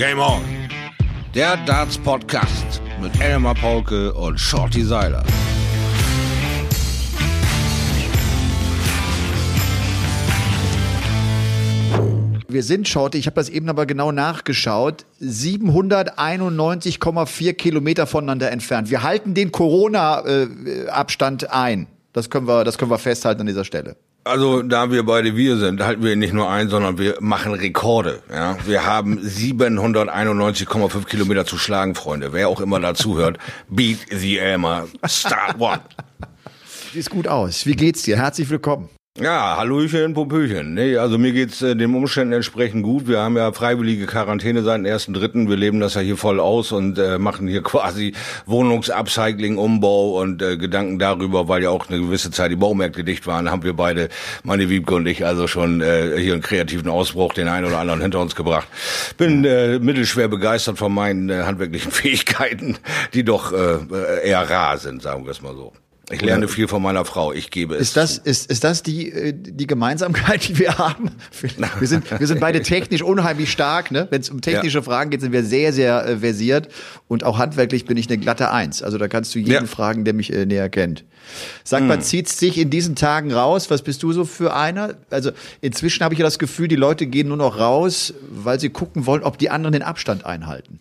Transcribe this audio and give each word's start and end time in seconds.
Game 0.00 0.18
On. 0.18 0.42
Der 1.34 1.58
Darts 1.66 1.98
Podcast 1.98 2.80
mit 3.02 3.20
Elmar 3.20 3.54
Paulke 3.54 4.14
und 4.14 4.40
Shorty 4.40 4.82
Seiler. 4.82 5.22
Wir 12.48 12.62
sind, 12.62 12.88
Shorty, 12.88 13.18
ich 13.18 13.26
habe 13.26 13.34
das 13.34 13.50
eben 13.50 13.68
aber 13.68 13.84
genau 13.84 14.10
nachgeschaut, 14.10 15.04
791,4 15.20 17.52
Kilometer 17.52 18.06
voneinander 18.06 18.50
entfernt. 18.50 18.88
Wir 18.88 19.02
halten 19.02 19.34
den 19.34 19.52
Corona-Abstand 19.52 21.50
ein. 21.50 21.88
Das 22.14 22.30
können, 22.30 22.48
wir, 22.48 22.64
das 22.64 22.78
können 22.78 22.90
wir 22.90 22.96
festhalten 22.96 23.42
an 23.42 23.48
dieser 23.48 23.66
Stelle. 23.66 23.96
Also 24.22 24.62
da 24.62 24.90
wir 24.90 25.02
beide 25.04 25.34
wir 25.34 25.56
sind, 25.56 25.82
halten 25.82 26.02
wir 26.02 26.14
nicht 26.14 26.34
nur 26.34 26.50
ein, 26.50 26.68
sondern 26.68 26.98
wir 26.98 27.16
machen 27.20 27.54
Rekorde. 27.54 28.22
Ja, 28.30 28.58
wir 28.66 28.84
haben 28.84 29.18
791,5 29.24 31.04
Kilometer 31.06 31.46
zu 31.46 31.56
schlagen, 31.56 31.94
Freunde. 31.94 32.32
Wer 32.32 32.48
auch 32.48 32.60
immer 32.60 32.80
dazu 32.80 33.16
hört, 33.16 33.38
beat 33.68 33.98
the 34.10 34.38
Elmer, 34.38 34.88
start 35.06 35.58
one. 35.58 35.80
Sieht 36.92 37.08
gut 37.08 37.28
aus. 37.28 37.64
Wie 37.66 37.74
geht's 37.74 38.02
dir? 38.02 38.18
Herzlich 38.18 38.50
willkommen. 38.50 38.90
Ja, 39.18 39.56
Hallöchen, 39.56 40.14
Popöchen. 40.14 40.74
Nee, 40.74 40.96
also 40.96 41.18
mir 41.18 41.32
geht's 41.32 41.60
äh, 41.62 41.74
den 41.74 41.92
Umständen 41.96 42.32
entsprechend 42.32 42.84
gut. 42.84 43.08
Wir 43.08 43.18
haben 43.18 43.36
ja 43.36 43.52
freiwillige 43.52 44.06
Quarantäne 44.06 44.62
seit 44.62 44.78
dem 44.78 44.84
ersten 44.84 45.14
Dritten. 45.14 45.48
Wir 45.48 45.56
leben 45.56 45.80
das 45.80 45.94
ja 45.94 46.00
hier 46.00 46.16
voll 46.16 46.38
aus 46.38 46.70
und 46.70 46.96
äh, 46.96 47.18
machen 47.18 47.48
hier 47.48 47.62
quasi 47.64 48.14
Wohnungsupcycling, 48.46 49.58
Umbau 49.58 50.20
und 50.20 50.40
äh, 50.42 50.56
Gedanken 50.56 51.00
darüber, 51.00 51.48
weil 51.48 51.64
ja 51.64 51.70
auch 51.70 51.88
eine 51.88 51.98
gewisse 51.98 52.30
Zeit 52.30 52.52
die 52.52 52.56
Baumärkte 52.56 53.02
dicht 53.02 53.26
waren, 53.26 53.50
haben 53.50 53.64
wir 53.64 53.74
beide, 53.74 54.10
meine 54.44 54.70
Wiebke 54.70 54.94
und 54.94 55.06
ich, 55.06 55.26
also 55.26 55.48
schon 55.48 55.80
äh, 55.80 56.16
hier 56.16 56.34
einen 56.34 56.42
kreativen 56.42 56.88
Ausbruch, 56.88 57.34
den 57.34 57.48
einen 57.48 57.66
oder 57.66 57.78
anderen 57.78 58.00
hinter 58.00 58.20
uns 58.20 58.36
gebracht. 58.36 58.68
Bin 59.18 59.44
äh, 59.44 59.80
mittelschwer 59.80 60.28
begeistert 60.28 60.78
von 60.78 60.94
meinen 60.94 61.30
äh, 61.30 61.42
handwerklichen 61.42 61.90
Fähigkeiten, 61.90 62.78
die 63.12 63.24
doch 63.24 63.52
äh, 63.52 64.24
eher 64.24 64.48
rar 64.48 64.78
sind, 64.78 65.02
sagen 65.02 65.24
wir 65.24 65.32
es 65.32 65.42
mal 65.42 65.56
so. 65.56 65.72
Ich 66.12 66.22
lerne 66.22 66.48
viel 66.48 66.66
von 66.66 66.82
meiner 66.82 67.04
Frau, 67.04 67.32
ich 67.32 67.50
gebe 67.50 67.76
es. 67.76 67.82
Ist 67.82 67.96
das, 67.96 68.18
ist, 68.18 68.50
ist 68.50 68.64
das 68.64 68.82
die, 68.82 69.10
äh, 69.10 69.32
die 69.32 69.66
Gemeinsamkeit, 69.66 70.48
die 70.48 70.58
wir 70.58 70.78
haben? 70.78 71.10
Wir 71.78 71.88
sind, 71.88 72.10
wir 72.18 72.26
sind 72.26 72.40
beide 72.40 72.62
technisch 72.62 73.02
unheimlich 73.02 73.52
stark. 73.52 73.90
Ne? 73.90 74.08
Wenn 74.10 74.20
es 74.20 74.30
um 74.30 74.40
technische 74.40 74.78
ja. 74.78 74.82
Fragen 74.82 75.10
geht, 75.10 75.20
sind 75.20 75.32
wir 75.32 75.44
sehr, 75.44 75.72
sehr 75.72 76.04
äh, 76.06 76.16
versiert. 76.18 76.68
Und 77.06 77.24
auch 77.24 77.38
handwerklich 77.38 77.84
bin 77.84 77.96
ich 77.96 78.08
eine 78.08 78.18
glatte 78.18 78.50
Eins. 78.50 78.82
Also 78.82 78.98
da 78.98 79.08
kannst 79.08 79.34
du 79.34 79.38
jeden 79.38 79.52
ja. 79.52 79.66
fragen, 79.66 80.04
der 80.04 80.14
mich 80.14 80.32
äh, 80.32 80.46
näher 80.46 80.68
kennt. 80.68 81.04
Sag 81.62 81.84
mal, 81.84 81.96
hm. 81.96 82.02
zieht's 82.02 82.36
dich 82.36 82.58
in 82.58 82.70
diesen 82.70 82.96
Tagen 82.96 83.32
raus? 83.32 83.70
Was 83.70 83.82
bist 83.82 84.02
du 84.02 84.12
so 84.12 84.24
für 84.24 84.54
einer? 84.54 84.94
Also 85.10 85.30
inzwischen 85.60 86.02
habe 86.02 86.14
ich 86.14 86.18
ja 86.18 86.24
das 86.24 86.38
Gefühl, 86.38 86.66
die 86.66 86.76
Leute 86.76 87.06
gehen 87.06 87.28
nur 87.28 87.36
noch 87.36 87.58
raus, 87.58 88.14
weil 88.30 88.58
sie 88.58 88.70
gucken 88.70 89.06
wollen, 89.06 89.22
ob 89.22 89.38
die 89.38 89.50
anderen 89.50 89.72
den 89.72 89.82
Abstand 89.82 90.26
einhalten. 90.26 90.80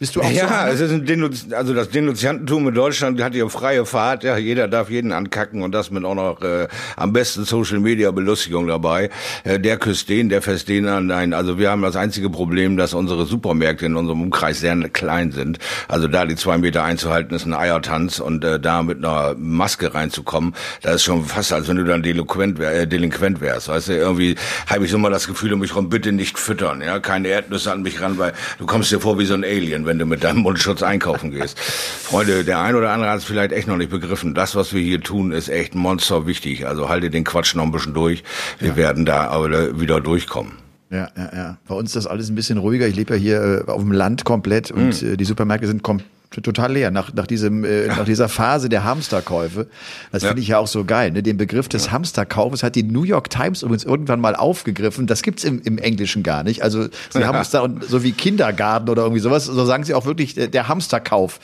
Bist 0.00 0.16
du 0.16 0.22
auch 0.22 0.30
ja, 0.30 0.66
so 0.68 0.72
es 0.72 0.80
ist 0.80 0.92
ein 0.92 1.04
Denunzi 1.04 1.54
also 1.54 1.74
das 1.74 1.90
Denunziantentum 1.90 2.68
in 2.68 2.74
Deutschland 2.74 3.20
hat 3.20 3.34
ja 3.34 3.46
freie 3.50 3.84
Fahrt, 3.84 4.24
ja, 4.24 4.38
jeder 4.38 4.66
darf 4.66 4.88
jeden 4.88 5.12
ankacken 5.12 5.60
und 5.60 5.72
das 5.72 5.90
mit 5.90 6.06
auch 6.06 6.14
noch 6.14 6.40
äh, 6.40 6.68
am 6.96 7.12
besten 7.12 7.44
Social 7.44 7.80
Media 7.80 8.10
Belustigung 8.10 8.66
dabei. 8.66 9.10
Äh, 9.44 9.60
der 9.60 9.76
küsst 9.76 10.08
den, 10.08 10.30
der 10.30 10.40
fässt 10.40 10.70
den 10.70 10.88
an. 10.88 11.08
Nein, 11.08 11.34
also 11.34 11.58
wir 11.58 11.70
haben 11.70 11.82
das 11.82 11.96
einzige 11.96 12.30
Problem, 12.30 12.78
dass 12.78 12.94
unsere 12.94 13.26
Supermärkte 13.26 13.84
in 13.84 13.94
unserem 13.94 14.22
Umkreis 14.22 14.60
sehr 14.60 14.74
klein 14.88 15.32
sind. 15.32 15.58
Also 15.86 16.08
da 16.08 16.24
die 16.24 16.36
zwei 16.36 16.56
Meter 16.56 16.82
einzuhalten, 16.82 17.34
ist 17.34 17.44
ein 17.44 17.52
Eiertanz 17.52 18.20
und 18.20 18.42
äh, 18.42 18.58
da 18.58 18.82
mit 18.82 19.04
einer 19.04 19.34
Maske 19.36 19.92
reinzukommen, 19.92 20.54
da 20.80 20.92
ist 20.92 21.04
schon 21.04 21.26
fast, 21.26 21.52
als 21.52 21.68
wenn 21.68 21.76
du 21.76 21.84
dann 21.84 22.02
delinquent, 22.02 22.58
wär, 22.58 22.72
äh, 22.72 22.86
delinquent 22.86 23.42
wärst. 23.42 23.68
Weißt 23.68 23.88
du, 23.88 23.92
irgendwie 23.96 24.36
habe 24.66 24.86
ich 24.86 24.90
so 24.90 24.96
mal 24.96 25.10
das 25.10 25.26
Gefühl, 25.26 25.52
um 25.52 25.60
mich 25.60 25.76
rum, 25.76 25.90
bitte 25.90 26.10
nicht 26.10 26.38
füttern, 26.38 26.80
ja, 26.80 27.00
keine 27.00 27.28
Erdnüsse 27.28 27.70
an 27.70 27.82
mich 27.82 28.00
ran, 28.00 28.16
weil 28.16 28.32
du 28.58 28.64
kommst 28.64 28.90
dir 28.90 29.00
vor 29.00 29.18
wie 29.18 29.26
so 29.26 29.34
ein 29.34 29.44
Alien 29.44 29.84
wenn 29.90 29.98
du 29.98 30.06
mit 30.06 30.22
deinem 30.22 30.38
Mundschutz 30.42 30.84
einkaufen 30.84 31.32
gehst. 31.32 31.58
Freunde, 31.58 32.44
der 32.44 32.60
ein 32.60 32.76
oder 32.76 32.92
andere 32.92 33.10
hat 33.10 33.18
es 33.18 33.24
vielleicht 33.24 33.50
echt 33.50 33.66
noch 33.66 33.76
nicht 33.76 33.90
begriffen. 33.90 34.34
Das, 34.34 34.54
was 34.54 34.72
wir 34.72 34.80
hier 34.80 35.00
tun, 35.00 35.32
ist 35.32 35.48
echt 35.48 35.74
monster 35.74 36.28
wichtig. 36.28 36.64
Also 36.64 36.88
halte 36.88 37.10
den 37.10 37.24
Quatsch 37.24 37.56
noch 37.56 37.64
ein 37.64 37.72
bisschen 37.72 37.92
durch. 37.92 38.22
Wir 38.60 38.68
ja. 38.68 38.76
werden 38.76 39.04
da 39.04 39.26
aber 39.26 39.80
wieder 39.80 40.00
durchkommen. 40.00 40.52
Ja, 40.90 41.08
ja, 41.16 41.30
ja. 41.34 41.58
Bei 41.66 41.74
uns 41.74 41.90
ist 41.90 41.96
das 41.96 42.06
alles 42.06 42.30
ein 42.30 42.36
bisschen 42.36 42.58
ruhiger. 42.58 42.86
Ich 42.86 42.94
lebe 42.94 43.14
ja 43.14 43.20
hier 43.20 43.64
äh, 43.66 43.70
auf 43.70 43.80
dem 43.80 43.90
Land 43.90 44.24
komplett 44.24 44.70
und 44.70 45.02
mhm. 45.02 45.16
die 45.16 45.24
Supermärkte 45.24 45.66
sind 45.66 45.82
komplett 45.82 46.08
total 46.30 46.72
leer 46.72 46.90
nach, 46.90 47.12
nach 47.12 47.26
diesem 47.26 47.64
äh, 47.64 47.86
ja. 47.86 47.96
nach 47.96 48.04
dieser 48.04 48.28
Phase 48.28 48.68
der 48.68 48.84
Hamsterkäufe. 48.84 49.66
Das 50.12 50.22
ja. 50.22 50.28
finde 50.28 50.42
ich 50.42 50.48
ja 50.48 50.58
auch 50.58 50.66
so 50.66 50.84
geil. 50.84 51.10
Ne? 51.10 51.22
Den 51.22 51.36
Begriff 51.36 51.68
des 51.68 51.86
ja. 51.86 51.92
Hamsterkaufes 51.92 52.62
hat 52.62 52.76
die 52.76 52.82
New 52.82 53.02
York 53.02 53.30
Times 53.30 53.62
übrigens 53.62 53.84
irgendwann 53.84 54.20
mal 54.20 54.36
aufgegriffen. 54.36 55.06
Das 55.06 55.22
gibt's 55.22 55.44
im, 55.44 55.60
im 55.62 55.78
Englischen 55.78 56.22
gar 56.22 56.42
nicht. 56.44 56.62
Also 56.62 56.88
sie 57.10 57.24
haben 57.24 57.38
es 57.38 57.50
da 57.50 57.68
so 57.80 58.02
wie 58.02 58.12
Kindergarten 58.12 58.88
oder 58.88 59.02
irgendwie 59.02 59.20
sowas. 59.20 59.46
So 59.46 59.64
sagen 59.64 59.84
sie 59.84 59.94
auch 59.94 60.06
wirklich 60.06 60.34
der, 60.34 60.48
der 60.48 60.68
Hamsterkauf 60.68 61.40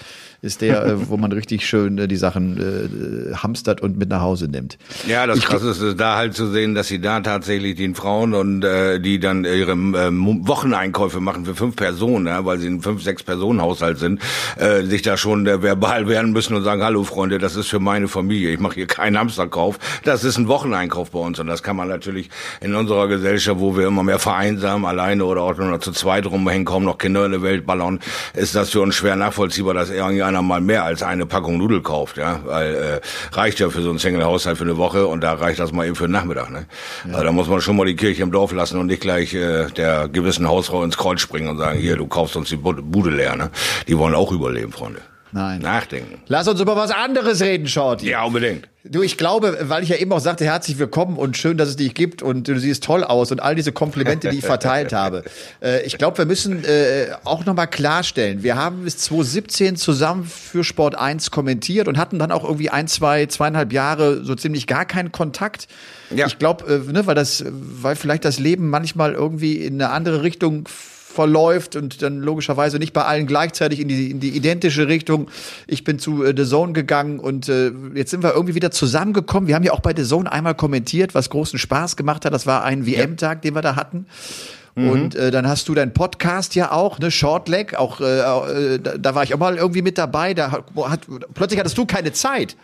ist 0.46 0.62
der, 0.62 0.86
äh, 0.86 1.08
wo 1.10 1.16
man 1.16 1.32
richtig 1.32 1.66
schön 1.66 1.98
äh, 1.98 2.08
die 2.08 2.16
Sachen 2.16 2.56
äh, 2.56 3.34
hamstert 3.34 3.80
und 3.82 3.98
mit 3.98 4.08
nach 4.08 4.22
Hause 4.22 4.48
nimmt. 4.48 4.78
Ja, 5.06 5.26
das 5.26 5.40
Krasse 5.40 5.70
ist 5.70 6.00
da 6.00 6.16
halt 6.16 6.34
zu 6.34 6.46
sehen, 6.46 6.74
dass 6.74 6.88
sie 6.88 7.00
da 7.00 7.20
tatsächlich 7.20 7.76
den 7.76 7.94
Frauen 7.94 8.32
und 8.32 8.64
äh, 8.64 9.00
die 9.00 9.18
dann 9.20 9.44
ihre 9.44 9.72
äh, 9.72 10.10
Wocheneinkäufe 10.12 11.20
machen 11.20 11.44
für 11.44 11.54
fünf 11.54 11.76
Personen, 11.76 12.26
ja, 12.26 12.44
weil 12.44 12.58
sie 12.58 12.68
ein 12.68 12.80
fünf, 12.80 13.02
sechs 13.02 13.22
Personen 13.22 13.60
Haushalt 13.60 13.98
sind, 13.98 14.20
äh, 14.56 14.82
sich 14.82 15.02
da 15.02 15.16
schon 15.16 15.46
äh, 15.46 15.62
verbal 15.62 16.08
werden 16.08 16.32
müssen 16.32 16.56
und 16.56 16.62
sagen, 16.62 16.82
hallo 16.82 17.02
Freunde, 17.02 17.38
das 17.38 17.56
ist 17.56 17.68
für 17.68 17.80
meine 17.80 18.08
Familie, 18.08 18.52
ich 18.52 18.60
mache 18.60 18.74
hier 18.76 18.86
keinen 18.86 19.18
Hamsterkauf, 19.18 19.78
das 20.04 20.24
ist 20.24 20.38
ein 20.38 20.48
Wocheneinkauf 20.48 21.10
bei 21.10 21.18
uns. 21.18 21.38
Und 21.40 21.48
das 21.48 21.62
kann 21.62 21.76
man 21.76 21.88
natürlich 21.88 22.30
in 22.60 22.74
unserer 22.74 23.08
Gesellschaft, 23.08 23.60
wo 23.60 23.76
wir 23.76 23.88
immer 23.88 24.02
mehr 24.02 24.18
vereinsamen, 24.18 24.86
alleine 24.86 25.24
oder 25.24 25.42
auch 25.42 25.56
nur 25.56 25.80
zu 25.80 25.92
zweit 25.92 26.26
rumhängen, 26.26 26.64
kaum 26.64 26.84
noch 26.84 26.98
Kinder 26.98 27.26
in 27.26 27.32
der 27.32 27.42
Welt 27.42 27.66
ballern, 27.66 28.00
ist 28.34 28.54
das 28.54 28.70
für 28.70 28.80
uns 28.80 28.94
schwer 28.94 29.16
nachvollziehbar, 29.16 29.74
dass 29.74 29.90
irgendeiner 29.90 30.35
einer 30.36 30.42
mal 30.42 30.60
mehr 30.60 30.84
als 30.84 31.02
eine 31.02 31.26
Packung 31.26 31.58
Nudel 31.58 31.82
kauft, 31.82 32.18
ja, 32.18 32.40
weil 32.44 32.74
äh, 32.74 33.36
reicht 33.36 33.58
ja 33.58 33.70
für 33.70 33.80
so 33.80 33.90
einen 33.90 33.98
Single-Haushalt 33.98 34.58
für 34.58 34.64
eine 34.64 34.76
Woche 34.76 35.06
und 35.06 35.22
da 35.22 35.34
reicht 35.34 35.58
das 35.58 35.72
mal 35.72 35.86
eben 35.86 35.96
für 35.96 36.06
den 36.06 36.12
Nachmittag, 36.12 36.50
ne? 36.50 36.66
Ja. 37.06 37.14
Also 37.14 37.24
da 37.24 37.32
muss 37.32 37.48
man 37.48 37.60
schon 37.60 37.76
mal 37.76 37.86
die 37.86 37.96
Kirche 37.96 38.22
im 38.22 38.30
Dorf 38.30 38.52
lassen 38.52 38.78
und 38.78 38.86
nicht 38.86 39.00
gleich 39.00 39.34
äh, 39.34 39.66
der 39.70 40.08
gewissen 40.08 40.46
Hausfrau 40.48 40.84
ins 40.84 40.96
Kreuz 40.96 41.20
springen 41.20 41.48
und 41.48 41.58
sagen, 41.58 41.78
hier, 41.78 41.96
du 41.96 42.06
kaufst 42.06 42.36
uns 42.36 42.48
die 42.48 42.56
Bude 42.56 43.10
leer, 43.10 43.36
ne? 43.36 43.50
Die 43.88 43.96
wollen 43.96 44.14
auch 44.14 44.32
überleben, 44.32 44.72
Freunde. 44.72 45.00
Nein. 45.36 45.60
Nachdenken. 45.60 46.22
Lass 46.28 46.48
uns 46.48 46.62
über 46.62 46.76
was 46.76 46.90
anderes 46.90 47.42
reden, 47.42 47.68
Shorty. 47.68 48.08
Ja, 48.08 48.24
unbedingt. 48.24 48.70
Du, 48.84 49.02
ich 49.02 49.18
glaube, 49.18 49.58
weil 49.64 49.82
ich 49.82 49.90
ja 49.90 49.96
eben 49.96 50.10
auch 50.12 50.20
sagte, 50.20 50.46
herzlich 50.46 50.78
willkommen 50.78 51.18
und 51.18 51.36
schön, 51.36 51.58
dass 51.58 51.68
es 51.68 51.76
dich 51.76 51.92
gibt 51.92 52.22
und 52.22 52.48
du 52.48 52.58
siehst 52.58 52.82
toll 52.82 53.04
aus 53.04 53.32
und 53.32 53.42
all 53.42 53.54
diese 53.54 53.70
Komplimente, 53.70 54.30
die 54.30 54.38
ich 54.38 54.46
verteilt 54.46 54.92
habe. 54.94 55.24
Äh, 55.60 55.82
ich 55.82 55.98
glaube, 55.98 56.16
wir 56.16 56.24
müssen 56.24 56.64
äh, 56.64 57.08
auch 57.24 57.44
nochmal 57.44 57.66
klarstellen, 57.66 58.42
wir 58.44 58.56
haben 58.56 58.84
bis 58.84 58.96
2017 58.96 59.76
zusammen 59.76 60.24
für 60.24 60.64
Sport 60.64 60.94
1 60.94 61.30
kommentiert 61.30 61.86
und 61.86 61.98
hatten 61.98 62.18
dann 62.18 62.32
auch 62.32 62.44
irgendwie 62.44 62.70
ein, 62.70 62.88
zwei, 62.88 63.26
zweieinhalb 63.26 63.74
Jahre 63.74 64.24
so 64.24 64.34
ziemlich 64.36 64.66
gar 64.66 64.86
keinen 64.86 65.12
Kontakt. 65.12 65.68
Ja. 66.08 66.26
Ich 66.28 66.38
glaube, 66.38 66.82
äh, 66.88 66.92
ne, 66.92 67.06
weil 67.06 67.14
das, 67.14 67.44
weil 67.46 67.94
vielleicht 67.94 68.24
das 68.24 68.38
Leben 68.38 68.70
manchmal 68.70 69.12
irgendwie 69.12 69.56
in 69.56 69.74
eine 69.74 69.90
andere 69.90 70.22
Richtung 70.22 70.66
verläuft 71.16 71.74
und 71.74 72.02
dann 72.02 72.20
logischerweise 72.20 72.78
nicht 72.78 72.92
bei 72.92 73.02
allen 73.02 73.26
gleichzeitig 73.26 73.80
in 73.80 73.88
die, 73.88 74.10
in 74.10 74.20
die 74.20 74.36
identische 74.36 74.86
Richtung. 74.86 75.28
Ich 75.66 75.82
bin 75.82 75.98
zu 75.98 76.22
äh, 76.22 76.34
The 76.36 76.44
Zone 76.44 76.74
gegangen 76.74 77.18
und 77.18 77.48
äh, 77.48 77.72
jetzt 77.94 78.10
sind 78.10 78.22
wir 78.22 78.34
irgendwie 78.34 78.54
wieder 78.54 78.70
zusammengekommen. 78.70 79.48
Wir 79.48 79.54
haben 79.54 79.64
ja 79.64 79.72
auch 79.72 79.80
bei 79.80 79.94
The 79.96 80.04
Zone 80.04 80.30
einmal 80.30 80.54
kommentiert, 80.54 81.14
was 81.14 81.30
großen 81.30 81.58
Spaß 81.58 81.96
gemacht 81.96 82.24
hat. 82.24 82.34
Das 82.34 82.46
war 82.46 82.62
ein 82.64 82.86
WM-Tag, 82.86 83.42
den 83.42 83.54
wir 83.54 83.62
da 83.62 83.74
hatten. 83.76 84.06
Mhm. 84.76 84.90
Und 84.90 85.14
äh, 85.14 85.30
dann 85.30 85.48
hast 85.48 85.68
du 85.68 85.74
deinen 85.74 85.94
Podcast 85.94 86.54
ja 86.54 86.70
auch, 86.70 86.98
ne, 86.98 87.10
Shortleg, 87.10 87.74
auch 87.74 88.00
äh, 88.02 88.74
äh, 88.74 88.78
da, 88.78 88.98
da 88.98 89.14
war 89.14 89.22
ich 89.22 89.32
auch 89.32 89.38
mal 89.38 89.56
irgendwie 89.56 89.80
mit 89.80 89.96
dabei. 89.96 90.34
Da 90.34 90.52
hat, 90.52 91.06
plötzlich 91.32 91.58
hattest 91.58 91.78
du 91.78 91.86
keine 91.86 92.12
Zeit. 92.12 92.56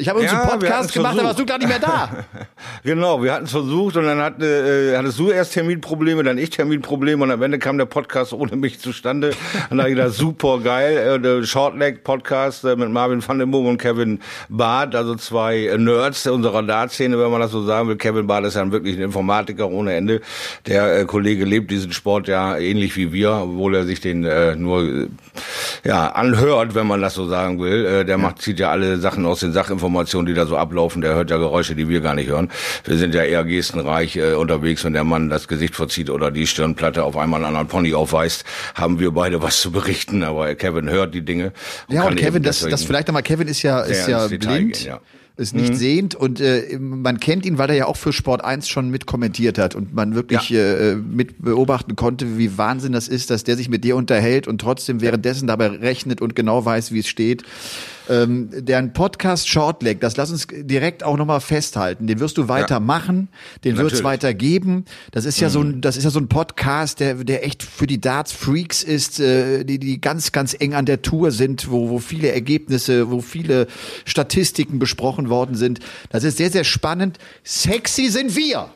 Ich 0.00 0.08
habe 0.08 0.20
uns 0.20 0.32
ja, 0.32 0.40
einen 0.40 0.48
Podcast 0.48 0.94
gemacht, 0.94 1.18
da 1.18 1.24
warst 1.24 1.38
du 1.38 1.44
gar 1.44 1.58
nicht 1.58 1.68
mehr 1.68 1.78
da. 1.78 2.08
genau, 2.84 3.22
wir 3.22 3.34
hatten 3.34 3.44
es 3.44 3.50
versucht 3.50 3.98
und 3.98 4.06
dann 4.06 4.18
hat, 4.18 4.42
äh, 4.42 4.96
hattest 4.96 5.18
du 5.18 5.28
erst 5.28 5.52
Terminprobleme, 5.52 6.22
dann 6.22 6.38
ich 6.38 6.48
Terminprobleme 6.48 7.22
und 7.22 7.30
am 7.30 7.42
Ende 7.42 7.58
kam 7.58 7.76
der 7.76 7.84
Podcast 7.84 8.32
ohne 8.32 8.56
mich 8.56 8.80
zustande. 8.80 9.32
Und 9.68 9.76
da 9.76 9.86
ich 9.86 9.94
gedacht, 9.94 10.14
super 10.14 10.58
geil, 10.60 10.96
äh, 10.96 11.20
der 11.20 11.44
Shortleg 11.44 12.02
Podcast 12.02 12.64
äh, 12.64 12.76
mit 12.76 12.88
Marvin 12.88 13.22
van 13.26 13.40
den 13.40 13.50
Boom 13.50 13.66
und 13.66 13.76
Kevin 13.76 14.20
Barth, 14.48 14.94
also 14.94 15.16
zwei 15.16 15.66
äh, 15.66 15.76
Nerds 15.76 16.26
unserer 16.26 16.62
Dartszene, 16.62 17.18
wenn 17.18 17.30
man 17.30 17.42
das 17.42 17.50
so 17.50 17.62
sagen 17.66 17.86
will. 17.90 17.96
Kevin 17.96 18.26
Barth 18.26 18.46
ist 18.46 18.54
ja 18.56 18.72
wirklich 18.72 18.96
ein 18.96 19.02
Informatiker 19.02 19.68
ohne 19.68 19.92
Ende. 19.92 20.22
Der 20.66 21.00
äh, 21.00 21.04
Kollege 21.04 21.44
lebt 21.44 21.70
diesen 21.70 21.92
Sport 21.92 22.26
ja 22.26 22.56
ähnlich 22.56 22.96
wie 22.96 23.12
wir, 23.12 23.32
obwohl 23.32 23.74
er 23.74 23.84
sich 23.84 24.00
den 24.00 24.24
äh, 24.24 24.56
nur 24.56 24.82
äh, 24.82 25.08
ja 25.84 26.08
anhört, 26.12 26.74
wenn 26.74 26.86
man 26.86 27.02
das 27.02 27.12
so 27.12 27.28
sagen 27.28 27.60
will. 27.60 27.84
Äh, 27.84 28.04
der 28.06 28.16
macht 28.16 28.40
zieht 28.40 28.58
ja 28.58 28.70
alle 28.70 28.96
Sachen 28.96 29.26
aus 29.26 29.40
den 29.40 29.52
Sachinformationen 29.52 29.89
Informationen, 29.90 30.26
die 30.26 30.34
da 30.34 30.46
so 30.46 30.56
ablaufen, 30.56 31.02
der 31.02 31.14
hört 31.14 31.30
ja 31.30 31.36
Geräusche, 31.36 31.74
die 31.74 31.88
wir 31.88 32.00
gar 32.00 32.14
nicht 32.14 32.28
hören. 32.28 32.48
Wir 32.84 32.96
sind 32.96 33.14
ja 33.14 33.22
eher 33.22 33.44
gestenreich 33.44 34.16
äh, 34.16 34.34
unterwegs, 34.34 34.84
wenn 34.84 34.92
der 34.92 35.04
Mann 35.04 35.28
das 35.28 35.48
Gesicht 35.48 35.74
verzieht 35.74 36.10
oder 36.10 36.30
die 36.30 36.46
Stirnplatte 36.46 37.02
auf 37.02 37.16
einmal 37.16 37.40
einen 37.40 37.46
anderen 37.46 37.66
Pony 37.66 37.92
aufweist, 37.92 38.44
haben 38.74 39.00
wir 39.00 39.10
beide 39.10 39.42
was 39.42 39.60
zu 39.60 39.72
berichten, 39.72 40.22
aber 40.22 40.54
Kevin 40.54 40.88
hört 40.88 41.14
die 41.14 41.22
Dinge. 41.22 41.52
Und 41.88 41.94
ja, 41.94 42.06
und 42.06 42.16
Kevin, 42.16 42.42
das, 42.42 42.60
das 42.60 42.84
vielleicht 42.84 43.08
einmal, 43.08 43.22
Kevin 43.22 43.48
ist 43.48 43.62
ja, 43.62 43.80
ist 43.80 44.06
ja 44.08 44.26
blind. 44.28 44.74
Gehen, 44.74 44.86
ja. 44.86 45.00
ist 45.36 45.54
nicht 45.54 45.72
mhm. 45.72 45.76
sehend 45.76 46.14
und 46.14 46.40
äh, 46.40 46.78
man 46.78 47.18
kennt 47.18 47.44
ihn, 47.44 47.58
weil 47.58 47.70
er 47.70 47.76
ja 47.76 47.86
auch 47.86 47.96
für 47.96 48.12
Sport 48.12 48.44
1 48.44 48.68
schon 48.68 48.90
mit 48.90 49.06
kommentiert 49.06 49.58
hat 49.58 49.74
und 49.74 49.92
man 49.92 50.14
wirklich 50.14 50.50
ja. 50.50 50.60
äh, 50.60 50.94
mit 50.94 51.42
beobachten 51.42 51.96
konnte, 51.96 52.38
wie 52.38 52.56
Wahnsinn 52.56 52.92
das 52.92 53.08
ist, 53.08 53.30
dass 53.30 53.42
der 53.42 53.56
sich 53.56 53.68
mit 53.68 53.82
dir 53.82 53.96
unterhält 53.96 54.46
und 54.46 54.60
trotzdem 54.60 55.00
währenddessen 55.00 55.48
dabei 55.48 55.66
rechnet 55.66 56.20
und 56.20 56.36
genau 56.36 56.64
weiß, 56.64 56.92
wie 56.92 57.00
es 57.00 57.08
steht. 57.08 57.42
Ähm, 58.10 58.50
deren 58.52 58.92
Podcast 58.92 59.48
Shortleg, 59.48 60.00
das 60.00 60.16
lass 60.16 60.32
uns 60.32 60.48
direkt 60.50 61.04
auch 61.04 61.16
nochmal 61.16 61.40
festhalten. 61.40 62.08
Den 62.08 62.18
wirst 62.18 62.38
du 62.38 62.48
weitermachen, 62.48 63.28
ja. 63.30 63.58
den 63.64 63.76
wird 63.76 63.92
es 63.92 64.02
weitergeben. 64.02 64.84
Das 65.12 65.24
ist 65.24 65.38
ja 65.38 65.48
mhm. 65.48 65.52
so 65.52 65.60
ein, 65.60 65.80
das 65.80 65.96
ist 65.96 66.02
ja 66.02 66.10
so 66.10 66.18
ein 66.18 66.28
Podcast, 66.28 66.98
der, 66.98 67.14
der 67.14 67.46
echt 67.46 67.62
für 67.62 67.86
die 67.86 68.00
Darts 68.00 68.32
Freaks 68.32 68.82
ist, 68.82 69.20
äh, 69.20 69.64
die, 69.64 69.78
die 69.78 70.00
ganz, 70.00 70.32
ganz 70.32 70.56
eng 70.58 70.74
an 70.74 70.86
der 70.86 71.02
Tour 71.02 71.30
sind, 71.30 71.70
wo, 71.70 71.88
wo 71.88 72.00
viele 72.00 72.32
Ergebnisse, 72.32 73.12
wo 73.12 73.20
viele 73.20 73.68
Statistiken 74.04 74.80
besprochen 74.80 75.28
worden 75.28 75.54
sind. 75.54 75.78
Das 76.10 76.24
ist 76.24 76.38
sehr, 76.38 76.50
sehr 76.50 76.64
spannend. 76.64 77.18
Sexy 77.44 78.08
sind 78.08 78.34
wir. 78.34 78.70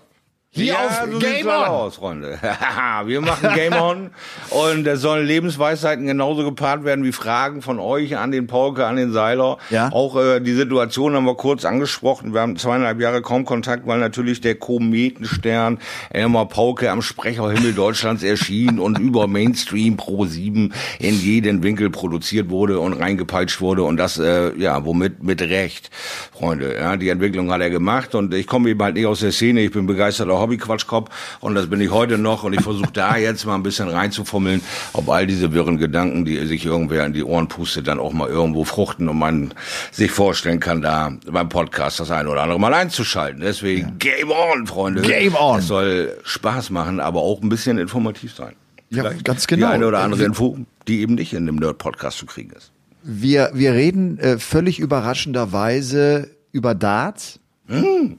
Wie 0.56 0.66
ja, 0.66 0.86
auf 0.86 1.02
so 1.12 1.18
Game 1.18 1.48
On. 1.48 1.52
Aus, 1.52 1.96
Freunde. 1.96 2.38
wir 3.06 3.20
machen 3.20 3.50
Game 3.56 3.72
On 3.72 4.10
und 4.50 4.86
es 4.86 5.00
sollen 5.00 5.26
Lebensweisheiten 5.26 6.06
genauso 6.06 6.44
gepaart 6.44 6.84
werden 6.84 7.04
wie 7.04 7.10
Fragen 7.10 7.60
von 7.60 7.80
euch 7.80 8.16
an 8.16 8.30
den 8.30 8.46
Pauke, 8.46 8.86
an 8.86 8.94
den 8.94 9.12
Seiler. 9.12 9.58
Ja. 9.70 9.90
Auch 9.90 10.16
äh, 10.16 10.38
die 10.38 10.52
Situation 10.52 11.14
haben 11.14 11.24
wir 11.24 11.34
kurz 11.34 11.64
angesprochen. 11.64 12.34
Wir 12.34 12.40
haben 12.40 12.56
zweieinhalb 12.56 13.00
Jahre 13.00 13.20
kaum 13.20 13.44
Kontakt, 13.44 13.88
weil 13.88 13.98
natürlich 13.98 14.42
der 14.42 14.54
Kometenstern 14.54 15.80
Elmar 16.10 16.46
Pauke 16.46 16.88
am 16.88 17.02
Sprecherhimmel 17.02 17.72
Deutschlands 17.72 18.22
erschien 18.22 18.78
und 18.78 18.98
über 19.00 19.26
Mainstream 19.26 19.96
Pro 19.96 20.24
7 20.24 20.72
in 21.00 21.20
jeden 21.20 21.64
Winkel 21.64 21.90
produziert 21.90 22.50
wurde 22.50 22.78
und 22.78 22.92
reingepeitscht 22.92 23.60
wurde 23.60 23.82
und 23.82 23.96
das 23.96 24.18
äh, 24.18 24.56
ja 24.56 24.84
womit 24.84 25.20
mit 25.20 25.42
Recht, 25.42 25.90
Freunde. 26.32 26.76
Ja, 26.76 26.96
die 26.96 27.08
Entwicklung 27.08 27.50
hat 27.50 27.60
er 27.60 27.70
gemacht 27.70 28.14
und 28.14 28.32
ich 28.32 28.46
komme 28.46 28.70
eben 28.70 28.80
halt 28.80 28.94
nicht 28.94 29.06
aus 29.06 29.18
der 29.18 29.32
Szene. 29.32 29.62
Ich 29.62 29.72
bin 29.72 29.86
begeisterter 29.86 30.43
Hobbyquatschkopf 30.44 31.10
und 31.40 31.54
das 31.54 31.68
bin 31.68 31.80
ich 31.80 31.90
heute 31.90 32.18
noch 32.18 32.44
und 32.44 32.52
ich 32.52 32.60
versuche 32.60 32.92
da 32.92 33.16
jetzt 33.16 33.44
mal 33.46 33.54
ein 33.54 33.62
bisschen 33.62 33.88
reinzufummeln, 33.88 34.60
ob 34.92 35.08
all 35.08 35.26
diese 35.26 35.52
wirren 35.52 35.78
Gedanken, 35.78 36.24
die 36.24 36.44
sich 36.46 36.64
irgendwer 36.64 37.06
in 37.06 37.12
die 37.12 37.24
Ohren 37.24 37.48
pustet, 37.48 37.88
dann 37.88 37.98
auch 37.98 38.12
mal 38.12 38.28
irgendwo 38.28 38.64
fruchten 38.64 39.08
und 39.08 39.18
man 39.18 39.54
sich 39.90 40.10
vorstellen 40.10 40.60
kann, 40.60 40.82
da 40.82 41.12
beim 41.26 41.48
Podcast 41.48 42.00
das 42.00 42.10
eine 42.10 42.28
oder 42.28 42.42
andere 42.42 42.60
mal 42.60 42.74
einzuschalten. 42.74 43.40
Deswegen 43.40 43.88
ja. 44.02 44.14
Game 44.16 44.30
On, 44.30 44.66
Freunde. 44.66 45.02
Game 45.02 45.34
On. 45.34 45.58
Es 45.58 45.66
soll 45.66 46.16
Spaß 46.24 46.70
machen, 46.70 47.00
aber 47.00 47.20
auch 47.20 47.42
ein 47.42 47.48
bisschen 47.48 47.78
informativ 47.78 48.34
sein. 48.34 48.54
Ja, 48.90 49.10
ganz 49.24 49.46
genau. 49.46 49.68
Die 49.68 49.72
eine 49.72 49.86
oder 49.86 50.00
andere 50.00 50.24
Info, 50.24 50.58
die 50.86 51.00
eben 51.00 51.14
nicht 51.14 51.32
in 51.32 51.46
dem 51.46 51.56
Nerd-Podcast 51.56 52.18
zu 52.18 52.26
kriegen 52.26 52.50
ist. 52.50 52.70
Wir, 53.02 53.50
wir 53.52 53.72
reden 53.72 54.18
äh, 54.18 54.38
völlig 54.38 54.78
überraschenderweise 54.78 56.30
über 56.52 56.74
Darts. 56.74 57.40
Hm. 57.66 58.18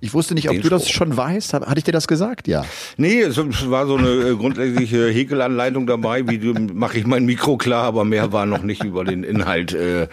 Ich 0.00 0.14
wusste 0.14 0.34
nicht, 0.34 0.50
ob 0.50 0.60
du 0.60 0.68
das 0.68 0.88
schon 0.90 1.16
weißt. 1.16 1.54
Hatte 1.54 1.78
ich 1.78 1.84
dir 1.84 1.92
das 1.92 2.08
gesagt? 2.08 2.48
Ja. 2.48 2.64
Nee, 2.96 3.20
es 3.20 3.36
war 3.70 3.86
so 3.86 3.96
eine 3.96 4.08
äh, 4.08 4.34
grundsätzliche 4.34 5.08
Häkelanleitung 5.08 5.86
dabei, 5.86 6.28
wie 6.28 6.38
mache 6.72 6.98
ich 6.98 7.06
mein 7.06 7.24
Mikro 7.24 7.56
klar, 7.56 7.84
aber 7.84 8.04
mehr 8.04 8.32
war 8.32 8.46
noch 8.46 8.62
nicht 8.62 8.82
über 8.82 9.04
den 9.04 9.22
Inhalt 9.22 9.72
äh, 9.72 10.08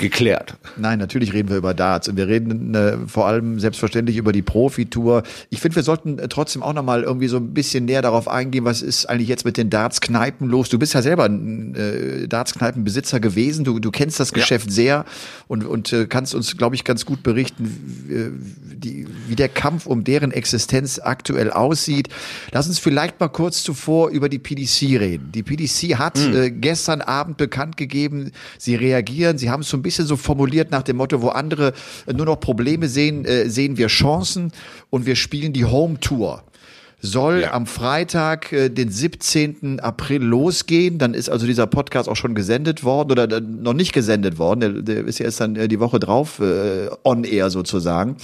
geklärt. 0.00 0.54
Nein, 0.76 0.98
natürlich 0.98 1.32
reden 1.32 1.50
wir 1.50 1.58
über 1.58 1.74
Darts 1.74 2.08
und 2.08 2.16
wir 2.16 2.26
reden 2.26 2.74
äh, 2.74 2.96
vor 3.06 3.26
allem 3.26 3.60
selbstverständlich 3.60 4.16
über 4.16 4.32
die 4.32 4.42
Profitour. 4.42 5.22
Ich 5.50 5.60
finde, 5.60 5.76
wir 5.76 5.82
sollten 5.82 6.18
äh, 6.18 6.26
trotzdem 6.28 6.62
auch 6.62 6.72
nochmal 6.72 7.02
irgendwie 7.02 7.28
so 7.28 7.36
ein 7.36 7.52
bisschen 7.52 7.84
näher 7.84 8.00
darauf 8.00 8.26
eingehen, 8.26 8.64
was 8.64 8.80
ist 8.80 9.06
eigentlich 9.06 9.28
jetzt 9.28 9.44
mit 9.44 9.58
den 9.58 9.68
Darts-Kneipen 9.68 10.48
los. 10.48 10.70
Du 10.70 10.78
bist 10.78 10.94
ja 10.94 11.02
selber 11.02 11.26
ein 11.26 11.74
äh, 11.74 12.28
Darts-Kneipenbesitzer 12.28 13.20
gewesen, 13.20 13.64
du, 13.64 13.78
du 13.78 13.90
kennst 13.90 14.18
das 14.18 14.32
Geschäft 14.32 14.68
ja. 14.68 14.72
sehr 14.72 15.04
und, 15.48 15.64
und 15.64 15.92
äh, 15.92 16.06
kannst 16.06 16.34
uns, 16.34 16.56
glaube 16.56 16.74
ich, 16.74 16.84
ganz 16.84 17.04
gut 17.04 17.22
berichten, 17.22 18.08
wie, 18.08 18.76
die, 18.76 19.06
wie 19.28 19.36
der 19.36 19.50
Kampf 19.50 19.86
um 19.86 20.02
deren 20.02 20.32
Existenz 20.32 20.98
aktuell 20.98 21.50
aussieht. 21.50 22.08
Lass 22.52 22.66
uns 22.68 22.78
vielleicht 22.78 23.20
mal 23.20 23.28
kurz 23.28 23.62
zuvor 23.62 24.08
über 24.08 24.30
die 24.30 24.38
PDC 24.38 24.98
reden. 24.98 25.30
Die 25.32 25.42
PDC 25.42 25.98
hat 25.98 26.18
mhm. 26.18 26.36
äh, 26.36 26.50
gestern 26.50 27.02
Abend 27.02 27.36
bekannt 27.36 27.76
gegeben, 27.76 28.32
sie 28.56 28.76
reagieren, 28.76 29.36
sie 29.36 29.50
haben 29.50 29.60
es 29.60 29.68
so 29.68 29.76
ein 29.76 29.82
bisschen 29.82 29.89
bisschen 29.90 30.06
so 30.06 30.16
formuliert 30.16 30.70
nach 30.70 30.82
dem 30.82 30.96
Motto, 30.96 31.20
wo 31.20 31.28
andere 31.28 31.72
nur 32.12 32.26
noch 32.26 32.36
Probleme 32.36 32.88
sehen, 32.88 33.24
äh, 33.24 33.48
sehen 33.48 33.76
wir 33.76 33.88
Chancen 33.88 34.52
und 34.88 35.06
wir 35.06 35.16
spielen 35.16 35.52
die 35.52 35.64
Home 35.64 36.00
Tour 36.00 36.42
soll 37.02 37.40
ja. 37.42 37.52
am 37.52 37.66
Freitag, 37.66 38.52
äh, 38.52 38.68
den 38.68 38.90
17. 38.90 39.80
April 39.80 40.22
losgehen. 40.22 40.98
Dann 40.98 41.14
ist 41.14 41.30
also 41.30 41.46
dieser 41.46 41.66
Podcast 41.66 42.08
auch 42.08 42.16
schon 42.16 42.34
gesendet 42.34 42.84
worden 42.84 43.12
oder 43.12 43.36
äh, 43.36 43.40
noch 43.40 43.72
nicht 43.72 43.92
gesendet 43.92 44.38
worden. 44.38 44.60
Der, 44.60 44.70
der 44.82 45.04
ist 45.06 45.18
ja 45.18 45.24
erst 45.24 45.40
dann 45.40 45.56
äh, 45.56 45.66
die 45.66 45.80
Woche 45.80 45.98
drauf 45.98 46.40
äh, 46.40 46.90
on 47.02 47.24
air 47.24 47.48
sozusagen. 47.50 48.16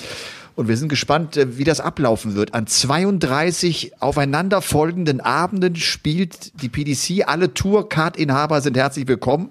Und 0.56 0.68
wir 0.68 0.76
sind 0.76 0.88
gespannt, 0.88 1.36
äh, 1.36 1.56
wie 1.58 1.64
das 1.64 1.80
ablaufen 1.80 2.34
wird. 2.34 2.54
An 2.54 2.66
32 2.66 3.92
aufeinanderfolgenden 4.00 5.20
Abenden 5.20 5.76
spielt 5.76 6.60
die 6.62 6.68
PDC. 6.68 7.26
Alle 7.26 7.54
Tour-Card-Inhaber 7.54 8.60
sind 8.60 8.76
herzlich 8.76 9.08
willkommen 9.08 9.50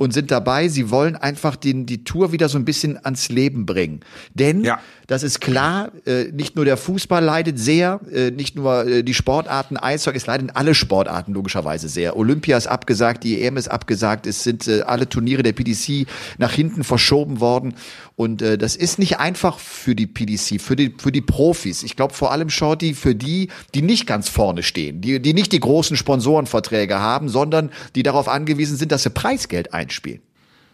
und 0.00 0.14
sind 0.14 0.30
dabei. 0.30 0.68
Sie 0.68 0.90
wollen 0.90 1.14
einfach 1.14 1.56
den, 1.56 1.84
die 1.84 2.04
Tour 2.04 2.32
wieder 2.32 2.48
so 2.48 2.56
ein 2.56 2.64
bisschen 2.64 2.98
ans 3.04 3.28
Leben 3.28 3.66
bringen. 3.66 4.00
Denn 4.34 4.64
ja. 4.64 4.80
Das 5.10 5.24
ist 5.24 5.40
klar. 5.40 5.90
Äh, 6.06 6.26
nicht 6.30 6.54
nur 6.54 6.64
der 6.64 6.76
Fußball 6.76 7.24
leidet 7.24 7.58
sehr, 7.58 7.98
äh, 8.14 8.30
nicht 8.30 8.54
nur 8.54 8.86
äh, 8.86 9.02
die 9.02 9.12
Sportarten 9.12 9.76
Eishockey, 9.76 10.16
es 10.16 10.26
leiden 10.26 10.50
alle 10.50 10.72
Sportarten 10.72 11.32
logischerweise 11.32 11.88
sehr. 11.88 12.16
Olympia 12.16 12.56
ist 12.56 12.68
abgesagt, 12.68 13.24
die 13.24 13.42
EM 13.42 13.56
ist 13.56 13.68
abgesagt, 13.68 14.28
es 14.28 14.44
sind 14.44 14.68
äh, 14.68 14.82
alle 14.82 15.08
Turniere 15.08 15.42
der 15.42 15.52
PDC 15.52 16.06
nach 16.38 16.52
hinten 16.52 16.84
verschoben 16.84 17.40
worden. 17.40 17.74
Und 18.14 18.40
äh, 18.40 18.56
das 18.56 18.76
ist 18.76 19.00
nicht 19.00 19.18
einfach 19.18 19.58
für 19.58 19.96
die 19.96 20.06
PDC, 20.06 20.60
für 20.60 20.76
die, 20.76 20.94
für 20.96 21.10
die 21.10 21.22
Profis. 21.22 21.82
Ich 21.82 21.96
glaube 21.96 22.14
vor 22.14 22.30
allem 22.30 22.48
Shorty 22.48 22.94
für 22.94 23.16
die, 23.16 23.48
die 23.74 23.82
nicht 23.82 24.06
ganz 24.06 24.28
vorne 24.28 24.62
stehen, 24.62 25.00
die, 25.00 25.20
die 25.20 25.34
nicht 25.34 25.50
die 25.50 25.58
großen 25.58 25.96
Sponsorenverträge 25.96 27.00
haben, 27.00 27.28
sondern 27.28 27.70
die 27.96 28.04
darauf 28.04 28.28
angewiesen 28.28 28.76
sind, 28.76 28.92
dass 28.92 29.02
sie 29.02 29.10
Preisgeld 29.10 29.74
einspielen. 29.90 30.29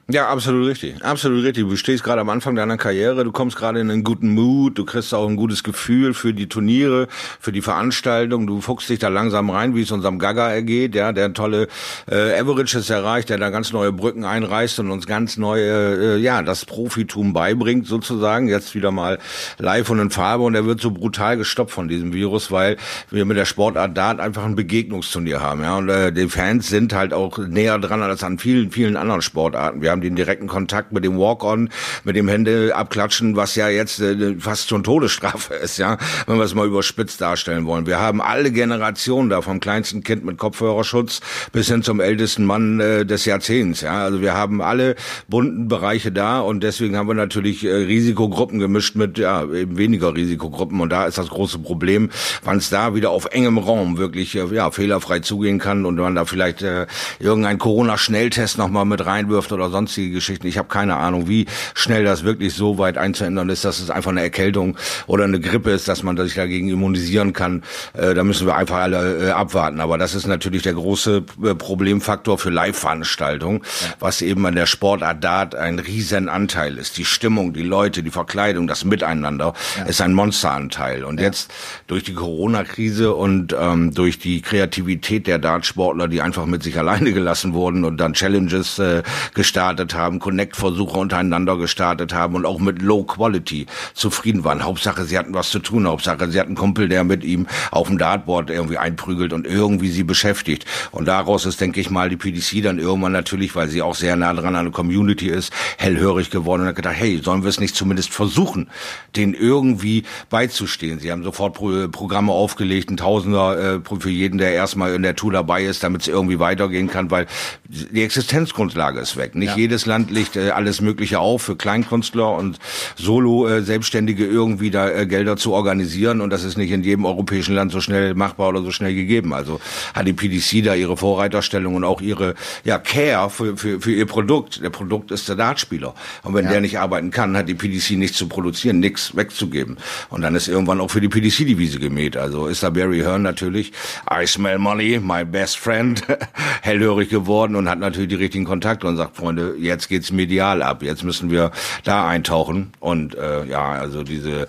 Ja, 0.08 0.28
absolut 0.28 0.68
richtig. 0.68 1.04
Absolut 1.04 1.42
richtig. 1.42 1.68
Du 1.68 1.74
stehst 1.74 2.04
gerade 2.04 2.20
am 2.20 2.28
Anfang 2.28 2.54
deiner 2.54 2.76
Karriere, 2.76 3.24
du 3.24 3.32
kommst 3.32 3.56
gerade 3.56 3.80
in 3.80 3.90
einen 3.90 4.04
guten 4.04 4.34
Mood, 4.34 4.78
du 4.78 4.84
kriegst 4.84 5.12
auch 5.12 5.28
ein 5.28 5.34
gutes 5.34 5.64
Gefühl 5.64 6.14
für 6.14 6.32
die 6.32 6.48
Turniere, 6.48 7.08
für 7.40 7.50
die 7.50 7.60
Veranstaltung, 7.60 8.46
du 8.46 8.60
fuchst 8.60 8.88
dich 8.88 9.00
da 9.00 9.08
langsam 9.08 9.50
rein, 9.50 9.74
wie 9.74 9.82
es 9.82 9.90
unserem 9.90 10.20
Gaga 10.20 10.48
ergeht, 10.48 10.94
ja, 10.94 11.10
der 11.10 11.32
tolle 11.32 11.66
äh, 12.08 12.38
Averages 12.38 12.88
erreicht, 12.88 13.30
der 13.30 13.38
da 13.38 13.50
ganz 13.50 13.72
neue 13.72 13.90
Brücken 13.90 14.24
einreißt 14.24 14.78
und 14.78 14.92
uns 14.92 15.08
ganz 15.08 15.38
neue, 15.38 16.14
äh, 16.14 16.18
ja, 16.18 16.40
das 16.42 16.66
Profitum 16.66 17.32
beibringt 17.32 17.88
sozusagen, 17.88 18.46
jetzt 18.46 18.76
wieder 18.76 18.92
mal 18.92 19.18
live 19.58 19.90
und 19.90 19.98
in 19.98 20.10
Farbe 20.10 20.44
und 20.44 20.54
er 20.54 20.66
wird 20.66 20.80
so 20.80 20.92
brutal 20.92 21.36
gestoppt 21.36 21.72
von 21.72 21.88
diesem 21.88 22.12
Virus, 22.12 22.52
weil 22.52 22.76
wir 23.10 23.24
mit 23.24 23.36
der 23.36 23.44
Sportart 23.44 23.96
Dart 23.96 24.20
einfach 24.20 24.44
ein 24.44 24.54
Begegnungsturnier 24.54 25.40
haben, 25.40 25.64
ja, 25.64 25.78
und 25.78 25.88
äh, 25.88 26.12
die 26.12 26.28
Fans 26.28 26.68
sind 26.68 26.92
halt 26.92 27.12
auch 27.12 27.38
näher 27.38 27.80
dran 27.80 28.04
als 28.04 28.22
an 28.22 28.38
vielen, 28.38 28.70
vielen 28.70 28.96
anderen 28.96 29.20
Sportarten. 29.20 29.82
Wir 29.82 29.95
haben 29.96 30.02
den 30.02 30.14
direkten 30.14 30.46
Kontakt 30.46 30.92
mit 30.92 31.04
dem 31.04 31.18
Walk-on, 31.18 31.70
mit 32.04 32.16
dem 32.16 32.28
Hände 32.28 32.72
abklatschen, 32.74 33.34
was 33.34 33.54
ja 33.56 33.68
jetzt 33.68 34.00
äh, 34.00 34.36
fast 34.38 34.68
schon 34.68 34.84
Todesstrafe 34.84 35.54
ist, 35.62 35.78
ja, 35.78 35.96
wenn 36.26 36.36
wir 36.36 36.44
es 36.44 36.54
mal 36.54 36.66
überspitzt 36.66 37.20
darstellen 37.20 37.64
wollen. 37.64 37.86
Wir 37.86 37.98
haben 37.98 38.20
alle 38.20 38.52
Generationen 38.52 39.30
da, 39.30 39.40
vom 39.40 39.58
kleinsten 39.60 40.02
Kind 40.02 40.24
mit 40.24 40.36
Kopfhörerschutz 40.36 41.20
bis 41.52 41.68
hin 41.68 41.82
zum 41.82 42.00
ältesten 42.00 42.44
Mann 42.44 42.78
äh, 42.80 43.06
des 43.06 43.24
Jahrzehnts, 43.24 43.80
ja. 43.80 44.04
Also 44.04 44.20
wir 44.20 44.34
haben 44.34 44.60
alle 44.60 44.96
bunten 45.28 45.68
Bereiche 45.68 46.12
da 46.12 46.40
und 46.40 46.62
deswegen 46.62 46.96
haben 46.96 47.08
wir 47.08 47.14
natürlich 47.14 47.64
äh, 47.64 47.72
Risikogruppen 47.72 48.58
gemischt 48.58 48.96
mit 48.96 49.16
ja 49.16 49.44
eben 49.44 49.78
weniger 49.78 50.14
Risikogruppen 50.14 50.80
und 50.80 50.90
da 50.90 51.06
ist 51.06 51.16
das 51.16 51.28
große 51.28 51.58
Problem, 51.60 52.10
wann 52.44 52.58
es 52.58 52.68
da 52.68 52.94
wieder 52.94 53.10
auf 53.10 53.26
engem 53.26 53.56
Raum 53.56 53.96
wirklich 53.96 54.34
äh, 54.34 54.44
ja 54.54 54.70
fehlerfrei 54.70 55.20
zugehen 55.20 55.58
kann 55.58 55.86
und 55.86 55.96
man 55.96 56.14
da 56.14 56.26
vielleicht 56.26 56.60
äh, 56.60 56.86
irgendein 57.18 57.58
Corona-Schnelltest 57.58 58.58
noch 58.58 58.68
mal 58.68 58.84
mit 58.84 59.06
reinwirft 59.06 59.52
oder 59.52 59.70
sonst 59.70 59.85
sonstige 59.86 60.10
Geschichten. 60.10 60.48
Ich 60.48 60.58
habe 60.58 60.68
keine 60.68 60.96
Ahnung, 60.96 61.28
wie 61.28 61.46
schnell 61.74 62.04
das 62.04 62.24
wirklich 62.24 62.54
so 62.54 62.76
weit 62.78 62.98
einzuändern 62.98 63.48
ist, 63.48 63.64
dass 63.64 63.78
es 63.78 63.88
einfach 63.88 64.10
eine 64.10 64.22
Erkältung 64.22 64.76
oder 65.06 65.24
eine 65.24 65.38
Grippe 65.38 65.70
ist, 65.70 65.86
dass 65.86 66.02
man 66.02 66.16
sich 66.16 66.34
dagegen 66.34 66.68
immunisieren 66.68 67.32
kann. 67.32 67.62
Äh, 67.92 68.14
da 68.14 68.24
müssen 68.24 68.46
wir 68.46 68.56
einfach 68.56 68.78
alle 68.78 69.28
äh, 69.28 69.30
abwarten. 69.30 69.80
Aber 69.80 69.96
das 69.96 70.14
ist 70.16 70.26
natürlich 70.26 70.62
der 70.62 70.74
große 70.74 71.22
äh, 71.44 71.54
Problemfaktor 71.54 72.36
für 72.36 72.50
Live-Veranstaltungen, 72.50 73.62
ja. 73.62 73.94
was 74.00 74.22
eben 74.22 74.44
an 74.44 74.56
der 74.56 74.66
Sportart 74.66 75.22
Dart 75.22 75.54
ein 75.54 75.78
riesen 75.78 76.28
Anteil 76.28 76.78
ist. 76.78 76.98
Die 76.98 77.04
Stimmung, 77.04 77.52
die 77.52 77.62
Leute, 77.62 78.02
die 78.02 78.10
Verkleidung, 78.10 78.66
das 78.66 78.84
Miteinander 78.84 79.54
ja. 79.78 79.84
ist 79.84 80.00
ein 80.00 80.14
Monsteranteil. 80.14 81.04
Und 81.04 81.20
ja. 81.20 81.26
jetzt 81.26 81.52
durch 81.86 82.02
die 82.02 82.14
Corona-Krise 82.14 83.14
und 83.14 83.54
ähm, 83.58 83.94
durch 83.94 84.18
die 84.18 84.42
Kreativität 84.42 85.28
der 85.28 85.38
Dartsportler, 85.38 86.08
die 86.08 86.22
einfach 86.22 86.46
mit 86.46 86.64
sich 86.64 86.76
alleine 86.76 87.12
gelassen 87.12 87.54
wurden 87.54 87.84
und 87.84 87.98
dann 87.98 88.14
Challenges 88.14 88.80
äh, 88.80 89.02
gestartet 89.34 89.75
gestartet 89.76 89.94
haben, 89.94 90.18
Connect-Versuche 90.20 90.98
untereinander 90.98 91.58
gestartet 91.58 92.14
haben 92.14 92.34
und 92.34 92.46
auch 92.46 92.58
mit 92.58 92.80
Low 92.80 93.04
Quality 93.04 93.66
zufrieden 93.92 94.42
waren. 94.42 94.64
Hauptsache, 94.64 95.04
sie 95.04 95.18
hatten 95.18 95.34
was 95.34 95.50
zu 95.50 95.58
tun. 95.58 95.86
Hauptsache, 95.86 96.30
sie 96.30 96.40
hatten 96.40 96.50
einen 96.50 96.56
Kumpel, 96.56 96.88
der 96.88 97.04
mit 97.04 97.24
ihm 97.24 97.46
auf 97.70 97.88
dem 97.88 97.98
Dartboard 97.98 98.48
irgendwie 98.48 98.78
einprügelt 98.78 99.34
und 99.34 99.46
irgendwie 99.46 99.90
sie 99.90 100.02
beschäftigt. 100.02 100.64
Und 100.92 101.06
daraus 101.06 101.44
ist, 101.44 101.60
denke 101.60 101.80
ich 101.80 101.90
mal, 101.90 102.08
die 102.08 102.16
PDC 102.16 102.62
dann 102.62 102.78
irgendwann 102.78 103.12
natürlich, 103.12 103.54
weil 103.54 103.68
sie 103.68 103.82
auch 103.82 103.94
sehr 103.94 104.16
nah 104.16 104.32
dran 104.32 104.56
an 104.56 104.64
der 104.64 104.72
Community 104.72 105.28
ist, 105.28 105.52
hellhörig 105.76 106.30
geworden 106.30 106.62
und 106.62 106.68
hat 106.68 106.76
gedacht, 106.76 106.96
hey, 106.96 107.20
sollen 107.22 107.42
wir 107.42 107.50
es 107.50 107.60
nicht 107.60 107.76
zumindest 107.76 108.14
versuchen, 108.14 108.70
den 109.14 109.34
irgendwie 109.34 110.04
beizustehen? 110.30 111.00
Sie 111.00 111.12
haben 111.12 111.22
sofort 111.22 111.54
Pro 111.54 111.88
Programme 111.88 112.32
aufgelegt, 112.32 112.90
ein 112.90 112.96
Tausender 112.96 113.76
äh, 113.76 113.80
für 114.00 114.10
jeden, 114.10 114.38
der 114.38 114.52
erstmal 114.52 114.94
in 114.94 115.02
der 115.02 115.16
Tour 115.16 115.32
dabei 115.32 115.64
ist, 115.64 115.82
damit 115.82 116.02
es 116.02 116.08
irgendwie 116.08 116.38
weitergehen 116.38 116.88
kann, 116.88 117.10
weil 117.10 117.26
die 117.68 118.02
Existenzgrundlage 118.02 119.00
ist 119.00 119.16
weg. 119.16 119.34
Nicht 119.34 119.50
ja. 119.50 119.56
Jedes 119.66 119.84
Land 119.84 120.12
legt 120.12 120.36
äh, 120.36 120.50
alles 120.50 120.80
Mögliche 120.80 121.18
auf 121.18 121.42
für 121.42 121.56
Kleinkünstler 121.56 122.36
und 122.36 122.60
Solo-Selbstständige 122.94 124.24
äh, 124.24 124.28
irgendwie 124.28 124.70
da 124.70 124.88
äh, 124.88 125.06
Gelder 125.06 125.36
zu 125.36 125.52
organisieren 125.52 126.20
und 126.20 126.30
das 126.30 126.44
ist 126.44 126.56
nicht 126.56 126.70
in 126.70 126.84
jedem 126.84 127.04
europäischen 127.04 127.52
Land 127.56 127.72
so 127.72 127.80
schnell 127.80 128.14
machbar 128.14 128.50
oder 128.50 128.62
so 128.62 128.70
schnell 128.70 128.94
gegeben. 128.94 129.34
Also 129.34 129.60
hat 129.92 130.06
die 130.06 130.12
PDC 130.12 130.64
da 130.64 130.74
ihre 130.76 130.96
Vorreiterstellung 130.96 131.74
und 131.74 131.82
auch 131.82 132.00
ihre 132.00 132.36
ja, 132.62 132.78
Care 132.78 133.28
für, 133.28 133.56
für, 133.56 133.80
für 133.80 133.92
ihr 133.92 134.06
Produkt. 134.06 134.62
Der 134.62 134.70
Produkt 134.70 135.10
ist 135.10 135.28
der 135.28 135.34
Dartspieler. 135.34 135.94
Und 136.22 136.34
wenn 136.34 136.44
ja. 136.44 136.52
der 136.52 136.60
nicht 136.60 136.78
arbeiten 136.78 137.10
kann, 137.10 137.36
hat 137.36 137.48
die 137.48 137.54
PDC 137.54 137.98
nichts 137.98 138.16
zu 138.16 138.28
produzieren, 138.28 138.78
nichts 138.78 139.16
wegzugeben. 139.16 139.78
Und 140.10 140.22
dann 140.22 140.36
ist 140.36 140.46
irgendwann 140.46 140.80
auch 140.80 140.92
für 140.92 141.00
die 141.00 141.08
PDC 141.08 141.38
die 141.38 141.58
Wiese 141.58 141.80
gemäht. 141.80 142.16
Also 142.16 142.46
ist 142.46 142.62
da 142.62 142.70
Barry 142.70 143.00
Hearn 143.00 143.22
natürlich, 143.22 143.72
I 144.08 144.26
smell 144.26 144.58
money, 144.58 145.00
my 145.02 145.24
best 145.24 145.58
friend, 145.58 146.04
hellhörig 146.62 147.08
geworden 147.08 147.56
und 147.56 147.68
hat 147.68 147.80
natürlich 147.80 148.10
die 148.10 148.14
richtigen 148.14 148.44
Kontakte 148.44 148.86
und 148.86 148.96
sagt, 148.96 149.16
Freunde, 149.16 149.45
jetzt 149.54 149.88
geht's 149.88 150.12
medial 150.12 150.62
ab. 150.62 150.82
Jetzt 150.82 151.04
müssen 151.04 151.30
wir 151.30 151.50
da 151.84 152.08
eintauchen. 152.08 152.72
Und 152.80 153.14
äh, 153.14 153.44
ja, 153.46 153.72
also 153.72 154.02
diese 154.02 154.48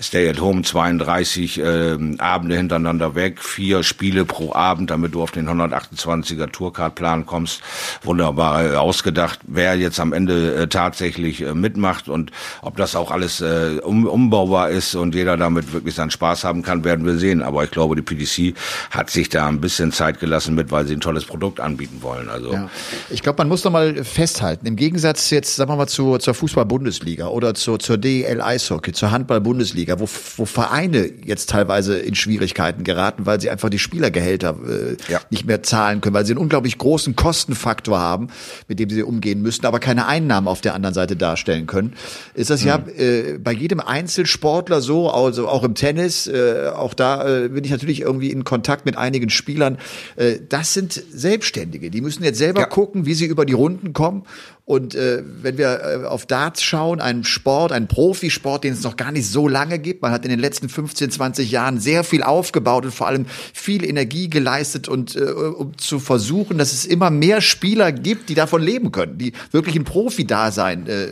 Stay 0.00 0.28
at 0.28 0.40
Home 0.40 0.62
32 0.62 1.60
äh, 1.60 1.98
Abende 2.18 2.56
hintereinander 2.56 3.14
weg, 3.14 3.40
vier 3.42 3.82
Spiele 3.82 4.24
pro 4.24 4.52
Abend, 4.54 4.90
damit 4.90 5.14
du 5.14 5.22
auf 5.22 5.32
den 5.32 5.48
128er 5.48 6.50
Tourcard-Plan 6.50 7.26
kommst. 7.26 7.60
Wunderbar 8.02 8.64
äh, 8.64 8.76
ausgedacht, 8.76 9.40
wer 9.46 9.76
jetzt 9.76 10.00
am 10.00 10.12
Ende 10.12 10.54
äh, 10.54 10.66
tatsächlich 10.66 11.42
äh, 11.42 11.54
mitmacht 11.54 12.08
und 12.08 12.30
ob 12.62 12.76
das 12.76 12.96
auch 12.96 13.10
alles 13.10 13.40
äh, 13.40 13.80
um, 13.82 14.06
umbaubar 14.06 14.70
ist 14.70 14.94
und 14.94 15.14
jeder 15.14 15.36
damit 15.36 15.72
wirklich 15.72 15.94
seinen 15.94 16.10
Spaß 16.10 16.44
haben 16.44 16.62
kann, 16.62 16.84
werden 16.84 17.04
wir 17.04 17.16
sehen. 17.18 17.42
Aber 17.42 17.64
ich 17.64 17.70
glaube, 17.70 17.94
die 17.96 18.02
PDC 18.02 18.56
hat 18.90 19.10
sich 19.10 19.28
da 19.28 19.46
ein 19.46 19.60
bisschen 19.60 19.92
Zeit 19.92 20.20
gelassen 20.20 20.54
mit, 20.54 20.70
weil 20.70 20.86
sie 20.86 20.94
ein 20.94 21.00
tolles 21.00 21.24
Produkt 21.24 21.60
anbieten 21.60 21.98
wollen. 22.00 22.28
Also 22.28 22.52
ja. 22.52 22.70
ich 23.10 23.22
glaube, 23.22 23.38
man 23.38 23.48
muss 23.48 23.62
doch 23.62 23.70
mal 23.70 24.04
festhalten. 24.04 24.66
Im 24.66 24.76
Gegensatz 24.76 25.28
jetzt, 25.30 25.56
sagen 25.56 25.70
wir 25.70 25.76
mal, 25.76 25.86
zur, 25.86 26.18
zur 26.18 26.34
Fußball-Bundesliga 26.34 27.26
oder 27.26 27.54
zur, 27.54 27.78
zur 27.78 27.98
DEL 27.98 28.40
Eishockey, 28.40 28.92
zur 28.92 29.10
Handball-Bundesliga 29.10 29.81
Bundesliga, 29.82 30.00
wo, 30.00 30.08
wo 30.36 30.44
Vereine 30.44 31.10
jetzt 31.24 31.50
teilweise 31.50 31.98
in 31.98 32.14
Schwierigkeiten 32.14 32.84
geraten, 32.84 33.26
weil 33.26 33.40
sie 33.40 33.50
einfach 33.50 33.70
die 33.70 33.78
Spielergehälter 33.78 34.56
äh, 34.66 35.12
ja. 35.12 35.20
nicht 35.30 35.46
mehr 35.46 35.62
zahlen 35.62 36.00
können, 36.00 36.14
weil 36.14 36.26
sie 36.26 36.32
einen 36.32 36.40
unglaublich 36.40 36.78
großen 36.78 37.16
Kostenfaktor 37.16 37.98
haben, 37.98 38.28
mit 38.68 38.78
dem 38.78 38.90
sie 38.90 39.02
umgehen 39.02 39.42
müssen, 39.42 39.66
aber 39.66 39.80
keine 39.80 40.06
Einnahmen 40.06 40.48
auf 40.48 40.60
der 40.60 40.74
anderen 40.74 40.94
Seite 40.94 41.16
darstellen 41.16 41.66
können. 41.66 41.94
Ist 42.34 42.50
das 42.50 42.62
mhm. 42.62 42.68
ja 42.68 42.84
äh, 42.96 43.38
bei 43.38 43.52
jedem 43.52 43.80
Einzelsportler 43.80 44.80
so, 44.80 45.10
also 45.10 45.48
auch 45.48 45.64
im 45.64 45.74
Tennis, 45.74 46.26
äh, 46.26 46.70
auch 46.74 46.94
da 46.94 47.44
äh, 47.44 47.48
bin 47.48 47.64
ich 47.64 47.70
natürlich 47.70 48.00
irgendwie 48.00 48.30
in 48.30 48.44
Kontakt 48.44 48.86
mit 48.86 48.96
einigen 48.96 49.30
Spielern. 49.30 49.78
Äh, 50.16 50.38
das 50.48 50.74
sind 50.74 50.92
Selbstständige, 50.92 51.90
die 51.90 52.00
müssen 52.00 52.24
jetzt 52.24 52.38
selber 52.38 52.60
ja. 52.60 52.66
gucken, 52.66 53.06
wie 53.06 53.14
sie 53.14 53.26
über 53.26 53.44
die 53.44 53.54
Runden 53.54 53.92
kommen 53.92 54.24
und 54.64 54.94
äh, 54.94 55.24
wenn 55.24 55.58
wir 55.58 55.80
äh, 55.82 56.06
auf 56.06 56.24
Darts 56.24 56.62
schauen, 56.62 57.00
einen 57.00 57.24
Sport, 57.24 57.72
einen 57.72 57.88
Profisport, 57.88 58.62
den 58.62 58.74
es 58.74 58.84
noch 58.84 58.96
gar 58.96 59.10
nicht 59.10 59.26
so 59.26 59.48
lange 59.48 59.80
gibt, 59.80 60.02
man 60.02 60.12
hat 60.12 60.24
in 60.24 60.30
den 60.30 60.38
letzten 60.38 60.68
15, 60.68 61.10
20 61.10 61.50
Jahren 61.50 61.80
sehr 61.80 62.04
viel 62.04 62.22
aufgebaut 62.22 62.84
und 62.84 62.94
vor 62.94 63.08
allem 63.08 63.26
viel 63.52 63.84
Energie 63.84 64.30
geleistet 64.30 64.88
und 64.88 65.16
äh, 65.16 65.24
um 65.24 65.76
zu 65.78 65.98
versuchen, 65.98 66.58
dass 66.58 66.72
es 66.72 66.86
immer 66.86 67.10
mehr 67.10 67.40
Spieler 67.40 67.90
gibt, 67.90 68.28
die 68.28 68.34
davon 68.34 68.62
leben 68.62 68.92
können, 68.92 69.18
die 69.18 69.32
wirklich 69.50 69.74
ein 69.74 69.84
Profi-Dasein 69.84 70.86
äh, 70.86 71.08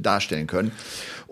darstellen 0.00 0.46
können. 0.46 0.70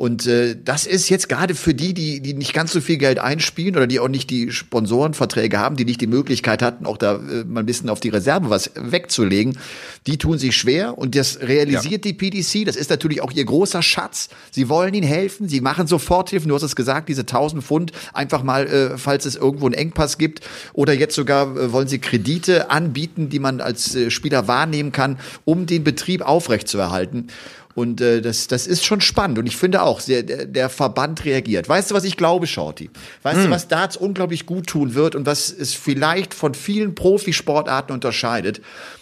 Und 0.00 0.26
äh, 0.26 0.57
das 0.57 0.87
ist 0.87 1.11
jetzt 1.11 1.28
gerade 1.28 1.54
für 1.54 1.75
die, 1.75 1.92
die, 1.92 2.21
die 2.23 2.33
nicht 2.33 2.54
ganz 2.54 2.73
so 2.73 2.80
viel 2.80 2.97
Geld 2.97 3.19
einspielen 3.19 3.76
oder 3.76 3.87
die 3.87 4.00
auch 4.00 4.09
nicht 4.09 4.30
die 4.30 4.50
Sponsorenverträge 4.50 5.59
haben, 5.59 5.76
die 5.76 5.85
nicht 5.85 6.00
die 6.00 6.07
Möglichkeit 6.07 6.62
hatten, 6.62 6.87
auch 6.87 6.97
da 6.97 7.16
äh, 7.16 7.45
mal 7.45 7.61
ein 7.61 7.66
bisschen 7.66 7.90
auf 7.90 8.00
die 8.00 8.09
Reserve 8.09 8.49
was 8.49 8.71
wegzulegen, 8.76 9.59
die 10.07 10.16
tun 10.16 10.38
sich 10.38 10.57
schwer 10.57 10.97
und 10.97 11.14
das 11.14 11.40
realisiert 11.42 12.07
ja. 12.07 12.12
die 12.12 12.14
PDC. 12.14 12.64
Das 12.64 12.76
ist 12.76 12.88
natürlich 12.88 13.21
auch 13.21 13.30
ihr 13.33 13.45
großer 13.45 13.83
Schatz. 13.83 14.30
Sie 14.50 14.71
wollen 14.71 14.95
ihnen 14.95 15.07
helfen, 15.07 15.50
sie 15.50 15.61
machen 15.61 15.87
Soforthilfen. 15.87 16.49
Du 16.49 16.54
hast 16.54 16.62
es 16.62 16.76
gesagt, 16.76 17.11
diese 17.11 17.21
1000 17.21 17.62
Pfund 17.62 17.92
einfach 18.14 18.42
mal, 18.42 18.66
äh, 18.69 18.97
falls 18.97 19.26
es 19.26 19.37
irgendwo 19.37 19.66
einen 19.66 19.75
Engpass 19.75 20.16
gibt 20.16 20.40
oder 20.73 20.95
jetzt 20.95 21.14
sogar 21.14 21.54
äh, 21.54 21.73
wollen 21.75 21.88
sie 21.88 21.99
Kredite 21.99 22.71
anbieten, 22.71 23.28
die 23.28 23.38
man 23.38 23.61
als 23.61 23.95
äh, 23.95 24.11
Spieler 24.11 24.49
wahrnehmen 24.49 24.92
kann, 24.92 25.19
um 25.45 25.66
den 25.66 25.85
Betrieb 25.85 26.23
aufrechtzuerhalten. 26.23 27.26
Und 27.75 28.00
äh, 28.00 28.21
das, 28.21 28.49
das 28.49 28.67
ist 28.67 28.85
schon 28.85 29.00
spannend. 29.00 29.39
Und 29.39 29.47
ich 29.47 29.57
finde 29.57 29.83
auch, 29.83 30.03
der, 30.03 30.23
der 30.23 30.69
Verband 30.69 31.25
reagiert. 31.25 31.69
Weißt 31.69 31.91
du, 31.91 31.95
was 31.95 32.05
ich 32.05 32.17
glaube, 32.17 32.47
Shorty? 32.47 32.91
Weißt 33.23 33.39
hm. 33.39 33.45
du, 33.45 33.50
was 33.50 33.69
Darts 33.69 33.97
unglaublich 33.97 34.47
gut 34.47 34.67
tun 34.67 34.95
wird 34.95 35.15
und 35.15 35.27
was 35.27 35.50
es 35.50 35.75
vielleicht 35.75 36.35
von 36.35 36.55
vielen 36.55 36.95
Profisportarten 36.95 37.95
unterscheidet? 37.95 38.61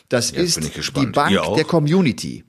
Das 0.08 0.30
Jetzt 0.30 0.58
ist 0.58 0.96
die 0.96 1.06
Bank 1.06 1.38
der 1.56 1.64
Community. 1.64 2.44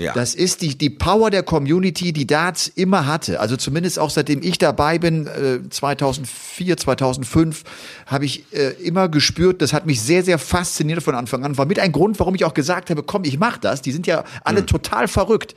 Ja. 0.00 0.14
Das 0.14 0.34
ist 0.34 0.62
die, 0.62 0.78
die 0.78 0.88
Power 0.88 1.30
der 1.30 1.42
Community, 1.42 2.12
die 2.12 2.26
Darts 2.26 2.68
immer 2.74 3.06
hatte. 3.06 3.38
Also 3.38 3.56
zumindest 3.56 3.98
auch 3.98 4.08
seitdem 4.08 4.42
ich 4.42 4.56
dabei 4.56 4.98
bin, 4.98 5.26
äh, 5.26 5.60
2004, 5.68 6.78
2005, 6.78 7.64
habe 8.06 8.24
ich 8.24 8.44
äh, 8.52 8.70
immer 8.82 9.08
gespürt, 9.08 9.60
das 9.60 9.74
hat 9.74 9.84
mich 9.84 10.00
sehr, 10.00 10.24
sehr 10.24 10.38
fasziniert 10.38 11.02
von 11.02 11.14
Anfang 11.14 11.44
an. 11.44 11.58
War 11.58 11.66
mit 11.66 11.78
ein 11.78 11.92
Grund, 11.92 12.18
warum 12.18 12.34
ich 12.34 12.44
auch 12.44 12.54
gesagt 12.54 12.88
habe, 12.88 13.02
komm, 13.02 13.24
ich 13.24 13.38
mach 13.38 13.58
das. 13.58 13.82
Die 13.82 13.92
sind 13.92 14.06
ja 14.06 14.24
alle 14.42 14.60
hm. 14.60 14.66
total 14.66 15.06
verrückt. 15.06 15.54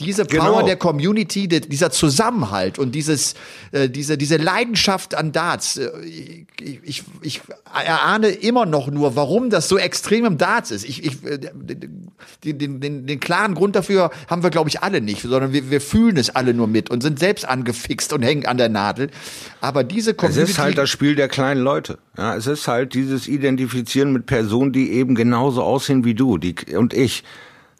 Diese 0.00 0.24
Power 0.24 0.56
genau. 0.56 0.66
der 0.66 0.76
Community, 0.76 1.46
dieser 1.46 1.90
Zusammenhalt 1.90 2.80
und 2.80 2.96
dieses, 2.96 3.34
äh, 3.70 3.88
diese, 3.88 4.18
diese 4.18 4.38
Leidenschaft 4.38 5.14
an 5.14 5.30
Darts. 5.30 5.76
Äh, 5.76 5.90
ich, 6.04 6.80
ich, 6.82 7.02
ich 7.22 7.40
erahne 7.72 8.28
immer 8.28 8.66
noch 8.66 8.88
nur, 8.88 9.14
warum 9.14 9.50
das 9.50 9.68
so 9.68 9.78
extrem 9.78 10.24
im 10.24 10.36
Darts 10.36 10.72
ist. 10.72 10.84
Ich, 10.84 11.04
ich, 11.04 11.24
äh, 11.24 11.38
den, 12.44 12.80
den, 12.80 13.06
den 13.06 13.20
klaren 13.20 13.54
Grund 13.54 13.76
dafür 13.76 13.83
haben 13.88 14.42
wir, 14.42 14.50
glaube 14.50 14.68
ich, 14.68 14.82
alle 14.82 15.00
nicht, 15.00 15.22
sondern 15.22 15.52
wir, 15.52 15.70
wir 15.70 15.80
fühlen 15.80 16.16
es 16.16 16.30
alle 16.30 16.54
nur 16.54 16.66
mit 16.66 16.90
und 16.90 17.02
sind 17.02 17.18
selbst 17.18 17.46
angefixt 17.46 18.12
und 18.12 18.22
hängen 18.22 18.46
an 18.46 18.56
der 18.56 18.68
Nadel. 18.68 19.10
Aber 19.60 19.84
diese 19.84 20.14
Community. 20.14 20.42
Es 20.42 20.50
ist 20.50 20.58
halt 20.58 20.78
das 20.78 20.90
Spiel 20.90 21.14
der 21.14 21.28
kleinen 21.28 21.62
Leute. 21.62 21.98
Ja, 22.16 22.36
es 22.36 22.46
ist 22.46 22.68
halt 22.68 22.94
dieses 22.94 23.28
Identifizieren 23.28 24.12
mit 24.12 24.26
Personen, 24.26 24.72
die 24.72 24.92
eben 24.92 25.14
genauso 25.14 25.62
aussehen 25.62 26.04
wie 26.04 26.14
du 26.14 26.38
die, 26.38 26.54
und 26.76 26.92
ich. 26.94 27.24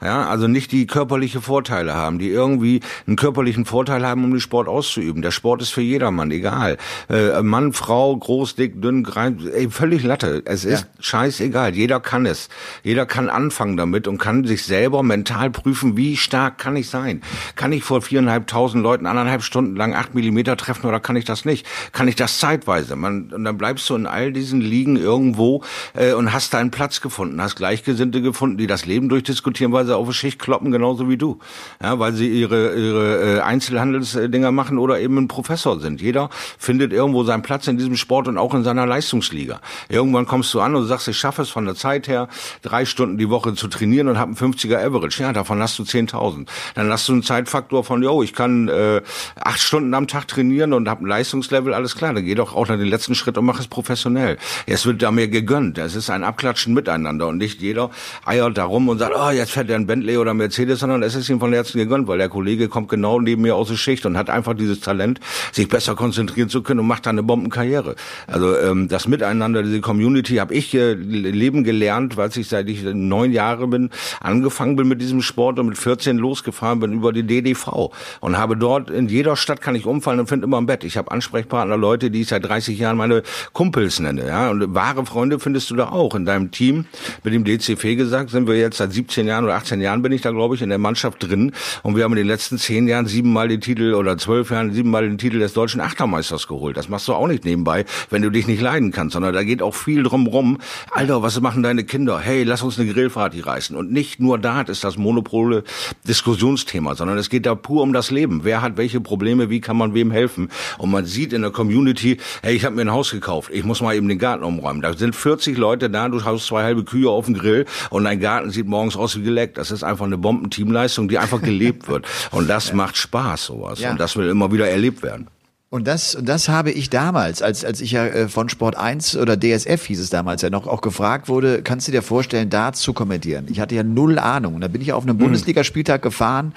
Ja, 0.05 0.29
also 0.29 0.49
nicht 0.49 0.71
die 0.71 0.87
körperliche 0.87 1.41
Vorteile 1.41 1.95
haben, 1.95 2.19
die 2.19 2.29
irgendwie 2.29 2.81
einen 3.07 3.17
körperlichen 3.17 3.65
Vorteil 3.65 4.07
haben, 4.07 4.23
um 4.23 4.33
den 4.33 4.41
Sport 4.41 4.69
auszuüben. 4.69 5.23
Der 5.23 5.31
Sport 5.31 5.63
ist 5.63 5.71
für 5.71 5.81
jedermann, 5.81 6.31
egal. 6.31 6.77
Äh, 7.09 7.41
Mann, 7.41 7.73
Frau, 7.73 8.15
groß, 8.15 8.55
dick, 8.55 8.83
dünn, 8.83 9.03
grein, 9.03 9.41
ey, 9.55 9.71
völlig 9.71 10.03
Latte. 10.03 10.43
Es 10.45 10.67
ist 10.67 10.83
ja. 10.83 10.87
scheißegal. 11.01 11.75
Jeder 11.75 12.01
kann 12.01 12.27
es. 12.27 12.51
Jeder 12.83 13.07
kann 13.07 13.31
anfangen 13.31 13.79
damit 13.79 14.07
und 14.07 14.19
kann 14.19 14.45
sich 14.45 14.65
selber 14.65 15.03
mental 15.03 15.51
prüfen, 15.51 15.97
wie 15.97 16.19
stark 16.19 16.59
kann 16.59 16.77
ich 16.77 16.91
sein? 16.91 17.23
Kann 17.57 17.73
ich 17.73 17.83
vor 17.83 18.03
viereinhalbtausend 18.03 18.83
Leuten 18.83 19.07
anderthalb 19.07 19.43
Stunden 19.43 19.75
lang 19.75 19.95
acht 19.95 20.15
Millimeter 20.15 20.59
treffen 20.59 20.87
oder 20.87 21.01
kann 21.01 21.17
ich 21.17 21.25
das 21.25 21.47
nicht? 21.47 21.67
Kann 21.93 22.09
ich 22.09 22.17
das 22.17 22.39
zeitweise? 22.39 22.95
Man, 22.95 23.33
und 23.33 23.45
dann 23.45 23.57
bleibst 23.57 23.89
du 23.89 23.95
in 23.95 24.07
all 24.07 24.35
diesen 24.35 24.61
Ligen 24.61 24.97
irgendwo 24.97 25.65
äh, 25.95 26.13
und 26.13 26.35
hast 26.35 26.53
deinen 26.53 26.71
Platz 26.71 27.01
gefunden, 27.01 27.41
hast 27.41 27.57
Gleichgesinnte 27.57 28.21
gefunden, 28.21 28.59
die 28.59 28.67
das 28.67 28.85
Leben 28.85 29.09
durchdiskutieren, 29.09 29.73
weil 29.73 29.87
sie 29.87 29.94
auf 29.97 30.09
die 30.09 30.15
Schicht 30.15 30.39
kloppen, 30.39 30.73
genauso 30.73 31.09
wie 31.09 31.17
du. 31.17 31.39
Ja, 31.83 31.99
weil 31.99 32.13
sie 32.13 32.29
ihre, 32.29 32.75
ihre 32.75 33.39
äh, 33.39 33.41
Einzelhandelsdinger 33.41 34.53
machen 34.53 34.79
oder 34.79 35.01
eben 35.01 35.19
ein 35.19 35.29
Professor 35.29 35.81
sind. 35.81 36.01
Jeder 36.01 36.31
findet 36.59 36.93
irgendwo 36.93 37.25
seinen 37.25 37.43
Platz 37.43 37.67
in 37.67 37.79
diesem 37.79 37.97
Sport 37.97 38.29
und 38.29 38.39
auch 38.39 38.55
in 38.55 38.65
seiner 38.65 38.87
Leistungsliga. 38.87 39.61
Irgendwann 39.89 40.27
kommst 40.27 40.53
du 40.55 40.61
an 40.61 40.75
und 40.75 40.87
sagst, 40.87 41.09
ich 41.09 41.19
schaffe 41.19 41.43
es 41.43 41.51
von 41.51 41.65
der 41.65 41.75
Zeit 41.75 42.09
her, 42.09 42.29
drei 42.63 42.85
Stunden 42.85 43.19
die 43.19 43.31
Woche 43.31 43.55
zu 43.55 43.69
trainieren 43.69 44.09
und 44.09 44.19
habe 44.19 44.37
einen 44.37 44.55
50er 44.55 44.85
Average. 44.85 45.23
Ja, 45.23 45.33
davon 45.33 45.61
hast 45.61 45.79
du 45.79 45.83
10.000. 45.83 46.47
Dann 46.75 46.91
hast 46.91 47.09
du 47.09 47.13
einen 47.13 47.23
Zeitfaktor 47.23 47.85
von, 47.85 48.03
yo, 48.03 48.23
ich 48.23 48.33
kann 48.33 48.69
äh, 48.69 49.03
acht 49.37 49.61
Stunden 49.61 49.95
am 49.95 50.07
Tag 50.09 50.29
trainieren 50.29 50.73
und 50.73 50.89
habe 50.89 51.05
ein 51.05 51.09
Leistungslevel, 51.09 51.75
alles 51.75 51.97
klar. 51.97 52.15
Dann 52.15 52.25
geh 52.25 52.35
doch 52.35 52.55
auch 52.55 52.69
noch 52.69 52.77
den 52.77 52.89
letzten 52.89 53.15
Schritt 53.15 53.39
und 53.39 53.45
mach 53.45 53.61
es 53.61 53.69
professionell. 53.69 54.39
Jetzt 54.67 54.87
wird 54.87 55.03
da 55.03 55.11
mir 55.11 55.29
gegönnt. 55.29 55.79
Es 55.79 55.95
ist 55.95 56.11
ein 56.11 56.25
Abklatschen 56.25 56.75
miteinander 56.75 57.29
und 57.29 57.39
nicht 57.39 57.61
jeder 57.61 57.91
eiert 58.25 58.57
darum 58.59 58.89
und 58.89 58.99
sagt, 58.99 59.15
oh, 59.17 59.31
jetzt 59.31 59.53
fährt 59.53 59.69
der 59.69 59.77
kein 59.85 59.87
Bentley 59.87 60.17
oder 60.17 60.35
Mercedes, 60.35 60.81
sondern 60.81 61.03
es 61.03 61.15
ist 61.15 61.29
ihm 61.29 61.41
von 61.41 61.53
Herzen 61.53 61.79
gegönnt, 61.79 62.09
weil 62.09 62.19
der 62.19 62.29
Kollege 62.29 62.69
kommt 62.69 62.89
genau 62.89 63.21
neben 63.21 63.43
mir 63.43 63.55
aus 63.55 63.69
der 63.69 63.77
Schicht 63.77 64.07
und 64.07 64.17
hat 64.17 64.31
einfach 64.31 64.55
dieses 64.55 64.81
Talent, 64.81 65.21
sich 65.53 65.69
besser 65.69 65.95
konzentrieren 65.95 66.49
zu 66.49 66.63
können 66.63 66.81
und 66.81 66.87
macht 66.87 67.07
da 67.07 67.11
eine 67.11 67.23
Bombenkarriere. 67.23 67.95
Also 68.27 68.57
ähm, 68.59 68.89
das 68.89 69.09
Miteinander, 69.09 69.63
diese 69.63 69.81
Community 69.81 70.37
habe 70.37 70.55
ich 70.55 70.75
äh, 70.75 70.95
leben 70.95 71.65
gelernt, 71.65 72.17
weil 72.17 72.31
ich 72.35 72.49
seit 72.49 72.69
ich 72.69 72.83
neun 72.83 73.33
Jahre 73.33 73.67
bin, 73.67 73.91
angefangen 74.21 74.77
bin 74.77 74.89
mit 74.89 75.01
diesem 75.01 75.23
Sport 75.23 75.59
und 75.59 75.67
mit 75.67 75.79
14 75.79 76.17
losgefahren 76.19 76.81
bin 76.81 76.93
über 76.93 77.13
die 77.13 77.25
DDV 77.25 77.91
und 78.21 78.39
habe 78.39 78.57
dort 78.57 78.91
in 78.91 79.09
jeder 79.09 79.37
Stadt 79.37 79.61
kann 79.61 79.75
ich 79.75 79.87
umfallen 79.87 80.21
und 80.21 80.29
finde 80.29 80.47
immer 80.47 80.59
ein 80.59 80.67
Bett. 80.67 80.85
Ich 80.85 80.97
habe 80.97 81.11
Ansprechpartner, 81.11 81.77
Leute, 81.77 82.11
die 82.11 82.23
ich 82.23 82.29
seit 82.29 82.45
30 82.45 82.79
Jahren 82.79 82.97
meine 82.97 83.23
Kumpels 83.53 84.01
nenne. 84.01 84.27
Ja? 84.27 84.51
Und 84.51 84.75
wahre 84.75 85.05
Freunde 85.05 85.39
findest 85.39 85.71
du 85.71 85.77
da 85.77 85.91
auch. 85.91 86.15
In 86.15 86.25
deinem 86.25 86.51
Team, 86.51 86.87
mit 87.23 87.35
dem 87.35 87.45
DCV 87.45 87.97
gesagt, 87.97 88.31
sind 88.31 88.47
wir 88.47 88.57
jetzt 88.57 88.79
seit 88.79 88.93
17 88.93 89.27
Jahren 89.27 89.45
oder 89.45 89.57
18 89.65 89.81
Jahren 89.81 90.03
bin 90.03 90.13
ich 90.13 90.21
da, 90.21 90.31
glaube 90.31 90.55
ich, 90.55 90.63
in 90.63 90.69
der 90.69 90.77
Mannschaft 90.77 91.23
drin. 91.23 91.53
Und 91.83 91.97
wir 91.97 92.05
haben 92.05 92.13
in 92.13 92.19
den 92.19 92.27
letzten 92.27 92.59
10 92.59 92.87
Jahren 92.87 93.07
siebenmal 93.07 93.49
den 93.49 93.63
Titel 93.63 93.95
oder 93.95 94.19
zwölf 94.19 94.51
Jahren 94.51 94.75
siebenmal 94.75 95.09
den 95.09 95.17
Titel 95.17 95.39
des 95.39 95.55
deutschen 95.55 95.81
Achtermeisters 95.81 96.47
geholt. 96.47 96.77
Das 96.77 96.91
machst 96.91 97.09
du 97.09 97.15
auch 97.15 97.27
nicht 97.27 97.47
nebenbei, 97.47 97.87
wenn 98.11 98.21
du 98.21 98.29
dich 98.29 98.47
nicht 98.47 98.61
leiden 98.61 98.93
kannst, 98.93 99.15
sondern 99.15 99.33
da 99.33 99.43
geht 99.43 99.63
auch 99.63 99.75
viel 99.75 100.03
drum 100.03 100.27
rum. 100.27 100.59
Alter, 100.91 101.23
was 101.23 101.41
machen 101.41 101.63
deine 101.63 101.85
Kinder? 101.85 102.21
Hey, 102.21 102.43
lass 102.43 102.63
uns 102.63 102.79
eine 102.79 102.93
Grillparty 102.93 103.41
reißen. 103.41 103.75
Und 103.75 103.91
nicht 103.91 104.21
nur 104.21 104.39
da 104.39 104.61
ist 104.61 104.85
das 104.85 104.99
Monopole 104.99 105.65
Diskussionsthema, 106.07 106.95
sondern 106.95 107.17
es 107.17 107.31
geht 107.31 107.47
da 107.47 107.55
pur 107.55 107.83
um 107.83 107.95
das 107.95 108.11
Leben. 108.11 108.41
Wer 108.45 108.61
hat 108.61 108.77
welche 108.77 109.01
Probleme? 109.01 109.49
Wie 109.49 109.63
kann 109.63 109.79
man 109.79 109.95
wem 109.95 110.11
helfen? 110.11 110.51
Und 110.77 110.91
man 110.91 111.07
sieht 111.07 111.33
in 111.33 111.41
der 111.41 111.53
Community, 111.53 112.19
hey, 112.43 112.55
ich 112.55 112.67
habe 112.67 112.77
mir 112.77 112.83
ein 112.83 112.93
Haus 112.93 113.13
gekauft. 113.13 113.51
Ich 113.51 113.65
muss 113.65 113.81
mal 113.81 113.95
eben 113.95 114.09
den 114.09 114.19
Garten 114.19 114.45
umräumen. 114.45 114.83
Da 114.83 114.93
sind 114.93 115.17
40 115.17 115.57
Leute 115.57 115.89
da, 115.89 116.11
du 116.11 116.23
hast 116.23 116.47
zwei 116.47 116.65
halbe 116.65 116.85
Kühe 116.85 117.09
auf 117.09 117.25
dem 117.25 117.35
Grill 117.35 117.65
und 117.89 118.05
dein 118.05 118.21
Garten 118.21 118.51
sieht 118.51 118.67
morgens 118.67 118.97
aus 118.97 119.17
wie 119.17 119.23
geleckt. 119.23 119.54
Das 119.55 119.71
ist 119.71 119.83
einfach 119.83 120.07
eine 120.07 120.19
Bombenteamleistung, 120.19 121.09
die 121.09 121.19
einfach 121.19 121.43
gelebt 121.43 121.89
wird. 121.89 122.07
Und 122.31 122.49
das 122.49 122.73
macht 122.73 122.97
Spaß, 122.97 123.47
sowas. 123.47 123.81
Ja. 123.81 123.91
Und 123.91 124.01
das 124.01 124.17
will 124.17 124.29
immer 124.29 124.53
wieder 124.53 124.69
erlebt 124.69 125.03
werden. 125.03 125.29
Und 125.75 125.89
das, 125.89 126.15
und 126.15 126.29
das 126.29 126.49
habe 126.49 126.71
ich 126.71 126.89
damals, 126.89 127.43
als, 127.43 127.65
als 127.65 127.81
ich 127.81 127.91
ja 127.91 128.07
äh, 128.07 128.29
von 128.29 128.49
Sport 128.49 128.77
1 128.77 129.17
oder 129.17 129.37
DSF 129.37 129.85
hieß 129.87 129.99
es 129.99 130.09
damals 130.09 130.43
ja 130.43 130.49
noch, 130.49 130.69
auch 130.69 130.83
gefragt 130.83 131.29
wurde, 131.29 131.63
kannst 131.63 131.89
du 131.89 131.93
dir 131.93 132.03
vorstellen, 132.03 132.49
da 132.49 132.73
zu 132.73 132.93
kommentieren? 132.93 133.47
Ich 133.51 133.59
hatte 133.59 133.75
ja 133.75 133.83
null 133.83 134.21
Ahnung. 134.21 134.55
Und 134.55 134.61
dann 134.61 134.71
bin 134.71 134.81
ich 134.81 134.93
auf 134.93 135.03
einem 135.03 135.17
mhm. 135.17 135.23
Bundesligaspieltag 135.23 136.01
gefahren 136.01 136.55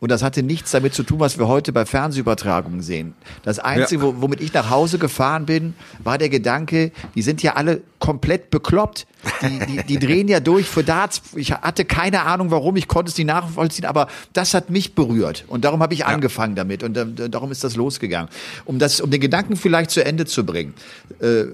und 0.00 0.10
das 0.10 0.22
hatte 0.22 0.42
nichts 0.42 0.70
damit 0.70 0.94
zu 0.94 1.02
tun, 1.02 1.20
was 1.20 1.38
wir 1.38 1.46
heute 1.46 1.72
bei 1.72 1.84
Fernsehübertragungen 1.84 2.80
sehen. 2.80 3.14
Das 3.42 3.58
Einzige, 3.58 4.06
ja. 4.06 4.12
womit 4.16 4.40
ich 4.40 4.52
nach 4.54 4.70
Hause 4.70 4.98
gefahren 4.98 5.44
bin, 5.44 5.74
war 6.02 6.16
der 6.16 6.30
Gedanke, 6.30 6.90
die 7.14 7.22
sind 7.22 7.42
ja 7.42 7.54
alle 7.54 7.82
komplett 7.98 8.50
bekloppt. 8.50 9.06
Die, 9.42 9.58
die, 9.66 9.82
die 9.86 9.98
drehen 10.06 10.26
ja 10.28 10.40
durch 10.40 10.66
für 10.66 10.82
Darts. 10.82 11.20
Ich 11.36 11.52
hatte 11.52 11.84
keine 11.84 12.22
Ahnung, 12.22 12.50
warum. 12.50 12.76
Ich 12.76 12.88
konnte 12.88 13.10
es 13.10 13.18
nicht 13.18 13.26
nachvollziehen, 13.26 13.84
aber 13.84 14.08
das 14.32 14.54
hat 14.54 14.70
mich 14.70 14.94
berührt. 14.94 15.44
Und 15.48 15.66
darum 15.66 15.82
habe 15.82 15.92
ich 15.92 16.00
ja. 16.00 16.06
angefangen 16.06 16.54
damit. 16.54 16.82
Und 16.82 16.96
äh, 16.96 17.28
darum 17.28 17.52
ist 17.52 17.62
das 17.62 17.76
losgegangen. 17.76 18.30
Um 18.64 18.78
das, 18.78 19.02
um 19.02 19.10
den 19.10 19.20
Gedanken 19.20 19.56
vielleicht 19.56 19.90
zu 19.90 20.02
Ende 20.02 20.24
zu 20.24 20.46
bringen. 20.46 20.72
Äh, 21.20 21.44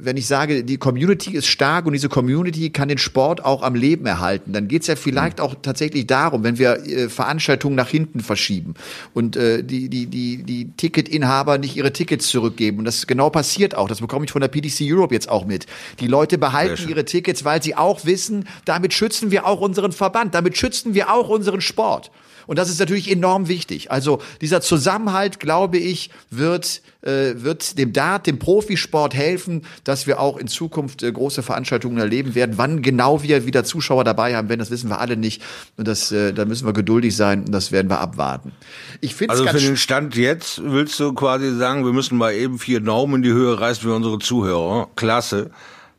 wenn 0.00 0.16
ich 0.16 0.26
sage, 0.26 0.64
die 0.64 0.78
Community 0.78 1.32
ist 1.32 1.46
stark 1.46 1.84
und 1.84 1.92
diese 1.92 2.08
Community 2.08 2.70
kann 2.70 2.88
den 2.88 2.98
Sport 2.98 3.44
auch 3.44 3.62
am 3.62 3.74
Leben 3.74 4.06
erhalten, 4.06 4.54
dann 4.54 4.68
geht 4.68 4.82
es 4.82 4.88
ja 4.88 4.96
vielleicht 4.96 5.38
mhm. 5.38 5.44
auch 5.44 5.54
tatsächlich 5.60 6.06
darum, 6.06 6.42
wenn 6.42 6.58
wir 6.58 6.86
äh, 6.86 7.10
Veranstaltungen 7.10 7.76
nach 7.82 7.88
hinten 7.88 8.20
verschieben 8.20 8.74
und 9.12 9.36
äh, 9.36 9.64
die, 9.64 9.88
die, 9.88 10.06
die, 10.06 10.44
die 10.44 10.70
Ticketinhaber 10.76 11.58
nicht 11.58 11.76
ihre 11.76 11.92
Tickets 11.92 12.28
zurückgeben. 12.28 12.78
Und 12.78 12.84
das 12.84 13.08
genau 13.08 13.28
passiert 13.28 13.74
auch. 13.74 13.88
Das 13.88 14.00
bekomme 14.00 14.24
ich 14.24 14.30
von 14.30 14.40
der 14.40 14.48
PDC 14.48 14.82
Europe 14.82 15.12
jetzt 15.12 15.28
auch 15.28 15.44
mit. 15.44 15.66
Die 15.98 16.06
Leute 16.06 16.38
behalten 16.38 16.88
ihre 16.88 17.04
Tickets, 17.04 17.44
weil 17.44 17.60
sie 17.60 17.74
auch 17.74 18.04
wissen, 18.04 18.46
damit 18.64 18.94
schützen 18.94 19.32
wir 19.32 19.46
auch 19.46 19.60
unseren 19.60 19.90
Verband, 19.90 20.34
damit 20.34 20.56
schützen 20.56 20.94
wir 20.94 21.12
auch 21.12 21.28
unseren 21.28 21.60
Sport. 21.60 22.12
Und 22.46 22.58
das 22.58 22.68
ist 22.68 22.80
natürlich 22.80 23.10
enorm 23.10 23.48
wichtig. 23.48 23.90
Also 23.90 24.20
dieser 24.40 24.60
Zusammenhalt, 24.60 25.40
glaube 25.40 25.78
ich, 25.78 26.10
wird, 26.30 26.82
äh, 27.02 27.34
wird 27.36 27.78
dem 27.78 27.92
Dart, 27.92 28.26
dem 28.26 28.38
Profisport 28.38 29.14
helfen, 29.14 29.62
dass 29.84 30.06
wir 30.06 30.20
auch 30.20 30.36
in 30.36 30.48
Zukunft 30.48 31.02
äh, 31.02 31.12
große 31.12 31.42
Veranstaltungen 31.42 31.98
erleben 31.98 32.34
werden. 32.34 32.58
Wann 32.58 32.82
genau 32.82 33.22
wir 33.22 33.46
wieder 33.46 33.64
Zuschauer 33.64 34.04
dabei 34.04 34.36
haben 34.36 34.48
werden, 34.48 34.60
das 34.60 34.70
wissen 34.70 34.90
wir 34.90 35.00
alle 35.00 35.16
nicht. 35.16 35.42
Und 35.76 35.88
das, 35.88 36.12
äh, 36.12 36.32
da 36.32 36.44
müssen 36.44 36.66
wir 36.66 36.72
geduldig 36.72 37.16
sein 37.16 37.44
und 37.44 37.52
das 37.52 37.72
werden 37.72 37.90
wir 37.90 38.00
abwarten. 38.00 38.52
Ich 39.00 39.14
finde 39.14 39.32
Also 39.32 39.46
für 39.46 39.58
den 39.58 39.76
Stand 39.76 40.16
jetzt 40.16 40.62
willst 40.62 40.98
du 41.00 41.12
quasi 41.12 41.56
sagen, 41.56 41.84
wir 41.84 41.92
müssen 41.92 42.18
mal 42.18 42.32
eben 42.32 42.58
vier 42.58 42.80
Daumen 42.80 43.16
in 43.16 43.22
die 43.22 43.32
Höhe 43.32 43.60
reißen 43.60 43.82
für 43.82 43.94
unsere 43.94 44.18
Zuhörer. 44.18 44.88
Klasse, 44.96 45.50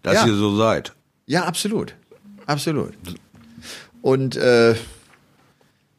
dass 0.02 0.16
ja. 0.16 0.28
ihr 0.28 0.36
so 0.36 0.56
seid. 0.56 0.94
Ja, 1.26 1.46
absolut. 1.46 1.96
Absolut. 2.46 2.94
Und 4.02 4.36
äh, 4.36 4.76